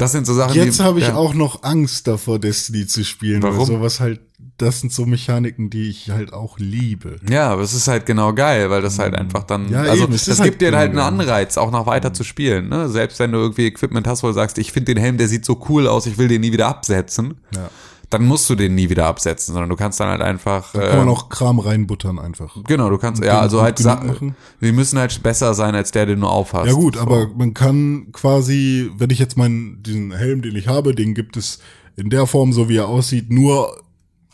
[0.00, 1.14] Das sind so Sachen, Jetzt habe ich ja.
[1.14, 3.42] auch noch Angst davor, Destiny zu spielen.
[3.42, 3.58] Warum?
[3.58, 4.20] Weil sowas halt,
[4.56, 7.16] das sind so Mechaniken, die ich halt auch liebe.
[7.28, 10.14] Ja, aber es ist halt genau geil, weil das halt einfach dann, Ja, also eben,
[10.14, 12.70] es das ist gibt halt dir halt einen Anreiz, auch noch weiter zu spielen.
[12.70, 12.88] Ne?
[12.88, 15.44] Selbst wenn du irgendwie Equipment hast, wo du sagst, ich finde den Helm, der sieht
[15.44, 17.34] so cool aus, ich will den nie wieder absetzen.
[17.54, 17.68] Ja.
[18.10, 20.72] Dann musst du den nie wieder absetzen, sondern du kannst dann halt einfach.
[20.72, 22.56] Da kann man ähm, auch Kram reinbuttern einfach.
[22.66, 26.20] Genau, du kannst, ja, also halt Sachen, die müssen halt besser sein als der, den
[26.20, 26.66] du aufhast.
[26.66, 30.94] Ja gut, aber man kann quasi, wenn ich jetzt meinen, diesen Helm, den ich habe,
[30.94, 31.60] den gibt es
[31.96, 33.80] in der Form, so wie er aussieht, nur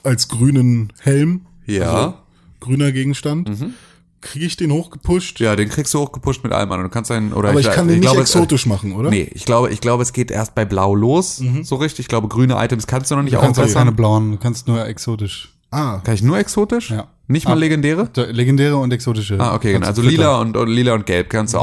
[0.03, 1.43] als grünen Helm.
[1.67, 1.93] Ja.
[1.93, 2.15] Also
[2.61, 3.51] grüner Gegenstand.
[4.27, 5.41] Kriege ich den hochgepusht?
[5.41, 6.81] Ja, den kriegst du hochgepusht mit allem an.
[6.81, 9.11] Und du kannst einen, oder Aber ich, kann den nicht glaube, es- exotisch machen, oder?
[9.11, 12.01] Nee, ich glaube, ich glaube, es geht erst bei Blau los, so richtig.
[12.01, 14.85] Ich glaube, grüne Items kannst du noch nicht Du kannst keine blauen, du kannst nur
[14.87, 15.53] exotisch.
[15.71, 16.91] Ah, Kann ich nur exotisch?
[16.91, 17.09] Ja.
[17.29, 17.57] Nicht mal Ah.
[17.57, 18.09] legendäre?
[18.31, 19.39] Legendäre und exotische.
[19.41, 19.87] Ah, okay, genau.
[19.87, 21.59] Also lila und, und lila und gelb kannst du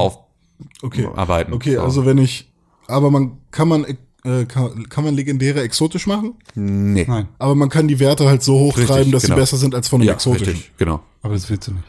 [0.81, 1.05] okay.
[1.07, 1.53] aufarbeiten.
[1.53, 1.81] Okay, So.
[1.81, 2.51] also wenn ich,
[2.87, 3.85] aber man kann man
[4.25, 7.05] äh, kann, kann man legendäre exotisch machen, Nee.
[7.07, 9.35] Nein, aber man kann die Werte halt so hochtreiben, Richtig, dass genau.
[9.35, 10.47] sie besser sind als von einem Ja, exotischen.
[10.53, 11.01] richtig, genau.
[11.21, 11.83] aber das willst du nicht.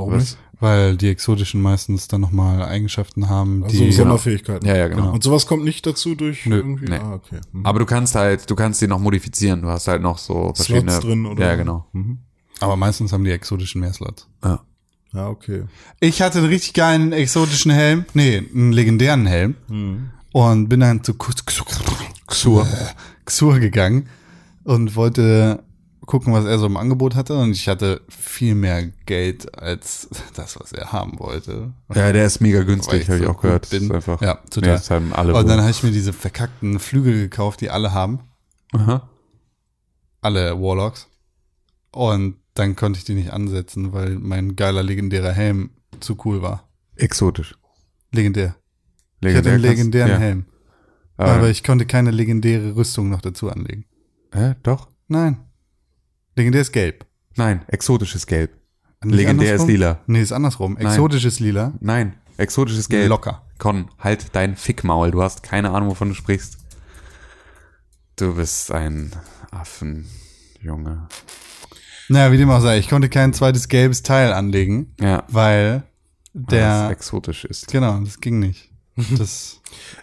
[0.00, 0.20] Warum Was?
[0.22, 0.38] nicht?
[0.60, 3.92] Weil die exotischen meistens dann nochmal Eigenschaften haben, Also die.
[3.92, 4.66] Sonderfähigkeiten.
[4.68, 5.12] Ja, ja, genau.
[5.12, 6.86] Und sowas kommt nicht dazu durch Nö, irgendwie.
[6.86, 6.96] nee.
[6.98, 7.40] Ah, okay.
[7.52, 7.64] Hm.
[7.64, 9.62] Aber du kannst halt, du kannst die noch modifizieren.
[9.62, 10.98] Du hast halt noch so verschiedene.
[11.00, 11.86] drin oder- Ja, genau.
[12.60, 14.26] Aber meistens haben die exotischen mehr Slots.
[14.44, 14.60] Ja.
[15.12, 15.64] Ja, okay.
[15.98, 18.04] Ich hatte einen richtig geilen exotischen Helm.
[18.14, 19.54] Nee, einen legendären Helm.
[20.32, 22.66] Und bin dann zu Xur,
[23.26, 24.08] Xur gegangen
[24.64, 25.62] und wollte
[26.10, 27.38] gucken, was er so im Angebot hatte.
[27.38, 31.72] Und ich hatte viel mehr Geld als das, was er haben wollte.
[31.94, 33.70] Ja, der ist mega günstig, habe ich so auch gehört.
[33.70, 33.84] bin.
[33.84, 34.78] Ist einfach, Ja, total.
[34.78, 38.20] Nee, haben alle und dann habe ich mir diese verkackten Flügel gekauft, die alle haben.
[38.72, 39.08] Aha.
[40.20, 41.06] Alle Warlocks.
[41.92, 46.68] Und dann konnte ich die nicht ansetzen, weil mein geiler legendärer Helm zu cool war.
[46.96, 47.54] Exotisch.
[48.12, 48.56] Legendär.
[49.20, 50.18] Ich Legendär hatte einen legendären ja.
[50.18, 50.44] Helm.
[51.16, 53.84] Aber, Aber ich konnte keine legendäre Rüstung noch dazu anlegen.
[54.32, 54.56] Hä?
[54.62, 54.88] Doch?
[55.06, 55.38] Nein.
[56.40, 57.04] Legendär ist gelb.
[57.36, 58.50] Nein, exotisches Gelb.
[59.04, 59.68] Nicht Legendär ist andersrum?
[59.70, 60.00] lila.
[60.06, 60.76] Nee, ist andersrum.
[60.76, 61.72] Exotisches Lila.
[61.80, 63.08] Nein, exotisches Gelb.
[63.08, 63.42] Locker.
[63.58, 65.10] Con, halt dein Fickmaul.
[65.10, 66.58] Du hast keine Ahnung, wovon du sprichst.
[68.16, 69.12] Du bist ein
[69.50, 71.08] Affenjunge.
[72.08, 75.84] Naja, wie dem auch sei, ich konnte kein zweites gelbes Teil anlegen, Ja, weil
[76.32, 76.90] der der.
[76.90, 77.68] exotisch ist.
[77.68, 78.68] Genau, das ging nicht.
[79.16, 79.60] Das.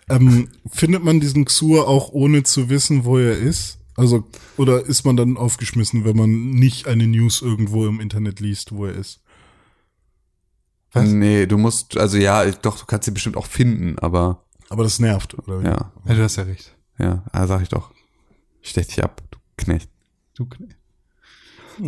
[0.09, 3.76] Ähm, findet man diesen Xur auch ohne zu wissen, wo er ist?
[3.97, 4.23] Also,
[4.57, 8.85] oder ist man dann aufgeschmissen, wenn man nicht eine News irgendwo im Internet liest, wo
[8.85, 9.19] er ist?
[10.93, 11.09] Was?
[11.09, 14.99] Nee, du musst, also ja, doch, du kannst sie bestimmt auch finden, aber Aber das
[14.99, 15.61] nervt, oder?
[15.61, 15.65] wie?
[15.65, 16.73] ja, Ja, du hast ja recht.
[16.99, 17.91] ja, sag ich doch.
[18.61, 19.89] Ich stech dich ab, du Knecht.
[20.35, 20.75] Du Kne-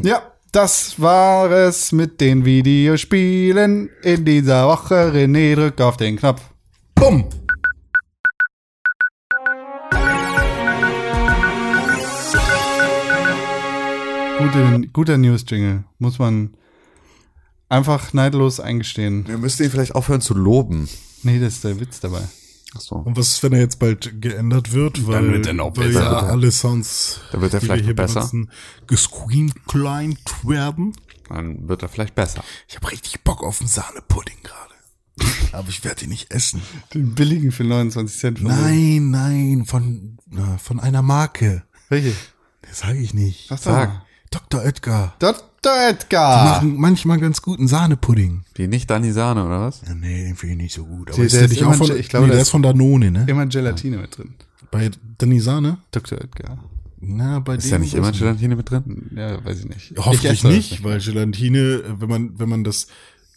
[0.04, 5.12] Ja, das war es mit den Videospielen in dieser Woche.
[5.14, 6.42] René, drück auf den Knopf.
[6.96, 7.30] Bumm!
[14.40, 15.84] Gute, guter News-Jingle.
[15.98, 16.56] Muss man
[17.68, 19.28] einfach neidlos eingestehen.
[19.28, 20.88] Wir müssten ihn vielleicht aufhören zu loben.
[21.24, 22.22] Nee, das ist der Witz dabei.
[22.76, 22.96] Ach so.
[22.96, 25.06] Und was ist, wenn er jetzt bald geändert wird?
[25.08, 26.02] Weil, wird er noch weil besser.
[26.04, 28.20] ja alle Sounds, Da wird er die vielleicht wir hier besser.
[28.22, 28.52] benutzen,
[28.88, 30.94] gescreenclined werden.
[31.28, 32.44] Dann wird er vielleicht besser.
[32.68, 35.30] Ich habe richtig Bock auf einen Sahnepudding gerade.
[35.52, 36.62] Aber ich werde ihn nicht essen.
[36.94, 38.42] Den billigen für 29 Cent.
[38.44, 41.64] Nein, nein, von, na, von einer Marke.
[41.90, 42.14] Welche?
[42.62, 43.50] Das sage ich nicht.
[43.50, 44.02] Sag Sag.
[44.32, 44.62] Dr.
[44.64, 45.14] Oetker.
[45.20, 45.44] Dr.
[45.64, 46.46] Die Edgar.
[46.46, 48.44] machen manchmal ganz guten Sahnepudding.
[48.58, 49.82] Die nicht Dani Sahne, oder was?
[49.86, 51.10] Ja, nee, den finde ich nicht so gut.
[51.10, 53.26] Aber Der- ist der nicht auch von, ich glaube, nee, der ist- von Danone, ne?
[53.28, 54.36] Immer Gelatine mit drin.
[54.72, 55.80] Bei Danny Sahne?
[55.92, 56.22] Dr.
[56.22, 56.64] Edgar.
[57.02, 59.10] Na, bei Ist ja nicht immer Gelatine mit drin?
[59.16, 59.94] Ja, weiß ich nicht.
[59.98, 62.88] Hoffentlich ich das nicht, weil Gelatine, wenn man, wenn man das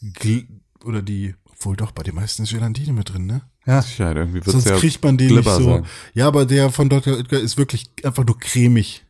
[0.01, 0.45] Gl
[0.85, 3.43] oder die, obwohl doch, bei den meisten ist Gelatine mit drin, ne?
[3.67, 5.65] Ja, Sicherheit, irgendwie wird Sonst ja kriegt man den nicht so.
[5.65, 5.87] sein.
[6.15, 7.17] Ja, aber der von Dr.
[7.17, 9.03] Oetker ist wirklich einfach nur cremig.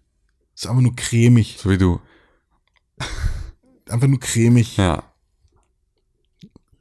[0.63, 1.57] Ist einfach nur cremig.
[1.61, 2.01] So wie du.
[3.89, 4.77] Einfach nur cremig.
[4.77, 5.03] Ja.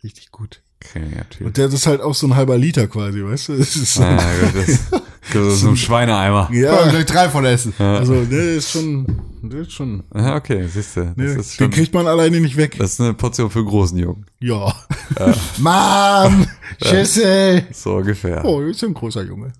[0.03, 0.61] Richtig gut.
[0.79, 1.47] Kreativ.
[1.47, 3.57] Und der das ist halt auch so ein halber Liter quasi, weißt du?
[3.57, 4.91] Das ist so, Ja, gut, das,
[5.33, 6.49] das ist so ein Schweineeimer.
[6.53, 6.85] ja.
[6.85, 7.73] ja, gleich drei von essen.
[7.79, 11.05] also der ist schon, der ist schon, Ja, okay, siehst du.
[11.05, 12.75] Das ne, den schon, kriegt man alleine nicht weg.
[12.77, 14.27] das ist eine Portion für großen Jungen.
[14.39, 14.75] Ja.
[15.57, 16.47] Mann,
[16.83, 17.65] Schüssel.
[17.71, 18.45] So ungefähr.
[18.45, 19.53] Oh, ist ja ein großer Junge.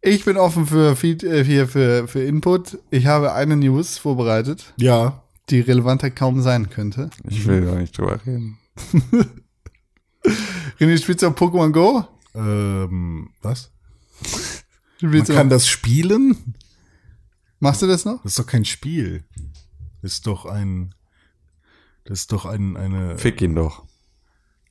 [0.00, 2.78] Ich bin offen für, Feed, äh, hier für, für Input.
[2.90, 5.22] Ich habe eine News vorbereitet, Ja.
[5.50, 7.10] die relevanter kaum sein könnte.
[7.28, 8.58] Ich will doch nicht drüber reden.
[10.78, 12.04] René, spielst du auch Pokémon Go?
[12.34, 13.72] Ähm, was?
[15.00, 16.54] Man kann das spielen?
[17.60, 18.22] machst du das noch?
[18.22, 19.24] Das ist doch kein Spiel.
[20.02, 20.94] Das ist doch ein,
[22.04, 23.84] das ist doch ein, eine, Fick ihn doch.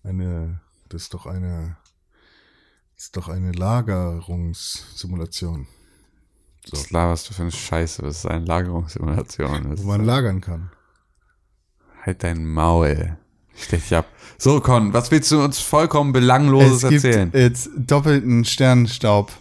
[0.04, 1.76] eine, das ist doch eine,
[2.98, 5.68] ist doch eine Lagerungssimulation,
[6.72, 8.02] Was laberst du für eine Scheiße?
[8.02, 9.70] Das ist eine Lagerungssimulation.
[9.70, 10.72] Das wo man ist, lagern kann.
[12.06, 13.18] halt dein Maul.
[13.56, 14.06] Ich stech dich ab.
[14.38, 17.32] So, Con, was willst du uns vollkommen Belangloses es gibt erzählen?
[17.34, 19.32] jetzt doppelten Sternenstaub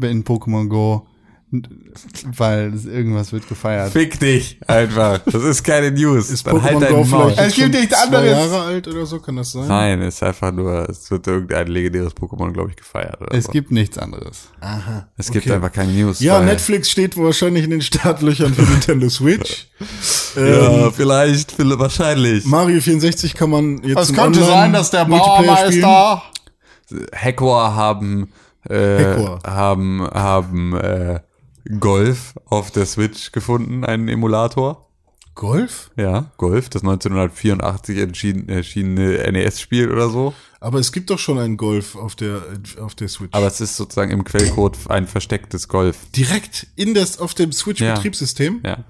[0.00, 1.06] in Pokémon Go.
[2.36, 3.92] Weil irgendwas wird gefeiert.
[3.92, 5.18] Fick dich einfach.
[5.26, 6.30] Das ist keine News.
[6.30, 7.34] Ist Dann halt dein Maul.
[7.36, 8.30] Es gibt nichts zwei anderes.
[8.30, 9.66] Jahre alt oder so, kann das sein?
[9.66, 13.20] Nein, es ist einfach nur, es wird irgendein legendäres Pokémon, glaube ich, gefeiert.
[13.20, 13.52] Oder Es so.
[13.52, 14.48] gibt nichts anderes.
[14.60, 15.08] Aha.
[15.16, 15.54] es gibt okay.
[15.54, 16.20] einfach keine News.
[16.20, 19.66] Ja, Netflix steht wahrscheinlich in den Startlöchern für Nintendo Switch.
[20.36, 22.44] Ja, ähm, vielleicht, vielleicht, wahrscheinlich.
[22.44, 25.04] Mario 64 kann man jetzt Es könnte Online sein, dass der.
[25.06, 26.22] Bauermeister
[27.14, 28.28] Hackor haben,
[28.68, 31.20] äh, haben, haben, äh,
[31.78, 34.86] Golf auf der Switch gefunden, einen Emulator.
[35.34, 35.90] Golf?
[35.96, 40.34] Ja, Golf, das 1984 entschieden, erschienene NES-Spiel oder so.
[40.60, 42.42] Aber es gibt doch schon einen Golf auf der,
[42.80, 43.32] auf der Switch.
[43.32, 45.96] Aber es ist sozusagen im Quellcode ein verstecktes Golf.
[46.14, 48.60] direkt in das, auf dem Switch-Betriebssystem?
[48.64, 48.84] Ja.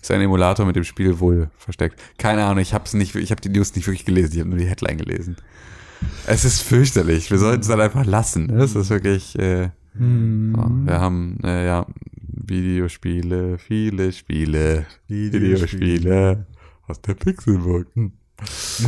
[0.00, 1.98] Ist ein Emulator mit dem Spiel wohl versteckt.
[2.18, 4.58] Keine Ahnung, ich hab's nicht, ich habe die News nicht wirklich gelesen, ich habe nur
[4.58, 5.36] die Headline gelesen.
[6.26, 7.30] Es ist fürchterlich.
[7.30, 8.46] Wir sollten es dann einfach lassen.
[8.46, 8.62] ne?
[8.62, 9.38] Es ist wirklich.
[9.38, 11.86] Äh, so, wir haben äh, ja
[12.22, 16.46] Videospiele, viele Spiele, Videospiele
[16.86, 17.86] aus der Pixelburg.
[17.94, 18.12] Hm.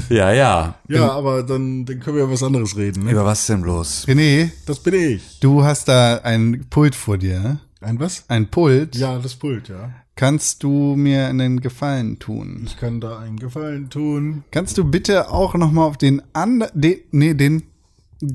[0.08, 0.76] Ja, ja.
[0.88, 3.04] Ja, aber dann, dann können wir über was anderes reden.
[3.04, 3.10] Ne?
[3.12, 4.06] Über was denn bloß?
[4.06, 5.40] René, Das bin ich.
[5.40, 7.58] du hast da ein Pult vor dir.
[7.80, 8.24] Ein was?
[8.28, 8.94] Ein Pult.
[8.96, 9.90] Ja, das Pult, ja.
[10.14, 12.62] Kannst du mir einen Gefallen tun?
[12.66, 14.44] Ich kann da einen Gefallen tun.
[14.50, 17.62] Kannst du bitte auch noch mal auf den anderen, den, nee, den,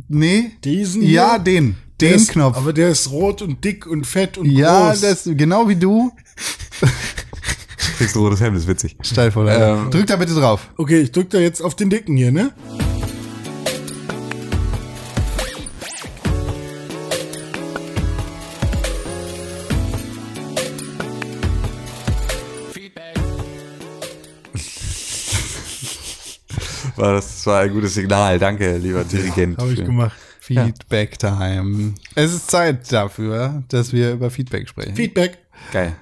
[0.07, 1.39] nee, Diesen ja, hier?
[1.43, 2.57] den, den ist, Knopf.
[2.57, 5.01] Aber der ist rot und dick und fett und ja, groß.
[5.01, 6.11] das, genau wie du.
[7.97, 8.97] Kriegst du rotes Hemd, ist witzig.
[9.01, 9.81] Steilvorlage.
[9.83, 10.69] Ähm, Drück da bitte drauf.
[10.77, 12.51] Okay, ich drück da jetzt auf den dicken hier, ne?
[26.97, 28.39] War das, war ein gutes Signal.
[28.39, 29.57] Danke, lieber Dirigent.
[29.57, 30.15] Habe ich gemacht.
[30.45, 31.93] Feedback Time.
[32.13, 34.95] Es ist Zeit dafür, dass wir über Feedback sprechen.
[34.95, 35.39] Feedback.
[35.73, 35.95] Geil.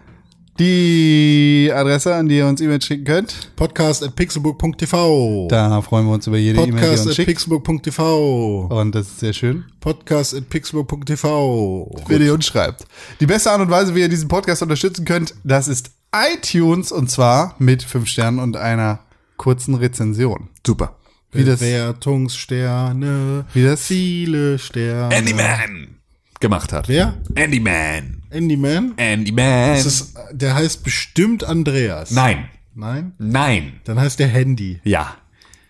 [0.60, 5.48] Die Adresse, an die ihr uns E-Mails schicken könnt, Podcast at pixelbook.tv.
[5.50, 7.28] da freuen wir uns über jede E-Mail, die ihr Podcast uns at schickt.
[7.30, 8.66] pixelbook.tv.
[8.68, 9.64] Und das ist sehr schön.
[9.80, 11.90] Podcast at pixelbook.tv.
[12.08, 12.86] Wer die uns schreibt.
[13.22, 17.10] Die beste Art und Weise, wie ihr diesen Podcast unterstützen könnt, das ist iTunes und
[17.10, 19.00] zwar mit fünf Sternen und einer
[19.38, 20.50] kurzen Rezension.
[20.68, 20.98] Super.
[21.34, 23.46] Wie das, Bewertungssterne.
[23.54, 25.16] Wie das- Viele Sterne.
[25.16, 25.96] Andy Man
[26.40, 26.88] gemacht hat.
[26.90, 27.18] Wer?
[27.36, 28.22] Andy Man.
[28.30, 28.94] Andy Man?
[28.98, 29.76] Andy Man.
[29.76, 32.12] Das ist, der heißt bestimmt Andreas.
[32.12, 32.50] Nein.
[32.76, 33.14] Nein?
[33.18, 33.82] Nein.
[33.86, 34.80] Dann heißt der Handy.
[34.84, 35.16] Ja.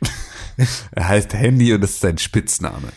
[0.91, 2.89] er heißt Handy und das ist sein Spitzname.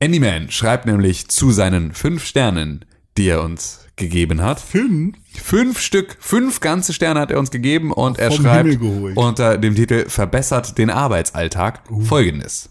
[0.00, 2.84] Andy Man schreibt nämlich zu seinen fünf Sternen,
[3.16, 4.60] die er uns gegeben hat.
[4.60, 5.16] Fünf?
[5.32, 8.78] Fünf Stück, fünf ganze Sterne hat er uns gegeben und er Vom schreibt
[9.16, 12.70] unter dem Titel Verbessert den Arbeitsalltag folgendes.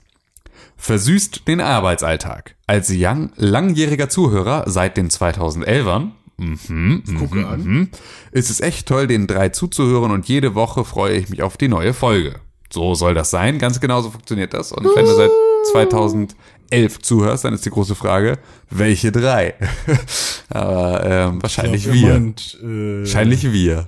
[0.78, 2.55] Versüßt den Arbeitsalltag.
[2.67, 7.63] Als young, langjähriger Zuhörer seit den 2011ern mhm, Gucke mhm, an.
[7.63, 7.89] mhm,
[8.32, 11.67] ist es echt toll, den drei zuzuhören und jede Woche freue ich mich auf die
[11.67, 12.36] neue Folge.
[12.71, 14.71] So soll das sein, ganz genau so funktioniert das.
[14.71, 15.32] Und wenn du seit
[15.71, 16.36] 2011
[17.01, 18.39] zuhörst, dann ist die große Frage,
[18.70, 19.55] welche drei?
[20.49, 22.13] Aber ähm, wahrscheinlich Ich glaub, wir.
[22.13, 23.88] Meint, äh, Wahrscheinlich wir.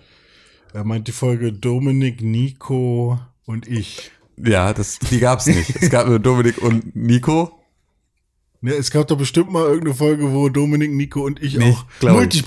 [0.73, 4.11] er meint die Folge Dominik, Nico und ich.
[4.37, 5.75] Ja, das, die gab's nicht.
[5.81, 7.51] Es gab nur Dominik und Nico.
[8.61, 11.85] Ne, es gab doch bestimmt mal irgendeine Folge, wo Dominik, Nico und ich Nee, auch
[11.99, 12.45] glaub ich.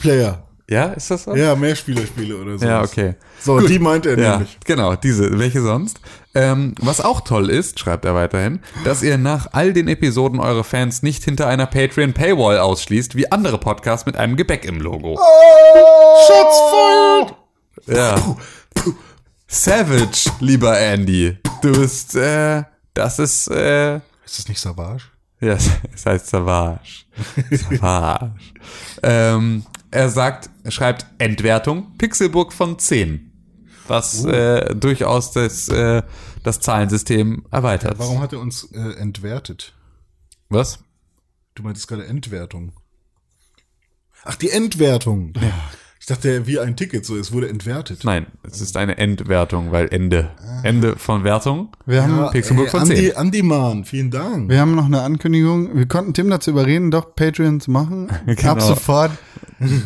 [0.70, 1.34] Ja, ist das so?
[1.34, 2.64] Ja, Mehrspielerspiele oder so.
[2.64, 3.16] Ja, okay.
[3.40, 3.68] So, Gut.
[3.68, 4.58] die meint er Ja, nämlich.
[4.64, 5.38] genau, diese.
[5.38, 6.00] Welche sonst?
[6.34, 10.64] Ähm, was auch toll ist, schreibt er weiterhin, dass ihr nach all den Episoden eure
[10.64, 15.18] Fans nicht hinter einer Patreon-Paywall ausschließt, wie andere Podcasts mit einem Gebäck im Logo.
[16.26, 17.34] Shots fired!
[17.86, 18.36] Ja.
[19.48, 21.36] Savage, lieber Andy.
[21.60, 22.62] Du bist, äh,
[22.94, 25.04] das ist, äh, Ist das nicht Savage?
[25.40, 25.54] Ja,
[25.94, 27.04] es heißt Savage.
[27.50, 28.30] Savage.
[29.02, 33.30] ähm, er sagt, er schreibt Entwertung, Pixelburg von 10.
[33.86, 36.02] Was äh, durchaus das, äh,
[36.42, 37.98] das Zahlensystem erweitert.
[37.98, 39.74] Warum hat er uns äh, entwertet?
[40.48, 40.78] Was?
[41.54, 42.72] Du meintest gerade Entwertung.
[44.24, 45.34] Ach, die Entwertung.
[46.02, 48.00] Ich dachte, wie ein Ticket, so, es wurde entwertet.
[48.02, 50.30] Nein, es ist eine Entwertung, weil Ende.
[50.64, 51.68] Ende von Wertung.
[51.86, 53.16] Wir haben, Ja, Pixelburg ey, von Andi, 10.
[53.16, 54.50] Andi Mann, vielen Dank.
[54.50, 55.76] wir haben noch eine Ankündigung.
[55.76, 58.08] Wir konnten Tim dazu überreden, doch Patreon zu machen.
[58.26, 58.50] Genau.
[58.50, 59.12] Ab sofort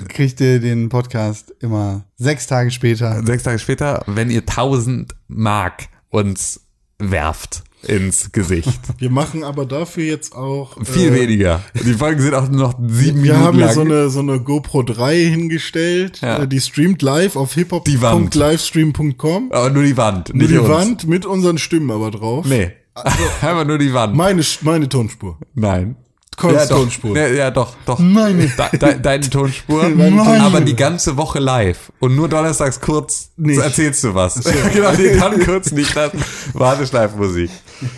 [0.08, 3.22] kriegt ihr den Podcast immer sechs Tage später.
[3.22, 6.62] Sechs Tage später, wenn ihr 1000 Mark uns
[6.98, 8.80] werft ins Gesicht.
[8.98, 10.76] Wir machen aber dafür jetzt auch.
[10.84, 11.62] Viel äh, weniger.
[11.74, 13.74] Die Folgen sind auch nur noch sieben Wir Minuten haben ja lang.
[13.74, 16.42] so eine, so eine GoPro 3 hingestellt, Ja.
[16.42, 19.52] äh, die streamt live auf hiphop.livestream.com.
[19.52, 20.68] Aber nur die Wand, Nur die uns.
[20.68, 22.46] Wand mit unseren Stimmen aber drauf.
[22.46, 22.72] Nee.
[23.42, 24.16] Einfach nur die Wand.
[24.16, 25.38] Meine, meine Tonspur.
[25.54, 25.96] Nein.
[26.36, 27.12] Konst doch, Tonspur.
[27.14, 27.98] Ne, ja, doch, doch.
[27.98, 28.46] Meine.
[28.46, 31.90] De, de, deine Tonspur, Meine aber die ganze Woche live.
[31.98, 33.58] Und nur donnerstags kurz Nicht.
[33.60, 34.34] erzählst du was.
[34.74, 36.12] genau, die dann kurz nicht das.
[36.52, 37.50] Warteschleifmusik.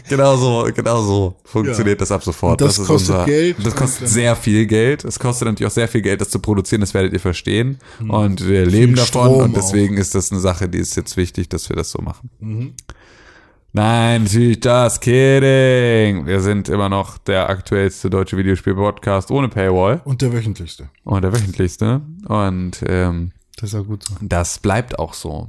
[0.08, 2.00] Genau so, genau so funktioniert Ja.
[2.00, 2.60] das ab sofort.
[2.60, 3.56] Und das kostet Geld.
[3.64, 5.04] Das kostet sehr viel Geld.
[5.04, 7.78] Es kostet natürlich auch sehr viel Geld, das zu produzieren, das werdet ihr verstehen.
[8.06, 9.08] Und wir leben davon Hm.
[9.32, 12.00] Strom und deswegen ist das eine Sache, die ist jetzt wichtig, dass wir das so
[12.02, 12.30] machen.
[12.40, 12.74] Mhm.
[13.82, 16.26] Nein, natürlich just kidding.
[16.26, 20.90] Wir sind immer noch der aktuellste deutsche Videospiel-Podcast ohne Paywall Und der wöchentlichste.
[21.04, 22.00] und der wöchentlichste.
[22.26, 24.16] Und ähm, Das ist auch gut so.
[24.20, 25.46] das bleibt auch so.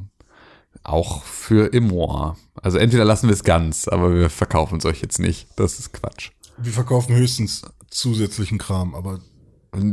[0.84, 2.38] Auch für immer.
[2.62, 5.48] Also entweder lassen wir es ganz, aber wir verkaufen es euch jetzt nicht.
[5.56, 6.30] Das ist Quatsch.
[6.60, 9.22] Wir verkaufen höchstens zusätzlichen Kram, aber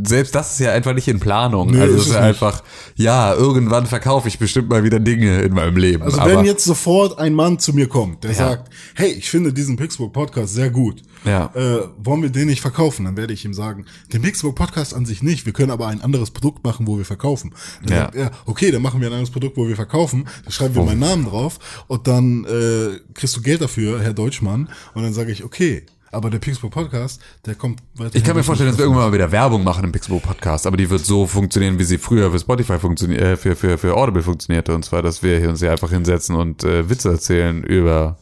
[0.05, 1.71] selbst das ist ja einfach nicht in Planung.
[1.71, 2.63] Nee, also ist es ist ja einfach,
[2.95, 6.03] ja, irgendwann verkaufe ich bestimmt mal wieder Dinge in meinem Leben.
[6.03, 8.37] Also wenn jetzt sofort ein Mann zu mir kommt, der Ja.
[8.37, 11.03] sagt, hey, ich finde diesen Pixburg Podcast sehr gut.
[11.27, 11.51] Ja.
[11.55, 13.05] Äh, wollen wir den nicht verkaufen?
[13.05, 15.45] Dann werde ich ihm sagen, den Pixburg Podcast an sich nicht.
[15.45, 17.53] Wir können aber ein anderes Produkt machen, wo wir verkaufen.
[17.85, 18.03] Dann Ja.
[18.05, 20.27] sagt er, okay, dann machen wir ein anderes Produkt, wo wir verkaufen.
[20.45, 24.71] Dann schreiben wir meinen Namen drauf und dann äh, kriegst du Geld dafür, Herr Deutschmann.
[24.95, 25.85] Und dann sage ich, okay.
[26.17, 28.17] Aber der Pixburg Podcast, der kommt weiter.
[28.17, 30.79] ich kann mir vorstellen, dass wir irgendwann mal wieder Werbung machen im Pixelbook Podcast, aber
[30.79, 34.23] die wird so funktionieren, wie sie früher für Spotify funktioniert, äh, für, für, für Audible
[34.23, 34.75] funktionierte.
[34.75, 38.17] Und zwar, dass wir hier uns hier einfach hinsetzen und äh, Witze erzählen über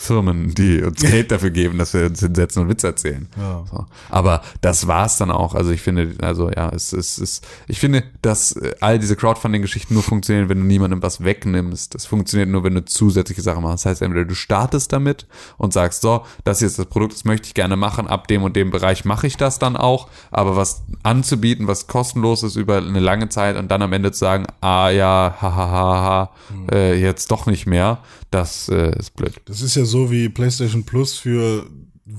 [0.00, 3.28] Firmen, die uns Geld dafür geben, dass wir uns hinsetzen und Witze erzählen.
[3.36, 3.64] Ja.
[3.68, 3.84] So.
[4.10, 5.56] Aber das war's dann auch.
[5.56, 9.94] Also ich finde, also ja, es ist, es, ich finde, dass äh, all diese Crowdfunding-Geschichten
[9.94, 11.96] nur funktionieren, wenn du niemandem was wegnimmst.
[11.96, 13.84] Das funktioniert nur, wenn du zusätzliche Sachen machst.
[13.84, 15.26] Das heißt, entweder du startest damit
[15.56, 18.44] und sagst, so, das hier ist das Produkt, das möchte ich gerne machen, ab dem
[18.44, 20.08] und dem Bereich mache ich das dann auch.
[20.30, 24.20] Aber was anzubieten, was kostenlos ist über eine lange Zeit und dann am Ende zu
[24.20, 26.30] sagen, ah ja, ha, ha, ha, ha,
[26.70, 27.98] äh, jetzt doch nicht mehr,
[28.30, 29.40] das äh, ist blöd.
[29.46, 31.68] Das ist ja so wie PlayStation Plus für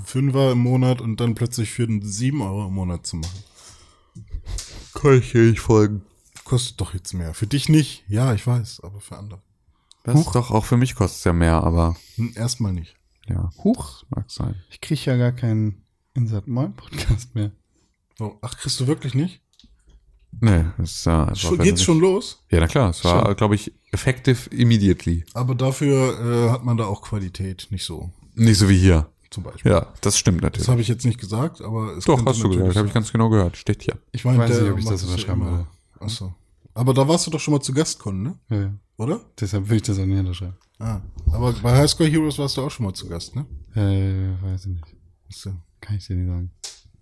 [0.06, 3.44] Fünfer im Monat und dann plötzlich für einen 7 Euro im Monat zu machen.
[4.94, 6.02] Kann ich hier nicht folgen.
[6.44, 7.34] Kostet doch jetzt mehr.
[7.34, 8.04] Für dich nicht.
[8.08, 9.42] Ja, ich weiß, aber für andere.
[10.04, 12.96] Das ist doch auch für mich kostet es ja mehr, aber Hm, Erstmal nicht.
[13.28, 14.56] ja, Huch, mag sein.
[14.70, 15.84] ich kriege ja gar keinen
[16.16, 17.52] Insert Moin Podcast mehr.
[18.20, 19.42] Oh, ach, kriegst du wirklich nicht?
[20.42, 22.44] Nee, das ist ja einfach, Schon, wenn du geht's nicht- schon los?
[22.50, 25.24] Ja, na klar, es war, glaube ich, effective immediately.
[25.34, 29.08] Aber dafür äh, hat man da auch Qualität, nicht so, Nicht so wie hier.
[29.30, 29.72] zum Beispiel.
[29.72, 30.68] Ja, das stimmt Das natürlich.
[30.70, 33.30] habe ich jetzt nicht gesagt, aber es Doch, hast du gesagt, habe ich ganz genau
[33.30, 33.58] gehört.
[33.58, 33.98] Steht hier.
[34.12, 35.68] Ich meine, Weiß der nicht, ob ich das unterschreiben würde.
[36.00, 36.34] Ach so.
[36.74, 38.40] Aber da warst du doch schon mal zu Gastkonnen, ne?
[38.50, 38.74] Ja, ja.
[38.98, 39.22] Oder?
[39.40, 40.56] Deshalb will ich das auch nicht unterschreiben.
[40.80, 41.02] Ah.
[41.32, 43.46] Aber bei Highscore Heroes warst du auch schon mal zu Gast, ne?
[43.76, 44.96] Äh, weiß ich nicht.
[45.30, 45.52] Ach so.
[45.82, 46.52] Kann ich dir nicht sagen.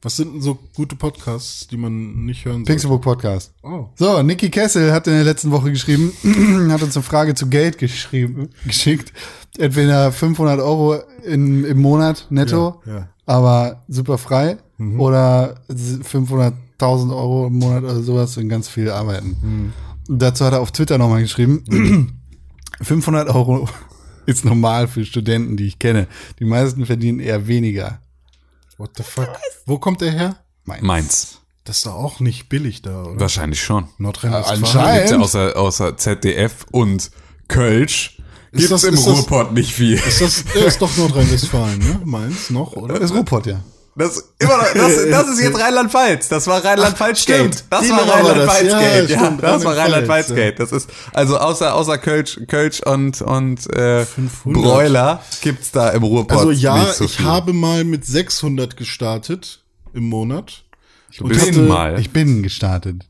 [0.02, 2.76] Was sind denn so gute Podcasts, die man nicht hören soll?
[2.76, 3.52] Pixelbook Podcast.
[3.64, 3.88] Oh.
[3.96, 6.12] So, Niki Kessel hat in der letzten Woche geschrieben,
[6.72, 9.12] hat uns eine Frage zu Geld geschrieben, geschickt.
[9.58, 13.10] Entweder 500 Euro in, im Monat netto, Ja, ja.
[13.26, 14.58] aber super frei,
[15.00, 19.74] oder 500.000 Euro im Monat oder sowas und ganz viel arbeiten.
[20.08, 21.64] Und dazu hat er auf Twitter nochmal geschrieben,
[22.82, 23.68] 500 Euro
[24.28, 26.08] ist normal für Studenten, die ich kenne.
[26.40, 28.00] Die meisten verdienen eher weniger.
[28.78, 29.30] What the fuck?
[29.66, 30.38] Wo kommt der her?
[30.66, 31.40] Meins.
[31.64, 33.20] Das ist doch auch nicht billig da, oder?
[33.20, 33.88] Wahrscheinlich schon.
[33.98, 34.96] Nordrhein-Westfalen.
[34.98, 37.12] Gibt's ja außer, außer ZDF und
[37.48, 38.18] Kölsch
[38.54, 39.96] gibt's das- im ist das- Ruhrpott nicht viel.
[39.96, 42.02] Ist das ist doch Nordrhein-Westfalen, ne?
[42.06, 43.00] Mainz noch, oder?
[43.00, 43.62] Das ist Ruhrpott, ja.
[43.98, 46.28] Das, immer noch, das, das ist jetzt Rheinland-Pfalz.
[46.30, 47.56] Das war Rheinland-Pfalz-Gate.
[47.56, 47.64] stimmt.
[47.70, 48.08] Das war.
[48.08, 49.10] Rheinland-Pfalz-Gate.
[49.10, 50.60] Ja, Ja, das war Rheinland-Pfalz, Rheinland-Pfalz-Gate.
[50.60, 54.62] Das ist, also außer, außer Kölsch, Kölsch und, und, äh, 500.
[54.64, 59.64] Bräuler gibt's da im Ruhrpott Also ja, nicht so ich habe mal mit 600 gestartet
[59.94, 60.64] im Monat.
[61.18, 63.04] du bist mal, Ich bin gestartet.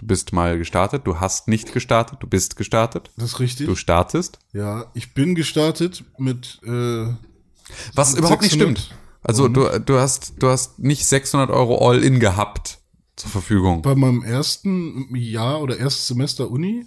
[0.00, 3.66] du bist mal gestartet, du hast nicht gestartet, du bist gestartet, Das ist richtig.
[3.68, 4.38] du startest.
[4.52, 7.06] ja, ich bin gestartet mit äh,
[7.94, 8.98] Was überhaupt nicht 600 stimmt.
[9.26, 12.78] Also du, du hast, du hast nicht 600 Euro All-In gehabt
[13.16, 13.82] zur Verfügung.
[13.82, 16.86] bei meinem ersten Jahr oder erstes Semester Uni.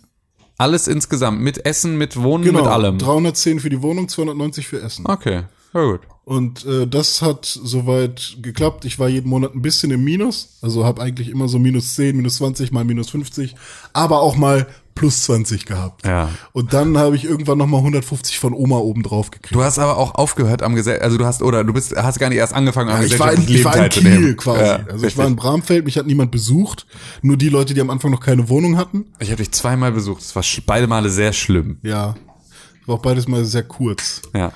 [0.58, 2.98] Alles insgesamt, mit Essen, mit Wohnen, Genau, mit allem.
[2.98, 5.06] 310 für die Wohnung, 290 für Essen.
[5.08, 5.44] Okay,
[5.74, 6.02] ja gut.
[6.26, 8.86] Und äh, das hat soweit geklappt.
[8.86, 10.60] Ich war jeden Monat ein bisschen im Minus.
[10.62, 13.56] Also habe eigentlich immer so minus 10, minus 20, mal minus 50.
[13.94, 14.68] Aber auch mal
[15.00, 16.06] plus 20 gehabt.
[16.06, 16.30] Ja.
[16.52, 19.56] Und dann habe ich irgendwann noch mal 150 von Oma oben drauf gekriegt.
[19.56, 22.28] Du hast aber auch aufgehört am Gesell, also du hast, oder du bist, hast gar
[22.28, 23.90] nicht erst angefangen am Ja, ich war in, ich war in.
[23.90, 24.62] Kiel quasi.
[24.62, 26.86] Ja, also ich war in Bramfeld, mich hat niemand besucht.
[27.22, 29.06] Nur die Leute, die am Anfang noch keine Wohnung hatten.
[29.20, 31.78] Ich habe dich zweimal besucht, es war beide Male sehr schlimm.
[31.82, 32.16] Ja.
[32.86, 34.22] War auch beides mal sehr kurz.
[34.36, 34.48] Ja.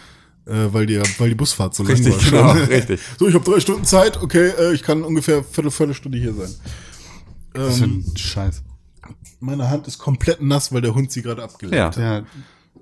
[0.46, 2.54] Äh, weil, die, weil die Busfahrt so Richtig, lang war.
[2.56, 3.00] genau, richtig.
[3.18, 4.22] So, ich habe drei Stunden Zeit.
[4.22, 6.54] Okay, äh, ich kann ungefähr Viertel, Viertelstunde hier sein.
[7.54, 8.62] Das ist ein Scheiß.
[9.44, 11.86] Meine Hand ist komplett nass, weil der Hund sie gerade abgeleckt Ja.
[11.88, 11.98] hat.
[11.98, 12.26] Ja,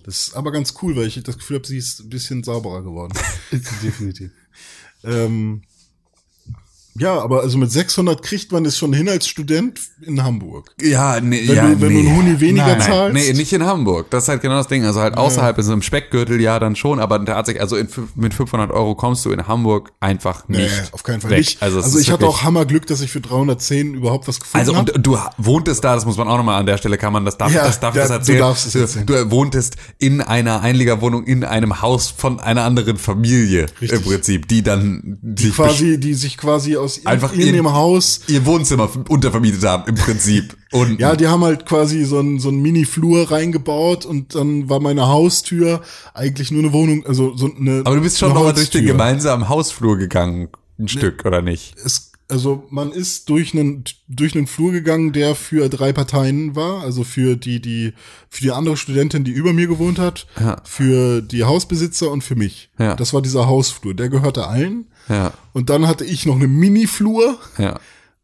[0.04, 2.84] Das ist aber ganz cool, weil ich das Gefühl habe, sie ist ein bisschen sauberer
[2.84, 3.14] geworden.
[3.52, 4.32] definitiv.
[5.04, 5.64] ähm,
[6.98, 10.76] Ja, aber also mit 600 kriegt man es schon hin als Student in Hamburg.
[10.82, 12.02] Ja, nee, Wenn ja, du, wenn nee.
[12.04, 13.14] du einen Huni weniger Nein, nein, zahlst.
[13.14, 14.10] Nee, nicht in Hamburg.
[14.10, 14.84] Das ist halt genau das Ding.
[14.86, 18.34] Also halt außerhalb in so einem Speckgürtel ja dann schon, aber tatsächlich, also in, mit
[18.34, 20.94] 500 Euro kommst du in Hamburg einfach Nee, nicht.
[20.94, 21.38] auf keinen Fall weg.
[21.40, 21.62] nicht.
[21.64, 24.92] Also, Also, ich hatte auch Hammerglück, dass ich für 310 überhaupt was gefunden Also habe.
[24.92, 27.38] und du wohntest da, das muss man auch nochmal an der Stelle, kann man das
[27.38, 28.40] darf, Ja, das darf ja, das du erzählen.
[28.40, 29.06] darfst es erzählen.
[29.06, 33.92] Du wohntest in einer Einliegerwohnung in einem Haus von einer anderen Familie Richtig.
[33.94, 37.72] im Prinzip, die dann sich quasi, die sich quasi aus in, Einfach in, in- dem
[37.74, 40.56] Haus, ihr Wohnzimmer untervermietet haben im Prinzip.
[40.72, 44.80] Und ja, die haben halt quasi so ein so ein Mini-Flur reingebaut und dann war
[44.80, 45.82] meine Haustür
[46.14, 47.82] eigentlich nur eine Wohnung, also so eine.
[47.84, 50.48] aber du bist schon nochmal durch den gemeinsamen Hausflur gegangen,
[50.80, 51.76] ein Stück oder nicht?
[51.84, 56.82] es, also man ist durch einen durch einen Flur gegangen, der für drei Parteien war,
[56.82, 57.94] also für die die
[58.30, 60.62] für die andere Studentin, die über mir gewohnt hat, Ja.
[60.64, 62.70] für die Hausbesitzer und für mich.
[62.80, 62.96] Ja.
[62.96, 64.88] Das war dieser Hausflur, der gehörte allen.
[65.10, 67.80] Ja, Und dann hatte ich noch eine Mini-Flur ja.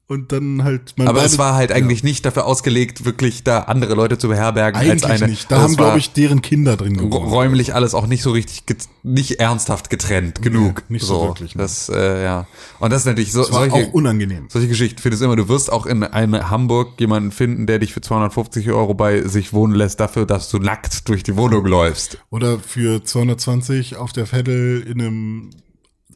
[0.10, 3.94] Und dann halt Aber beide- es war halt eigentlich nicht dafür ausgelegt, wirklich da andere
[3.94, 5.30] Leute zu beherbergen eigentlich als eine.
[5.32, 5.52] nicht.
[5.52, 7.14] Da Also haben glaube ich deren Kinder drin gewohnt.
[7.32, 8.64] räumlich alles auch nicht so richtig,
[9.04, 10.84] nicht ernsthaft getrennt genug.
[10.90, 11.62] nicht so wirklich, ne.
[11.64, 12.48] Das, äh, ja.
[12.80, 14.46] Und das ist natürlich so, Das war solche, auch unangenehm.
[14.50, 15.36] solche Geschichten findest du immer.
[15.36, 19.52] Du wirst auch in einem Hamburg jemanden finden, der dich für 250 Euro bei sich
[19.52, 22.18] wohnen lässt, dafür, dass du nackt durch die Wohnung läufst.
[22.30, 25.50] Oder für 220 auf der Veddel in einem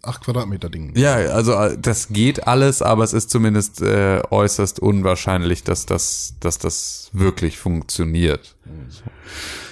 [0.03, 0.93] 8 Quadratmeter Ding.
[0.95, 6.35] Ja, also äh, das geht alles, aber es ist zumindest äh, äußerst unwahrscheinlich, dass das,
[6.39, 8.55] dass das wirklich funktioniert.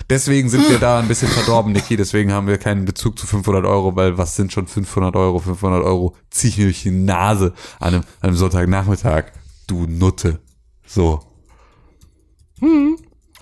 [0.09, 1.95] Deswegen sind wir da ein bisschen verdorben, Niki.
[1.95, 5.39] Deswegen haben wir keinen Bezug zu 500 Euro, weil was sind schon 500 Euro?
[5.39, 9.31] 500 Euro zieh ich mir durch die Nase an einem, an einem Sonntagnachmittag.
[9.67, 10.39] Du Nutte.
[10.87, 11.19] So.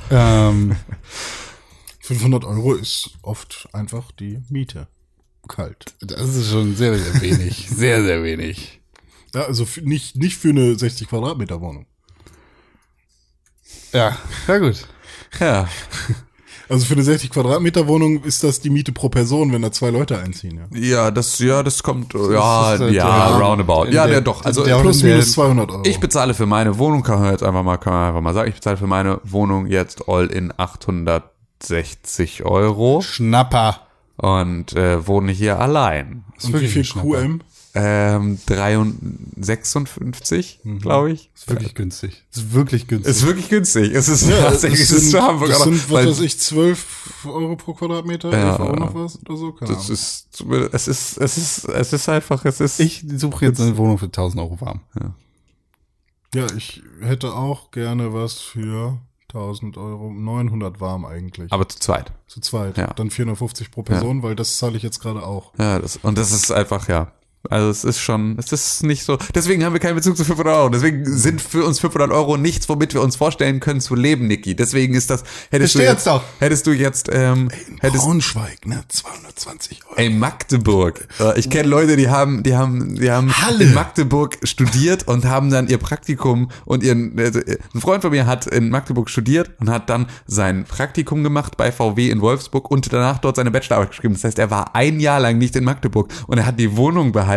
[0.10, 0.76] Ähm,
[2.02, 4.88] 500 Euro ist oft einfach die Miete.
[5.48, 5.86] Kalt.
[6.02, 7.68] das ist schon sehr, sehr wenig.
[7.76, 8.82] Sehr, sehr wenig.
[9.36, 11.86] Ja, also nicht, nicht für eine 60 Quadratmeter Wohnung.
[13.94, 14.18] Ja,
[14.48, 14.86] ja gut.
[15.40, 15.68] Ja.
[16.70, 19.90] Also für eine 60 Quadratmeter Wohnung ist das die Miete pro Person, wenn da zwei
[19.90, 20.78] Leute einziehen, ja.
[20.78, 23.86] Ja, das, ja, das kommt, ja, ist, äh, ja, der- roundabout.
[23.86, 24.44] Ja, der- ja, doch.
[24.44, 25.84] Also, der- Plus in minus 200 Euro.
[25.86, 28.50] Ich bezahle für meine Wohnung, kann man jetzt einfach mal, kann man einfach mal sagen,
[28.50, 33.87] ich bezahle für meine Wohnung jetzt all in 860 Euro Schnapper.
[34.18, 36.24] Und äh, wohne hier allein.
[36.44, 37.22] Und wie wirklich viel ein Schnapper.
[37.22, 37.42] QM?
[37.80, 38.40] Ähm,
[39.40, 40.80] 56, Mhm.
[40.80, 41.30] glaube ich.
[41.36, 42.26] Ist wirklich günstig.
[42.32, 43.12] Ist wirklich günstig.
[43.16, 43.94] Ist wirklich günstig.
[43.94, 47.26] Es ist Ja, tatsächlich, es ist sind, zu Hamburg, das sind, was weiß ich, 12
[47.26, 48.80] Euro pro Quadratmeter, Ja, 11 Euro ja.
[48.80, 50.28] noch was oder so, keine das ist,
[50.74, 52.80] es ist, es ist, es ist einfach, es ist.
[52.80, 54.82] ich suche jetzt eine Wohnung für 1000 Euro warm.
[56.34, 58.98] Ja, ich hätte auch gerne was für
[59.34, 61.52] 1000 Euro, 900 warm eigentlich.
[61.52, 62.14] aber zu zweit.
[62.28, 62.78] zu zweit.
[62.78, 62.88] Ja.
[62.94, 65.54] Dann 450 pro Person, weil das zahle ich jetzt gerade auch.
[65.60, 67.12] Ja, das, und das ist einfach, ja.
[67.50, 69.18] Also es ist schon, es ist nicht so.
[69.34, 70.70] Deswegen haben wir keinen Bezug zu 500 Euro.
[70.70, 74.56] Deswegen sind für uns 500 Euro nichts, womit wir uns vorstellen können zu leben, Niki.
[74.56, 75.24] Deswegen ist das.
[75.52, 76.24] Hättest du Versteh jetzt, jetzt doch.
[76.40, 77.50] hättest du jetzt, ähm,
[77.80, 78.84] hättest Braunschweig, ne?
[78.88, 79.96] 220 Euro.
[79.98, 81.08] Ey, Magdeburg.
[81.20, 83.64] Äh, Ich kenne Leute, die haben, die haben, die haben Halle.
[83.66, 87.40] in Magdeburg studiert und haben dann ihr Praktikum und ihren, also,
[87.74, 91.72] ein Freund von mir hat in Magdeburg studiert und hat dann sein Praktikum gemacht bei
[91.72, 94.14] VW in Wolfsburg und danach dort seine Bachelorarbeit geschrieben.
[94.14, 97.12] Das heißt, er war ein Jahr lang nicht in Magdeburg und er hat die Wohnung
[97.12, 97.37] behalten,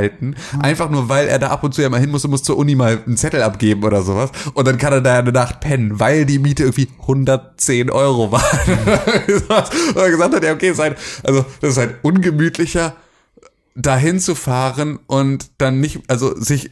[0.60, 2.56] einfach nur weil er da ab und zu ja mal hin muss und muss zur
[2.56, 6.00] Uni mal einen Zettel abgeben oder sowas und dann kann er da eine Nacht pennen,
[6.00, 8.44] weil die Miete irgendwie 110 Euro war.
[9.26, 12.94] und er gesagt hat, ja okay, ist halt, also das ist halt ungemütlicher
[13.74, 16.70] dahin zu fahren und dann nicht, also sich,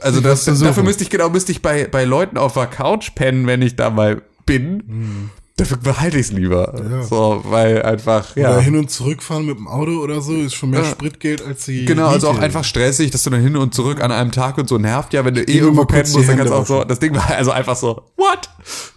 [0.00, 3.46] also das, dafür müsste ich genau, müsste ich bei, bei Leuten auf der Couch pennen,
[3.46, 5.30] wenn ich da mal bin.
[5.60, 6.74] Dafür behalte ich es lieber.
[6.90, 7.02] Ja.
[7.02, 8.52] So, weil einfach, ja.
[8.52, 10.86] Oder hin und zurückfahren mit dem Auto oder so ist schon mehr Ja.
[10.86, 11.84] Spritgeld als die.
[11.84, 12.46] Genau, also auch Miete.
[12.46, 15.12] einfach stressig, dass du dann hin und zurück an einem Tag und so nervt.
[15.12, 16.98] Ja, wenn du eh geh nur irgendwo pennen musst, dann kannst du auch so, das
[16.98, 18.48] Ding war also einfach so, what?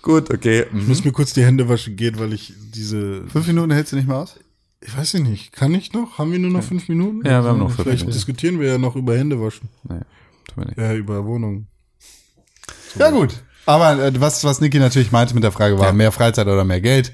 [0.02, 0.66] Gut, okay.
[0.68, 0.88] Ich mhm.
[0.88, 3.28] muss mir kurz die Hände waschen gehen, weil ich diese.
[3.28, 4.40] Fünf Minuten hältst du nicht mehr aus?
[4.80, 5.52] Ich weiß nicht, nicht.
[5.52, 6.18] Kann ich noch?
[6.18, 7.26] Haben wir nur noch fünf Minuten?
[7.26, 8.14] Ja, wir haben noch fünf Vielleicht Minuten.
[8.14, 9.68] diskutieren wir ja noch über Hände waschen.
[9.84, 10.00] Nee,
[10.48, 10.78] tut mir nicht.
[10.78, 11.68] Ja, über Wohnung.
[12.98, 13.44] Ja, gut.
[13.66, 16.82] Aber äh, was, was Niki natürlich meinte mit der Frage war, mehr Freizeit oder mehr
[16.82, 17.14] Geld?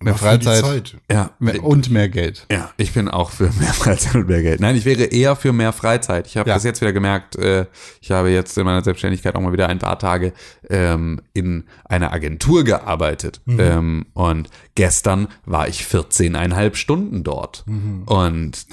[0.00, 0.96] Mehr die Freizeit Zeit.
[1.10, 2.46] Ja, mehr, und mehr Geld.
[2.50, 4.60] Ja, ich bin auch für mehr Freizeit und mehr Geld.
[4.60, 6.26] Nein, ich wäre eher für mehr Freizeit.
[6.26, 6.56] Ich habe Ja.
[6.56, 7.36] das jetzt wieder gemerkt.
[7.36, 7.66] Äh,
[8.02, 10.34] ich habe jetzt in meiner Selbstständigkeit auch mal wieder ein paar Tage
[10.68, 13.40] ähm, in einer Agentur gearbeitet.
[13.46, 17.64] Ähm, und gestern war ich 14,5 Stunden dort.
[18.04, 18.66] Und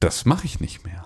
[0.00, 1.04] das mache ich nicht mehr.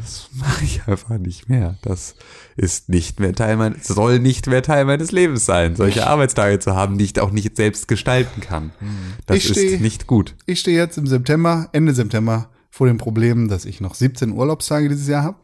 [0.00, 1.76] Das mache ich einfach nicht mehr.
[1.82, 2.14] Das
[2.56, 6.76] ist nicht mehr Teil meines, soll nicht mehr Teil meines Lebens sein, solche Arbeitstage zu
[6.76, 8.72] haben, die ich auch nicht selbst gestalten kann.
[9.26, 10.36] Das Ich steh- ist nicht gut.
[10.46, 14.88] Ich stehe jetzt im September, Ende September, vor dem Problem, dass ich noch 17 Urlaubstage
[14.88, 15.38] dieses Jahr habe.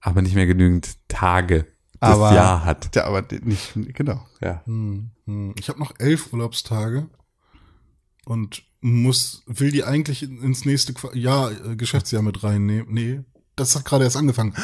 [0.00, 1.66] aber nicht mehr genügend Tage
[2.00, 2.94] Aber, das Jahr hat.
[2.94, 4.24] Ja, aber nicht, genau.
[4.40, 4.62] Ja.
[4.66, 5.54] Hm, hm.
[5.58, 7.08] Ich habe noch elf Urlaubstage
[8.24, 12.86] und muss, will die eigentlich in- ins nächste Qua Jahr, äh, Geschäftsjahr mit reinnehmen.
[12.92, 13.20] Nee,
[13.56, 14.54] das hat gerade erst angefangen.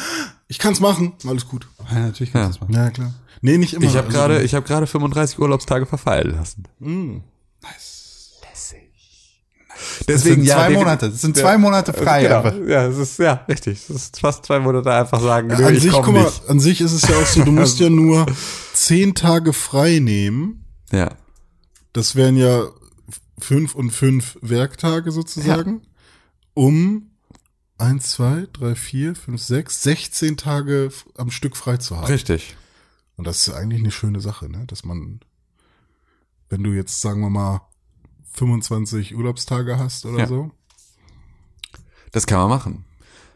[0.47, 1.67] Ich kann's machen, alles gut.
[1.91, 2.73] Ja, natürlich kannst du das machen.
[2.81, 3.13] Ja, klar.
[3.41, 3.85] Nee, nicht immer.
[3.85, 6.63] Ich habe Also, gerade, ich habe gerade 35 Urlaubstage verfallen lassen.
[6.79, 7.23] hm.
[10.07, 11.09] Das sind zwei defin- Monate.
[11.09, 12.37] Das sind zwei Monate frei Genau.
[12.41, 12.55] einfach.
[12.67, 13.79] Ja, es ist ja richtig.
[13.79, 16.59] Es ist fast zwei Monate einfach sagen, nö, an ich sich, komm guck mal, an
[16.59, 18.25] sich ist es ja auch so, du musst ja nur
[18.73, 20.65] zehn Tage frei nehmen.
[20.91, 21.11] Ja.
[21.91, 22.63] Das wären ja
[23.39, 25.81] fünf und fünf Werktage sozusagen,
[26.53, 27.09] um
[27.83, 32.07] eins, zwei, drei, vier, fünf, sechs, 16 Tage am Stück frei zu haben.
[32.07, 32.55] Richtig.
[33.15, 34.65] Und das ist eigentlich eine schöne Sache, ne?
[34.67, 35.19] Dass man,
[36.49, 37.61] wenn du jetzt, sagen wir mal,
[38.33, 40.27] 25 Urlaubstage hast oder Ja.
[40.27, 40.51] so.
[42.11, 42.85] Das kann man machen.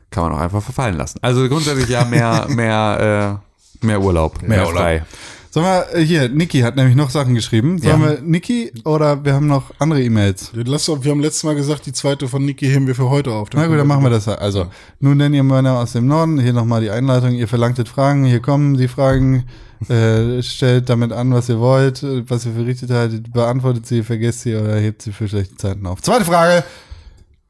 [0.09, 1.19] Kann man auch einfach verfallen lassen.
[1.21, 3.41] Also grundsätzlich ja mehr, mehr,
[3.83, 4.41] äh, mehr Urlaub.
[4.41, 4.81] Mehr, Urlaub.
[4.81, 5.05] frei.
[5.49, 7.79] Sollen wir, äh, hier, Niki hat nämlich noch Sachen geschrieben.
[7.79, 8.09] Sollen Ja.
[8.09, 10.51] wir Niki oder wir haben noch andere E-Mails?
[10.53, 13.49] Lass wir haben letztes Mal gesagt, die zweite von Niki heben wir für heute auf.
[13.53, 14.27] Na gut, dann machen wir das.
[14.27, 14.67] Also,
[14.99, 18.41] nun denn ihr Männer aus dem Norden, hier nochmal die Einleitung, ihr verlangtet Fragen, hier
[18.41, 19.45] kommen die Fragen,
[19.89, 24.55] äh, stellt damit an, was ihr wollt, was ihr verrichtet haltet, beantwortet sie, vergesst sie
[24.55, 26.01] oder hebt sie für schlechte Zeiten auf.
[26.01, 26.63] Zweite Frage.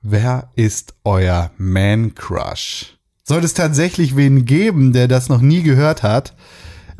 [0.01, 2.97] Wer ist euer Man-Crush?
[3.23, 6.33] Sollte es tatsächlich wen geben, der das noch nie gehört hat,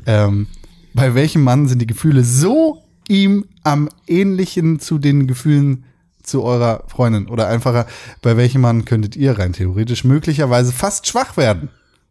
[0.05, 0.47] ähm,
[0.97, 5.85] bei welchem Mann sind die Gefühle so ihm am ähnlichen zu den Gefühlen
[6.23, 7.27] zu eurer Freundin?
[7.29, 7.85] Oder einfacher,
[8.21, 11.69] bei welchem Mann könntet ihr rein theoretisch möglicherweise fast schwach werden?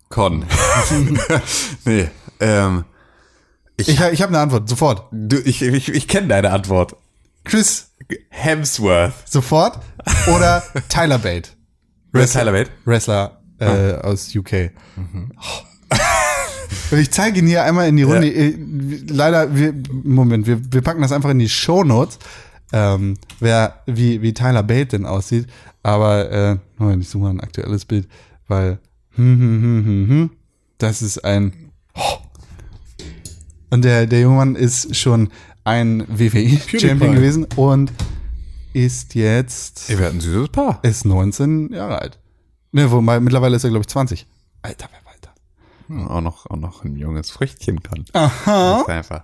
[0.09, 0.45] Con.
[1.85, 2.09] nee.
[2.41, 2.85] Ähm,
[3.77, 5.09] Ich, ich habe eine Antwort, sofort.
[5.11, 6.95] du, ich ich, ich kenne deine Antwort.
[7.45, 7.91] Chris,
[8.29, 9.13] Hemsworth.
[9.29, 9.81] sofort.
[10.35, 11.51] Oder Tyler Bate,
[12.13, 12.71] ist Tyler Bate?
[12.85, 14.71] Wrestler äh, aus UK.
[16.91, 18.29] Und ich zeige ihn hier einmal in die Runde.
[18.29, 18.55] Äh,
[19.09, 19.75] Leider, wir,
[20.05, 22.19] Moment, wir, wir packen das einfach in die Shownotes,
[22.73, 25.47] ähm, wer, wie, wie Tyler Bate denn aussieht.
[25.83, 28.09] Aber, äh, Moment, ich suche mal ein aktuelles Bild,
[28.49, 28.79] weil,
[29.15, 30.31] hm, hm, hm, hm, hm,
[30.79, 31.53] das ist ein,
[33.71, 35.31] und der, der junge Mann ist schon
[35.65, 37.15] ein WWE-Champion PewDiePie.
[37.15, 37.93] gewesen und
[38.73, 40.81] ist jetzt, Ihr werdet ein süßes Paar.
[40.83, 42.19] ist 19 Jahre alt.
[42.73, 44.27] Ne, wobei, mittlerweile ist er, glaube ich, 20.
[44.63, 45.01] Alter, wer.
[45.01, 45.06] Hm,
[46.09, 48.05] auch noch, auch noch ein junges Früchtchen kann.
[48.13, 48.73] Aha.
[48.73, 49.23] Das ist einfach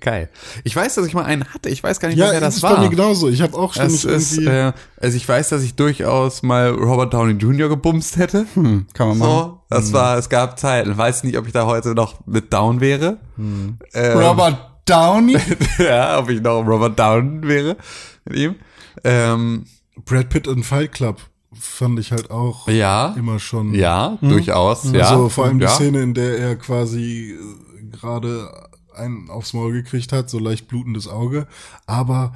[0.00, 0.28] geil.
[0.64, 1.70] Ich weiß, dass ich mal einen hatte.
[1.70, 2.80] Ich weiß gar nicht Ja, mehr, wer das das ist bei war.
[2.80, 3.28] mir genauso.
[3.28, 7.14] Ich habe auch Das ständig ist, äh, also ich weiß, dass ich durchaus mal Robert
[7.14, 7.68] Downey Jr.
[7.68, 8.46] gebumst hätte.
[8.54, 9.30] Hm, kann man machen.
[9.30, 10.96] So, das war, es gab Zeiten.
[10.96, 13.18] Weiß nicht, ob ich da heute noch mit down wäre.
[13.38, 13.78] Ähm,
[14.18, 15.36] Robert Downey?
[15.78, 17.76] ja, ob ich noch Robert Down wäre
[18.26, 18.54] mit ihm.
[19.04, 19.64] Ähm,
[20.04, 21.20] Brad Pitt in Fight Club
[21.60, 23.74] fand ich halt auch ja, immer schon.
[23.74, 25.08] ja, durchaus, ja.
[25.10, 25.70] Also vor allem die ja.
[25.70, 28.48] Szene, in der er quasi äh, gerade
[28.94, 31.46] einen aufs Maul gekriegt hat, so leicht blutendes Auge,
[31.86, 32.34] aber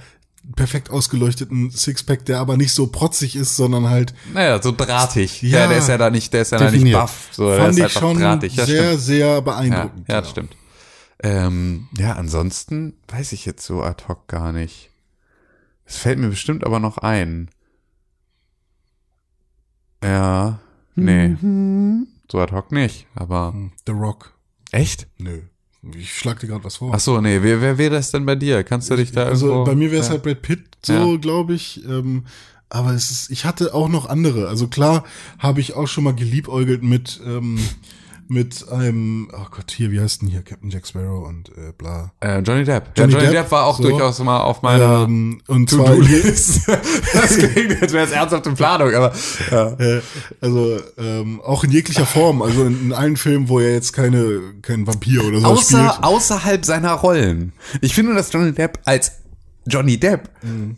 [0.57, 5.43] perfekt ausgeleuchteten Sixpack, der aber nicht so protzig ist, sondern halt Naja, so drahtig.
[5.43, 5.67] Ja, Ja.
[5.69, 7.29] der ist ja da nicht, der ist ja da nicht buff.
[7.33, 8.57] So, der fand ist ich schon drahtig.
[8.57, 9.01] Ja, sehr, stimmt.
[9.03, 10.09] sehr Ja, beeindruckend.
[10.09, 10.57] ja, das stimmt.
[11.23, 14.91] Ähm, ja, ansonsten weiß ich jetzt so ad hoc gar nicht.
[15.85, 17.51] Es fällt mir bestimmt aber noch ein.
[20.03, 20.59] Ja,
[20.95, 21.37] nee.
[22.31, 23.55] So ad hoc nicht, aber.
[23.87, 24.33] The Rock.
[24.71, 25.07] Echt?
[25.19, 25.41] Nö.
[25.95, 26.93] Ich schlag dir gerade was vor.
[26.95, 28.63] Ach so, nee, wer, wer wäre das denn bei dir?
[28.65, 29.65] Kannst du dich da also irgendwo...
[29.65, 30.13] bei mir wäre es ja.
[30.13, 31.17] halt Brad Pitt, so Ja.
[31.17, 31.85] glaube ich.
[31.87, 32.25] Ähm,
[32.69, 34.49] aber es ist, ich hatte auch noch andere.
[34.49, 35.05] Also klar
[35.39, 37.59] habe ich auch schon mal geliebäugelt mit ähm,
[38.31, 42.13] mit einem, oh Gott, hier, wie heißt denn hier, Captain Jack Sparrow und äh, bla.
[42.21, 42.93] Äh, Johnny Depp.
[42.97, 43.83] Johnny ja, Johnny Depp, Depp, war auch so.
[43.83, 46.69] durchaus mal auf meiner Ähm, und To-Do-List.
[47.13, 49.13] das klingt, als wäre es ernsthafte Planung, aber
[49.51, 49.73] ja.
[49.73, 50.01] Äh,
[50.41, 54.41] also ähm, auch in jeglicher Form, also in, in allen Filmen, wo er jetzt keine
[54.63, 56.05] kein Vampir oder so Außer, spielt.
[56.05, 57.53] außerhalb seiner Rollen.
[57.81, 59.13] Ich finde, dass Johnny Depp als
[59.67, 60.31] Johnny Depp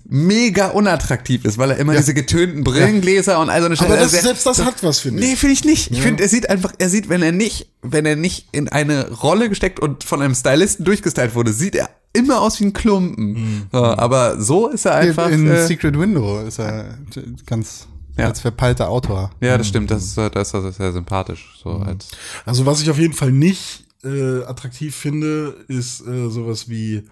[0.04, 3.96] mega unattraktiv ist, weil er immer diese getönten Brillengläser und all so eine Aber Scheiße-
[3.96, 5.38] das, also, selbst das hat was, finde Nee, ich.
[5.38, 5.90] finde ich nicht.
[5.90, 9.10] Ich finde, er sieht einfach, er sieht, wenn er nicht, wenn er nicht in eine
[9.10, 13.68] Rolle gesteckt und von einem Stylisten durchgestylt wurde, sieht er immer aus wie ein Klumpen.
[13.72, 15.30] So, aber so ist er einfach.
[15.30, 16.98] in äh, Secret Window ist er
[17.46, 17.86] ganz
[18.18, 18.26] Ja.
[18.26, 19.30] als verpeilter Autor.
[19.40, 19.90] ja, das stimmt.
[19.90, 21.58] Das ist, das ist sehr sympathisch.
[21.62, 22.08] So als
[22.44, 27.04] Also was ich auf jeden Fall nicht äh, attraktiv finde, ist äh, sowas wie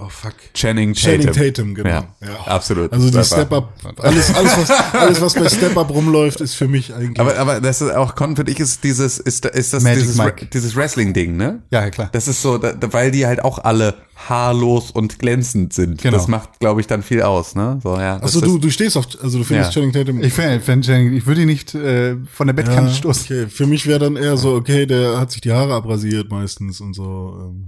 [0.00, 0.34] Oh fuck.
[0.54, 1.20] Channing Tatum.
[1.24, 1.88] Channing Tatum, genau.
[1.88, 2.06] Ja,
[2.46, 2.92] absolut.
[2.92, 7.18] Also die Step-Up, alles, alles, was, alles, was bei Step-Up rumläuft, ist für mich eigentlich.
[7.18, 10.16] Aber, aber das ist auch, Con, finde ich, ist dieses, ist, ist das Magic dieses,
[10.16, 10.46] Mike.
[10.52, 11.62] dieses Wrestling-Ding, ne?
[11.70, 12.10] Ja, ja, klar.
[12.12, 13.94] Das ist so, da, weil die halt auch alle
[14.28, 16.00] haarlos und glänzend sind.
[16.00, 16.16] Genau.
[16.16, 17.80] Das macht, glaube ich, dann viel aus, ne?
[17.82, 18.22] So, ja.
[18.22, 19.80] Achso, du, du stehst auf, also du findest Ja.
[19.82, 20.22] Channing Tatum.
[20.22, 23.24] Ich finde, find, Channing- ich würde ihn nicht äh, von der Bettkante stoßen.
[23.24, 23.46] okay.
[23.50, 26.94] Für mich wäre dann eher so, okay, der hat sich die Haare abrasiert meistens und
[26.94, 27.36] so.
[27.40, 27.66] ähm.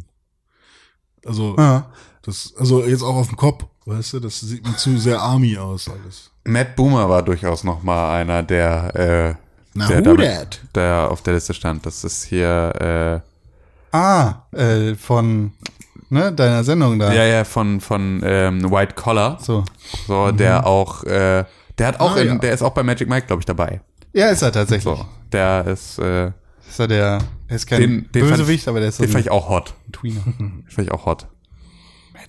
[1.26, 1.90] Also, Ja.
[2.22, 5.56] Das, also jetzt auch auf dem Kopf, weißt du, das sieht mir zu sehr Army
[5.56, 6.30] aus alles.
[6.44, 9.34] Matt Boomer war durchaus noch mal einer, der, äh,
[9.74, 11.84] Na, der, damit, der auf der Liste stand.
[11.86, 13.22] Das ist hier,
[13.92, 15.52] Ah, äh, von
[16.10, 17.10] ne, deiner Sendung da.
[17.12, 19.38] äh, ja, ja, von, von ähm, White Collar.
[19.40, 19.64] So.
[20.06, 21.44] So, der auch, äh,
[21.78, 22.34] der hat auch, Ah, in, ja.
[22.36, 23.80] der ist auch bei Magic Mike, glaube ich, dabei.
[24.12, 24.84] Ja, ist er tatsächlich.
[24.96, 26.26] So, der ist, äh,
[26.68, 27.18] Ist er der,
[27.48, 29.48] er ist kein den, den Bösewicht, ich, aber der ist so den fand ich auch
[29.48, 29.74] hot.
[29.92, 30.22] Tweener.
[30.38, 31.26] Den fand ich auch hot.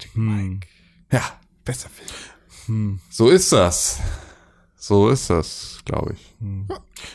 [0.02, 0.68] Magic Mike.
[1.12, 1.22] Ja,
[1.64, 1.90] Besser
[2.66, 3.00] Film.
[3.10, 4.00] so ist das.
[4.78, 6.36] So ist das, glaube ich.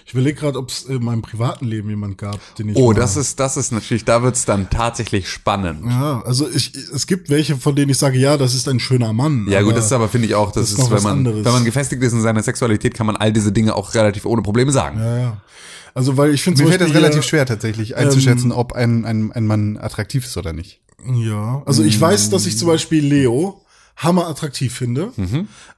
[0.06, 2.76] Ich überlege gerade, ob es in meinem privaten Leben jemand gab, den ich.
[2.76, 5.84] Oh, das ist, das ist natürlich, da wird's dann tatsächlich spannend.
[5.84, 9.12] Ja, also ich, es gibt welche, von denen ich sage, ja, das ist ein schöner
[9.12, 9.48] Mann.
[9.50, 11.44] Ja, gut, das ist aber, finde ich auch, das, das ist ist, wenn man, anderes.
[11.44, 14.42] wenn man gefestigt ist in seiner Sexualität, kann man all diese Dinge auch relativ ohne
[14.42, 15.00] Probleme sagen.
[15.00, 15.40] Ja, ja.
[15.92, 19.32] Also, weil ich finde Mir fällt Beispiel relativ hier- schwer tatsächlich einzuschätzen, ob ein, ein,
[19.32, 20.80] ein Mann attraktiv ist oder nicht.
[21.04, 23.64] Ja, also ich weiß, dass ich zum Beispiel Leo
[23.96, 25.12] hammer attraktiv finde,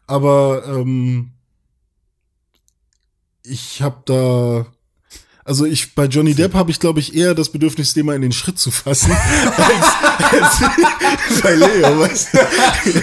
[0.07, 1.33] aber ähm,
[3.43, 4.67] ich habe da,
[5.49, 8.23] also ich bei Johnny Depp habe ich glaube ich eher das Bedürfnis, den mal in
[8.23, 9.11] den Schritt zu fassen,
[9.57, 11.99] als, als bei Leo.
[12.01, 12.39] Weißt du?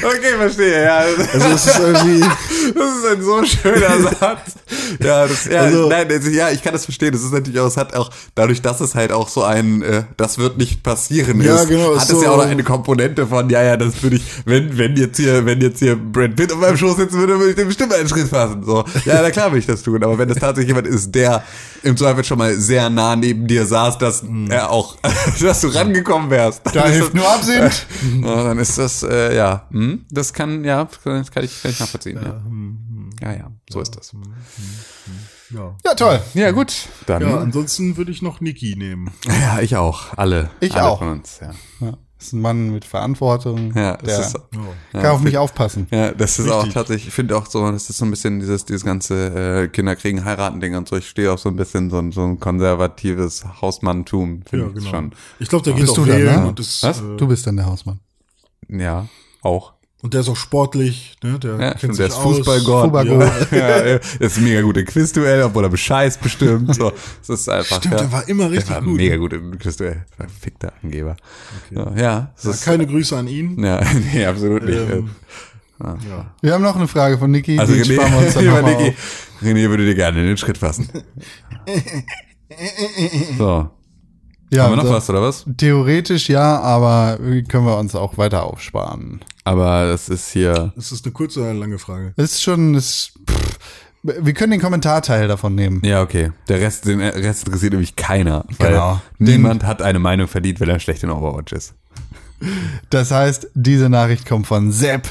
[0.07, 0.97] Okay, verstehe, ja.
[0.97, 1.22] Also
[1.55, 4.55] es ist irgendwie, Das ist ein so schöner Satz.
[5.03, 7.11] Ja, das, ja, Also- nein, also, ja, ich kann das verstehen.
[7.11, 10.03] Das ist natürlich auch, es hat auch, dadurch, dass es halt auch so ein, äh,
[10.17, 12.63] das wird nicht passieren Ja, ist, genau, hat ist es ja so- auch noch eine
[12.63, 16.35] Komponente von, ja, ja, das würde ich, wenn, wenn jetzt hier, wenn jetzt hier Brad
[16.35, 18.63] Pitt auf meinem Schoß sitzen würde, würde ich dem bestimmt einen Schritt fassen.
[18.63, 20.03] So, ja, na klar will ich das tun.
[20.03, 21.43] Aber wenn das tatsächlich jemand ist, der
[21.84, 24.98] im Zweifel schon mal sehr nah neben dir saß, dass er auch,
[25.41, 26.62] dass du rangekommen wärst.
[26.66, 27.86] Da dann hilft das- nur Absinth.
[28.24, 31.80] ja, dann ist das, äh, ja, hm, das kann, ja, das kann ich, kann ich
[31.80, 32.20] nachvollziehen.
[33.22, 34.14] Ja, ja, ja so ist das.
[35.52, 35.76] ja.
[35.86, 36.20] Ja, toll.
[36.34, 36.74] Ja, gut,
[37.06, 37.22] dann.
[37.22, 39.12] ja, Ja, ansonsten würde ich noch Niki nehmen.
[39.62, 40.18] ich auch.
[40.18, 40.49] Alle.
[40.60, 40.99] Ich alle auch.
[40.99, 41.52] Von uns, ja.
[41.80, 43.73] Ja, ist ein Mann mit Verantwortung.
[43.75, 44.39] Ja, der das ist,
[44.93, 45.87] kann auf mich aufpassen.
[45.91, 46.73] ja, das ist auch Wichtig.
[46.73, 49.95] tatsächlich, ich finde auch so, das ist so ein bisschen dieses, dieses ganze äh, Kinder
[49.95, 50.95] kriegen, heiraten Ding und so.
[50.95, 54.75] Ich stehe auf so ein bisschen so ein, so ein konservatives Hausmanntum, finde Ja, ich
[54.79, 54.89] genau.
[54.89, 55.11] schon.
[55.39, 56.47] Ich glaube, der geht Bist auch du dann, wählen ne?
[56.47, 56.99] und ist, Was?
[57.01, 57.99] Äh, Du bist dann der Hausmann.
[58.69, 59.07] Ja,
[59.41, 59.73] auch.
[60.06, 61.40] Und der ist auch sportlich, ne?
[61.40, 62.38] Der Ja, kennt stimmt, sich der ist aus.
[62.38, 62.84] Fußballgott.
[62.84, 63.32] Fußballgott.
[63.52, 66.76] Ja, ja, ist ein mega gut im Quizduell, obwohl er bescheißt bestimmt.
[66.76, 66.91] So,
[67.27, 67.77] das ist einfach.
[67.77, 67.99] Stimmt, ja.
[68.02, 68.98] der war immer richtig der war gut.
[68.98, 70.06] Mega gut im Quizduell.
[70.15, 71.15] Verfickter Angeber.
[71.72, 73.64] Ja, ja, das Ja, ist, keine Grüße an ihn.
[73.64, 73.82] ja,
[74.14, 74.77] nee, absolut nicht.
[74.77, 75.10] Ähm,
[75.82, 76.32] ja.
[76.41, 77.57] Wir haben noch eine Frage von Niki.
[77.57, 78.94] also René, sparen wir uns dann Niki.
[79.41, 80.88] René würde dir gerne in den Schritt fassen.
[83.40, 83.69] So,
[84.51, 85.45] Ja, haben wir noch also, was oder was?
[85.57, 87.17] Theoretisch ja, aber
[87.47, 89.22] können wir uns auch weiter aufsparen.
[89.43, 90.72] Aber das ist hier.
[90.76, 92.13] Ist das eine kurze oder eine lange Frage?
[92.15, 93.59] Das ist schon, das, pff,
[94.03, 95.81] wir können den Kommentarteil davon nehmen.
[95.84, 96.31] Ja, okay.
[96.47, 98.45] Der Rest, den Rest interessiert nämlich keiner.
[98.59, 99.01] Weil Genau.
[99.17, 101.73] niemand hat eine Meinung verdient, wenn er schlecht in Overwatch ist.
[102.91, 105.09] Das heißt, diese Nachricht kommt von Sepp.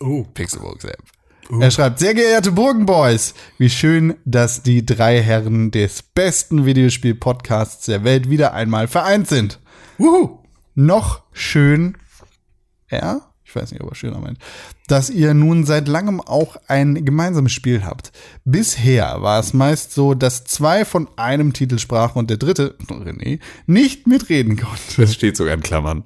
[0.00, 0.24] Oh.
[0.34, 1.02] Pixelburg Sepp.
[1.50, 8.04] Er schreibt, sehr geehrte Burgenboys, wie schön, dass die drei Herren des besten Videospiel-Podcasts der
[8.04, 9.58] Welt wieder einmal vereint sind.
[9.98, 10.38] Wuhu.
[10.74, 11.98] Noch schön,
[12.90, 14.38] ja, ich weiß nicht, ob er schöner meint,
[14.86, 18.10] dass ihr nun seit langem auch ein gemeinsames Spiel habt.
[18.46, 23.38] Bisher war es meist so, dass zwei von einem Titel sprachen und der dritte, René,
[23.66, 24.80] nicht mitreden konnte.
[24.96, 26.04] Das steht sogar in Klammern.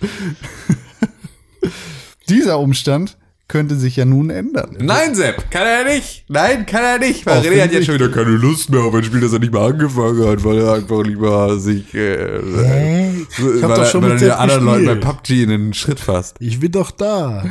[2.28, 3.16] Dieser Umstand
[3.52, 4.78] könnte sich ja nun ändern.
[4.80, 6.24] Nein, Sepp, kann er nicht.
[6.28, 7.26] Nein, kann er nicht.
[7.26, 9.52] Weil René hat jetzt schon wieder keine Lust mehr auf ein Spiel, das er nicht
[9.52, 14.02] mal angefangen hat, weil er einfach lieber sich, äh, Ich hab weil doch er, schon
[14.02, 14.94] weil er mit den Sepp anderen Leuten bei.
[14.94, 16.36] PUBG in den Schritt fasst.
[16.40, 17.44] Ich bin doch da.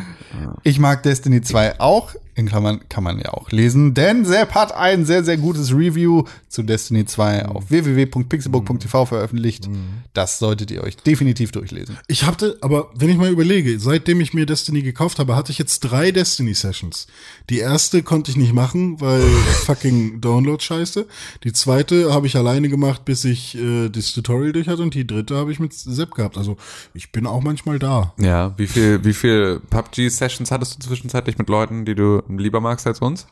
[0.63, 4.73] Ich mag Destiny 2 auch, in Klammern kann man ja auch lesen, denn Sepp hat
[4.73, 9.69] ein sehr, sehr gutes Review zu Destiny 2 auf www.pixelbook.tv veröffentlicht.
[10.13, 11.97] Das solltet ihr euch definitiv durchlesen.
[12.07, 15.57] Ich hatte, aber wenn ich mal überlege, seitdem ich mir Destiny gekauft habe, hatte ich
[15.57, 17.07] jetzt drei Destiny-Sessions.
[17.51, 19.21] Die erste konnte ich nicht machen, weil
[19.65, 21.05] fucking Download scheiße.
[21.43, 25.05] Die zweite habe ich alleine gemacht, bis ich äh, das Tutorial durch hatte und die
[25.05, 26.37] dritte habe ich mit Sepp gehabt.
[26.37, 26.55] Also
[26.93, 28.13] ich bin auch manchmal da.
[28.17, 32.87] Ja, wie viel, wie viel PUBG-Sessions hattest du zwischenzeitlich mit Leuten, die du lieber magst
[32.87, 33.27] als uns?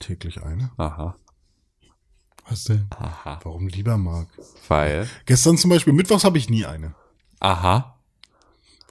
[0.00, 0.70] Täglich eine.
[0.78, 1.14] Aha.
[2.48, 2.86] Was denn?
[2.88, 3.38] Aha.
[3.42, 4.28] Warum lieber mag?
[4.68, 5.06] Weil.
[5.26, 6.94] Gestern zum Beispiel, Mittwochs habe ich nie eine.
[7.38, 7.98] Aha.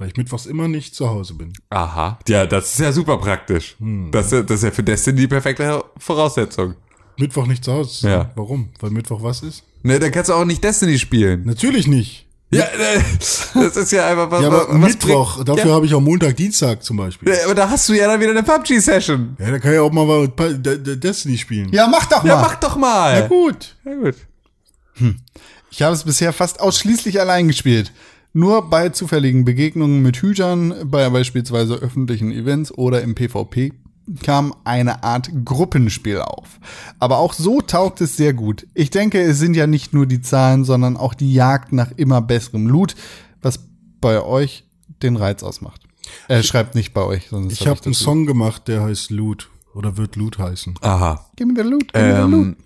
[0.02, 1.53] Weil ich mittwochs immer nicht zu Hause bin.
[1.69, 2.18] Aha.
[2.28, 3.76] Ja, das ist ja super praktisch.
[4.10, 6.73] Das, ist- das ist ja für Destiny die perfekte Voraussetzung.
[7.19, 8.10] Mittwoch nicht zu Hause.
[8.10, 8.32] Ja.
[8.34, 8.69] Warum?
[8.80, 9.64] Weil Mittwoch was ist?
[9.84, 11.44] Ne, dann kannst du auch nicht Destiny spielen.
[11.45, 12.26] Natürlich nicht.
[12.49, 12.65] Ja,
[13.53, 14.41] das ist ja einfach was.
[14.41, 17.30] Ja, aber was Mittwoch, bringt- dafür ja, habe ich auch Montag, Dienstag zum Beispiel.
[17.32, 19.38] Ja, aber da hast du ja dann wieder eine PUBG-Session.
[19.40, 21.72] Ja, da kann ich auch mal Destiny spielen.
[21.72, 22.30] Ja, mach doch mal.
[22.30, 23.19] Ja, mach doch mal.
[23.22, 23.76] Na gut.
[23.86, 24.15] Ja, gut.
[25.69, 27.91] Ich habe es bisher fast ausschließlich allein gespielt.
[28.34, 33.74] Nur bei zufälligen Begegnungen mit Hütern, bei beispielsweise öffentlichen Events oder im PvP
[34.24, 36.60] kam eine Art Gruppenspiel auf.
[36.99, 38.68] Aber auch so taugt es sehr gut.
[38.74, 42.22] Ich denke, es sind ja nicht nur die Zahlen, sondern auch die Jagd nach immer
[42.22, 42.95] besserem Loot,
[43.41, 43.60] was
[43.99, 44.66] bei euch
[45.03, 45.82] den Reiz ausmacht.
[46.28, 48.03] Er schreibt nicht bei euch, sondern Ich habe einen dazu.
[48.03, 49.49] Song gemacht, der heißt Loot.
[49.74, 50.76] Oder wird Loot heißen.
[50.82, 51.30] Aha.
[51.38, 52.58] Give me the loot, give me the loot.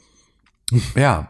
[0.72, 1.30] Ähm, ja.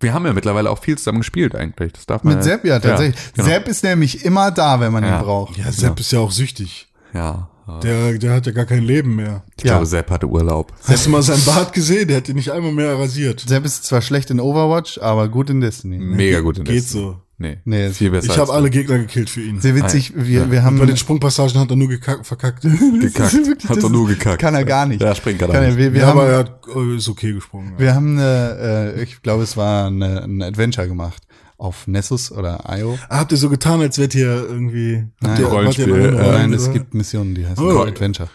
[0.00, 1.92] Wir haben ja mittlerweile auch viel zusammen gespielt eigentlich.
[1.92, 3.16] Das darf man Mit Sepp, ja, tatsächlich.
[3.34, 3.48] genau.
[3.48, 5.18] Sepp ist nämlich immer da, wenn man Ja.
[5.20, 5.56] ihn braucht.
[5.56, 6.88] Ja, Sepp ist ja auch süchtig.
[7.12, 7.48] Ja.
[7.82, 9.42] Der, der hat ja gar kein Leben mehr.
[9.56, 9.72] Ich Ja.
[9.72, 10.74] glaube, Sepp hatte Urlaub.
[10.86, 12.08] Hast du mal seinen Bart gesehen?
[12.08, 13.40] Der hat ihn nicht einmal mehr rasiert.
[13.40, 15.96] Sepp ist zwar schlecht in Overwatch, aber gut in Destiny.
[15.98, 17.04] Mega gut in Geht Destiny.
[17.04, 17.20] so.
[17.36, 18.32] Nee, Nee, viel besser.
[18.32, 19.60] Ich habe alle Gegner gekillt für ihn.
[19.60, 22.62] Sehr witzig, wir, wir haben Bei den Sprungpassagen hat er nur gekackt, verkackt.
[23.00, 23.32] gekackt.
[23.34, 24.40] Wirklich, Hat er nur gekackt.
[24.40, 25.02] Kann er gar nicht.
[25.02, 25.78] Ja, springt kann er Kann er, nicht.
[25.78, 27.72] wir, wir ja, haben, aber er hat, äh, ist okay gesprungen.
[27.76, 31.22] wir haben eine, äh, ich glaube, es war eine, ein Adventure gemacht
[31.58, 32.98] auf Nessus oder IO.
[33.08, 36.32] Ah, Habt ihr so getan, als wärt ihr irgendwie habt ihr, Rollenspiel, ihr einer äh,
[36.38, 37.80] Nein, es gibt Missionen, die heißen Oh.
[37.82, 38.28] Adventure.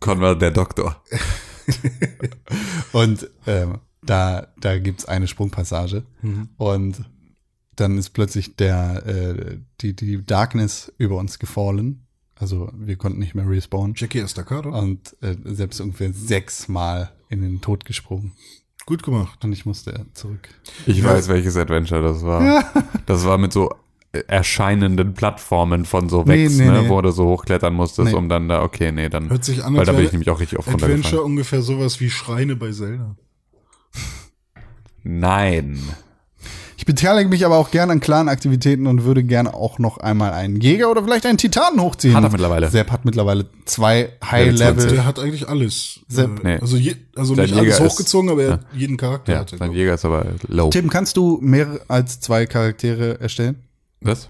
[0.00, 1.02] Konrad der Doktor.
[2.92, 6.48] Und ähm, da, da gibt's eine Sprungpassage Mhm.
[6.56, 6.96] und
[7.80, 12.04] dann ist plötzlich der, äh, die, die Darkness über uns gefallen.
[12.34, 13.94] Also wir konnten nicht mehr respawnen.
[13.96, 14.70] Jackie Estacado.
[14.78, 18.32] Und äh, selbst ungefähr sechsmal in den Tod gesprungen.
[18.86, 19.44] Gut gemacht.
[19.44, 20.48] Und ich musste zurück.
[20.86, 22.64] Ich weiß, welches Adventure das war.
[23.06, 23.70] Das war mit so
[24.12, 26.88] äh, erscheinenden Plattformen von so Nee, Wex, nee, ne, nee.
[26.88, 28.16] wo du so hochklettern musstest, Nee.
[28.16, 29.28] um dann da, okay, nee, dann.
[29.30, 31.24] Hört sich an, weil als da bin wäre ich nämlich auch richtig oft Adventure runtergefallen.
[31.26, 33.16] ungefähr sowas wie Schreine bei Zelda.
[35.02, 35.80] Nein.
[36.80, 40.60] Ich beteilige mich aber auch gern an Clan-Aktivitäten und würde gerne auch noch einmal einen
[40.60, 42.14] Jäger oder vielleicht einen Titanen hochziehen.
[42.14, 42.70] Hat er mittlerweile.
[42.70, 44.86] Sepp hat mittlerweile zwei Level High-Level.
[44.86, 46.00] Der hat eigentlich alles.
[46.08, 46.58] Sepp- Äh, Nee.
[46.60, 49.32] Also, je, also Sein nicht alles Jäger ist- hochgezogen, aber er hat jeden Charakter.
[49.32, 49.72] Ja, hat er, sein.
[49.72, 50.70] Jäger ist aber low.
[50.70, 53.56] Tim, kannst du mehr als zwei Charaktere erstellen?
[54.00, 54.28] Was?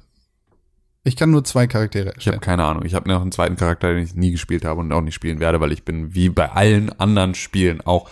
[1.04, 2.40] Ich kann nur zwei Charaktere Ich habe erstellen.
[2.40, 2.84] keine Ahnung.
[2.86, 5.38] Ich habe noch einen zweiten Charakter, den ich nie gespielt habe und auch nicht spielen
[5.38, 8.08] werde, weil ich bin wie bei allen anderen Spielen auch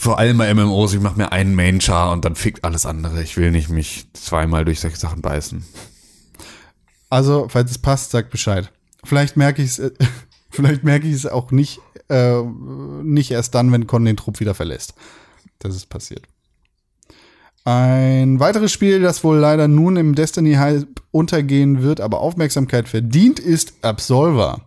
[0.00, 3.22] vor allem bei MMOs, ich mache mir einen Main-Char und dann fickt alles andere.
[3.22, 5.62] Ich will nicht mich zweimal durch solche Sachen beißen.
[7.10, 8.72] Also, falls es passt, sag Bescheid.
[9.04, 9.90] Vielleicht merke ich es, äh,
[10.50, 12.40] vielleicht merke ich es auch nicht, äh,
[13.02, 14.94] nicht erst dann, wenn Con den Trupp wieder verlässt.
[15.58, 16.22] Das ist passiert.
[17.64, 23.74] Ein weiteres Spiel, das wohl leider nun im Destiny-Hype untergehen wird, aber Aufmerksamkeit verdient, ist
[23.82, 24.62] Absolver.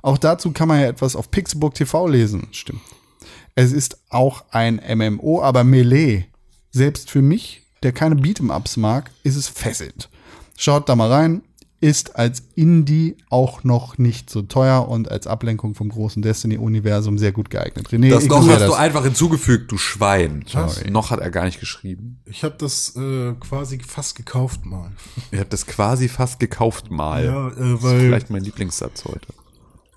[0.00, 2.48] Auch dazu kann man ja etwas auf Pixelbook TV lesen.
[2.52, 2.80] Stimmt.
[3.60, 6.26] Es ist auch ein MMO, aber Melee.
[6.70, 10.08] Selbst für mich, der keine Beat'em-Ups mag, ist es fesselnd.
[10.56, 11.42] Schaut da mal rein.
[11.80, 17.32] Ist als Indie auch noch nicht so teuer und als Ablenkung vom großen Destiny-Universum sehr
[17.32, 17.88] gut geeignet.
[17.88, 18.72] René, Das noch hast du das.
[18.74, 20.44] einfach hinzugefügt, du Schwein.
[20.52, 20.84] Was?
[20.86, 22.20] Noch hat er gar nicht geschrieben.
[22.26, 24.92] Ich habe das äh, quasi fast gekauft mal.
[25.32, 27.24] Ihr habt das quasi fast gekauft mal.
[27.24, 29.28] Ja, äh, das ist weil vielleicht mein Lieblingssatz heute.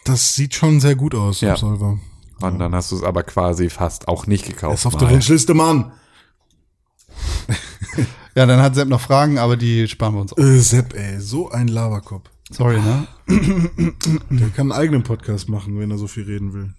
[0.06, 1.52] das sieht schon sehr gut aus, Ja.
[1.54, 2.00] Absolver.
[2.44, 4.76] Und dann hast du es aber quasi fast auch nicht gekauft.
[4.80, 5.92] Ist auf der Wunschliste, Mann.
[8.34, 10.40] Ja, dann hat Sepp noch Fragen, aber die sparen wir uns auf.
[10.40, 12.30] Äh, Sepp, ey, so ein Laberkopf.
[12.50, 13.06] Sorry, ne?
[14.30, 16.74] Der kann einen eigenen Podcast machen, wenn er so viel reden will.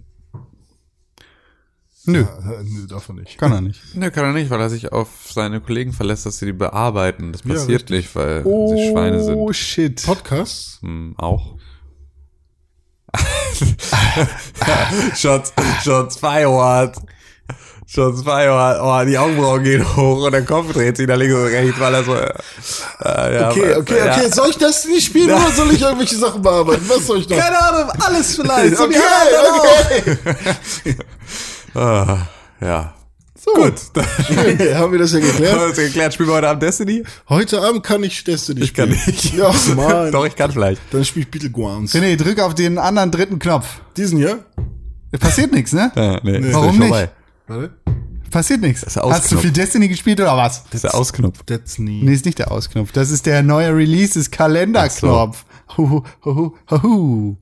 [2.06, 3.36] Nö, Ja, äh, nee, davon nicht.
[3.36, 3.82] kann er nicht.
[3.94, 7.32] Nö, kann er nicht, weil er sich auf seine Kollegen verlässt, dass sie die bearbeiten.
[7.32, 7.96] Das Ja, passiert richtig.
[7.98, 9.36] nicht, weil sie Schweine sind.
[9.36, 10.02] Oh, shit.
[10.06, 10.78] Podcasts?
[10.80, 11.58] Hm, auch.
[15.16, 15.52] Shots,
[15.84, 16.94] Shots fired.
[17.86, 18.78] Shots fired.
[18.80, 21.94] Oh, die Augenbrauen gehen hoch und der Kopf dreht sich nach links und rechts, weil
[21.94, 22.14] er so.
[22.14, 24.12] Äh, ja, Okay, okay, ja.
[24.12, 24.28] okay.
[24.30, 26.84] Soll ich das nicht spielen oder soll ich irgendwelche Sachen bearbeiten?
[26.88, 27.36] Was soll ich noch?
[27.36, 28.78] Keine Ahnung, alles vielleicht.
[28.80, 29.60] Okay, anderen
[30.84, 30.96] okay.
[31.74, 32.18] Ah,
[32.60, 32.94] ja.
[33.44, 33.52] So.
[33.54, 35.60] Gut, dann Haben wir das ja haben wir geklärt?
[35.62, 36.14] uns geklärt.
[36.14, 37.02] Spielen wir heute Abend Destiny?
[37.28, 39.16] Heute Abend kann ich Destiny Ich kann spielen.
[39.16, 39.34] nicht.
[39.34, 40.12] Ja, Mann.
[40.12, 40.80] Doch, ich kann vielleicht.
[40.92, 41.92] Dann spiel ich Beetlegrounds.
[41.94, 43.66] René, drück auf den anderen dritten Knopf.
[43.96, 44.44] Diesen hier?
[45.18, 45.90] Passiert nichts, ne?
[45.96, 46.88] Ja, nee, ist Warum nicht?
[46.88, 47.10] vorbei.
[47.48, 47.70] Warte.
[48.30, 48.86] Passiert nichts.
[48.96, 50.62] Hast du viel Destiny gespielt oder was?
[50.64, 51.40] Das ist der Ausknopf.
[51.78, 52.02] Nie.
[52.02, 52.92] Nee, ist nicht der Ausknopf.
[52.92, 55.44] Das ist der neue Release des Kalenderknopf.
[55.76, 57.36] Huhu, huhu, huhu.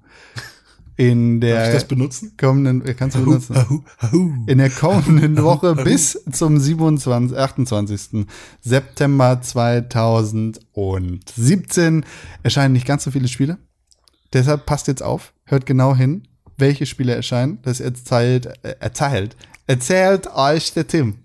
[1.01, 2.37] In Darf ich der das benutzen?
[2.39, 3.57] kommenden, äh, kannst du benutzen.
[3.57, 4.45] Ahu, ahu.
[4.47, 8.27] In der kommenden Woche bis zum 27, 28.
[8.61, 12.05] September 2017
[12.43, 13.57] erscheinen nicht ganz so viele Spiele.
[14.35, 16.29] Deshalb passt jetzt auf, hört genau hin,
[16.59, 17.61] welche Spiele erscheinen.
[17.63, 21.21] Das erzählt, äh, erzählt, erzählt euch der Tim.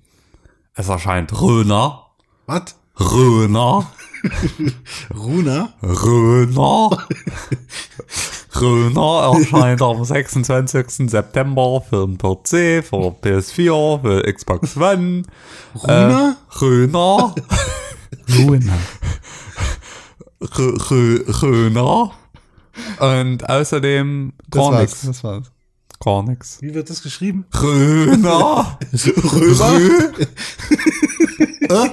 [0.73, 2.11] Es erscheint Röner.
[2.45, 2.77] Was?
[2.97, 3.91] Röner.
[5.13, 5.73] Runa?
[5.83, 6.91] Röner.
[8.61, 11.09] Röner erscheint am 26.
[11.09, 15.23] September für den PC, für PS4, für Xbox One.
[15.83, 16.37] Runa?
[16.59, 17.35] Äh, Röner.
[20.41, 22.11] Rö- Rö- Röner.
[22.99, 24.81] Und außerdem Das gar war's.
[24.81, 25.01] nix.
[25.03, 25.51] Das war's.
[25.99, 26.61] Gar nix.
[26.61, 27.45] Wie wird das geschrieben?
[27.53, 28.77] Röner.
[28.93, 30.11] Römer?
[31.69, 31.89] Na.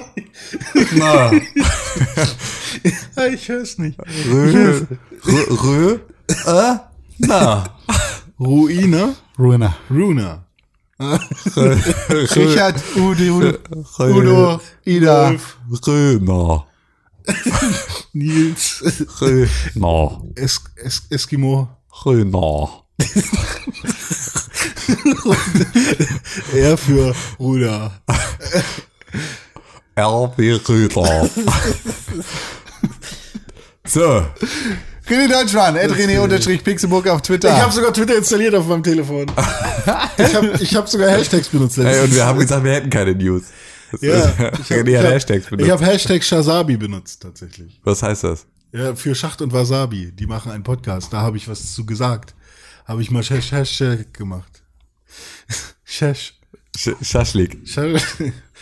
[0.95, 1.31] Ja,
[3.33, 3.97] ich höre es nicht.
[4.27, 4.85] Rö.
[5.25, 5.99] Rö.
[6.27, 6.75] Äh.
[7.19, 7.63] Na.
[8.39, 9.15] Ruina?
[9.37, 9.75] Ruiner.
[9.89, 10.45] Runa.
[11.55, 13.57] Richard, Udo, Udo,
[13.99, 15.35] Udo Ida.
[15.87, 16.65] Röner.
[18.13, 18.83] Nils.
[19.21, 20.21] Röner.
[20.35, 21.67] Es es Eskimo.
[22.05, 22.83] Röner.
[26.53, 27.91] R für Runa.
[29.97, 31.29] RB Röder.
[33.85, 34.25] so.
[35.07, 37.49] René Deutschmann, at René unterstrich Pixelburg auf Twitter.
[37.55, 39.25] Ich habe sogar Twitter installiert auf meinem Telefon.
[40.17, 41.77] ich habe ich hab sogar Hashtags benutzt.
[41.77, 43.43] Ey, und wir haben gesagt, wir hätten keine News.
[43.91, 45.71] Das ja, ist- ich habe René hat hab, Hashtags ich benutzt.
[45.71, 47.79] hab Hashtag Shazabi benutzt tatsächlich.
[47.83, 48.45] Was heißt das?
[48.71, 50.11] Ja, für Schacht und Wasabi.
[50.13, 51.11] Die machen einen Podcast.
[51.13, 52.33] Da habe ich was zu gesagt.
[52.85, 54.63] Habe ich mal Hash Hashtag gemacht.
[55.83, 56.33] Shash.
[56.75, 57.59] Sch Schaschlik.
[57.65, 58.01] Scha-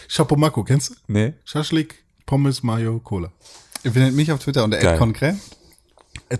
[0.10, 0.94] Chapomako, kennst du?
[1.08, 1.34] Nee?
[1.46, 3.32] Schaschlik, Pommes, Mayo, Cola.
[3.84, 5.00] Ihr findet mich auf Twitter unter Geil.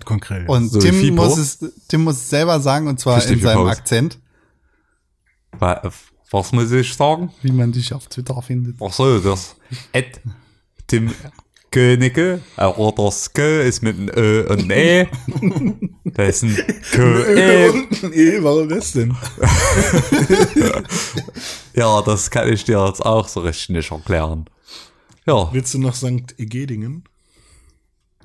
[0.00, 0.46] Ed Concrel.
[0.48, 1.58] Und So Tim muss es,
[1.88, 3.78] Tim muss es selber sagen und zwar Verstehe in seinem Fibos.
[3.78, 4.18] Akzent,
[5.58, 5.90] Wa-
[6.30, 7.30] Was muss ich sagen?
[7.42, 8.76] wie man dich auf Twitter findet.
[8.82, 9.56] Ach so, das
[9.92, 10.20] Ed
[10.86, 11.12] Tim
[11.70, 15.06] Königke, aber das K ist mit einem Ö und einem E.
[16.14, 16.54] Da ist ein
[16.90, 17.68] K, E.
[17.70, 19.16] Und ein E, warum das denn?
[21.74, 24.44] Ja, das kann ich dir jetzt auch so richtig nicht erklären.
[25.26, 26.34] Ja, Willst du nach St.
[26.38, 27.04] Egedingen?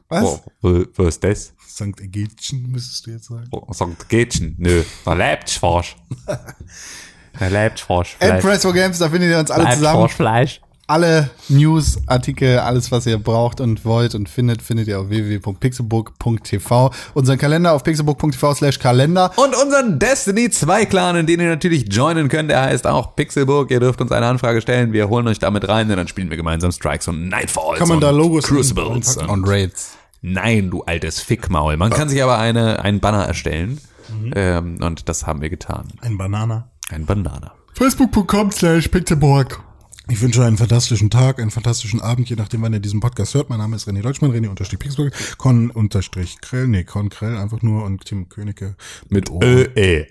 [0.09, 0.23] Was?
[0.23, 1.53] wo, wo, wo ist das?
[1.77, 2.01] St.
[2.01, 3.45] Egedchen, müsstest du jetzt sagen.
[3.51, 4.09] Wo- St.
[4.09, 4.55] Gätchen?
[4.57, 5.87] Nö, da lebt Schwarz.
[7.39, 8.09] Da lebt Schwarz.
[8.19, 10.09] Press for Games, da findet ihr uns alle zusammen.
[10.09, 10.59] Fleisch.
[10.87, 16.91] Alle News, Artikel, alles, was ihr braucht und wollt und findet, findet ihr auf www.pixelburg.tv.
[17.13, 19.31] Unseren Kalender auf pixelburg.tv slash Kalender.
[19.35, 23.69] Und unseren Destiny 2 Clan, in den ihr natürlich joinen könnt, der heißt auch Pixelburg.
[23.69, 24.93] Ihr dürft uns eine Anfrage stellen.
[24.93, 27.79] Wir holen euch damit rein und dann spielen wir gemeinsam Strikes und Nightfalls.
[27.79, 29.17] Kann man und da Logos Crucibles.
[29.17, 29.29] einpacken?
[29.29, 29.97] Und Und Raids.
[30.33, 31.77] Nein, du altes Fickmaul.
[31.77, 33.79] Man kann sich aber eine, einen Banner erstellen.
[34.09, 34.33] Mhm.
[34.35, 35.87] Ähm, und das haben wir getan.
[36.01, 36.71] Ein Banana.
[36.89, 37.53] Ein Banana.
[37.73, 39.61] Facebook.com slash Pixelburg.
[40.09, 43.49] Ich wünsche einen fantastischen Tag, einen fantastischen Abend, je nachdem, wann ihr diesen Podcast hört.
[43.49, 47.61] Mein Name ist René Deutschmann, René unterstrich Pixburg, Con unterstrich Krell, nee, Con Krell einfach
[47.61, 48.77] nur und Tim Königke
[49.09, 49.41] mit O.
[49.43, 50.05] Ö, e.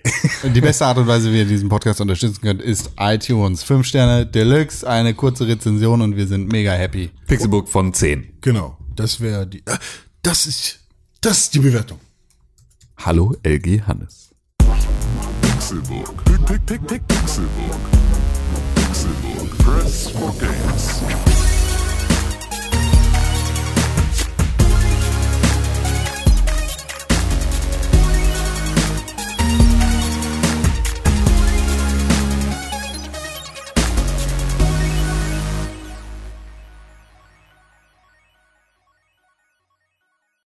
[0.53, 3.63] Die beste Art und Weise, wie ihr diesen Podcast unterstützen könnt, ist iTunes.
[3.63, 7.09] Fünf Sterne Deluxe, eine kurze Rezension und wir sind mega happy.
[7.25, 8.37] Pixelburg von 10.
[8.41, 9.79] Genau, das wäre die, ah,
[10.27, 10.79] das ist,
[11.21, 12.01] das ist die Bewertung.
[12.97, 14.31] Hallo, LG Hannes.
[14.57, 14.67] Pick,
[15.41, 16.25] Pixelbook.
[18.75, 19.57] Pixelbook.
[19.59, 21.36] Press for games.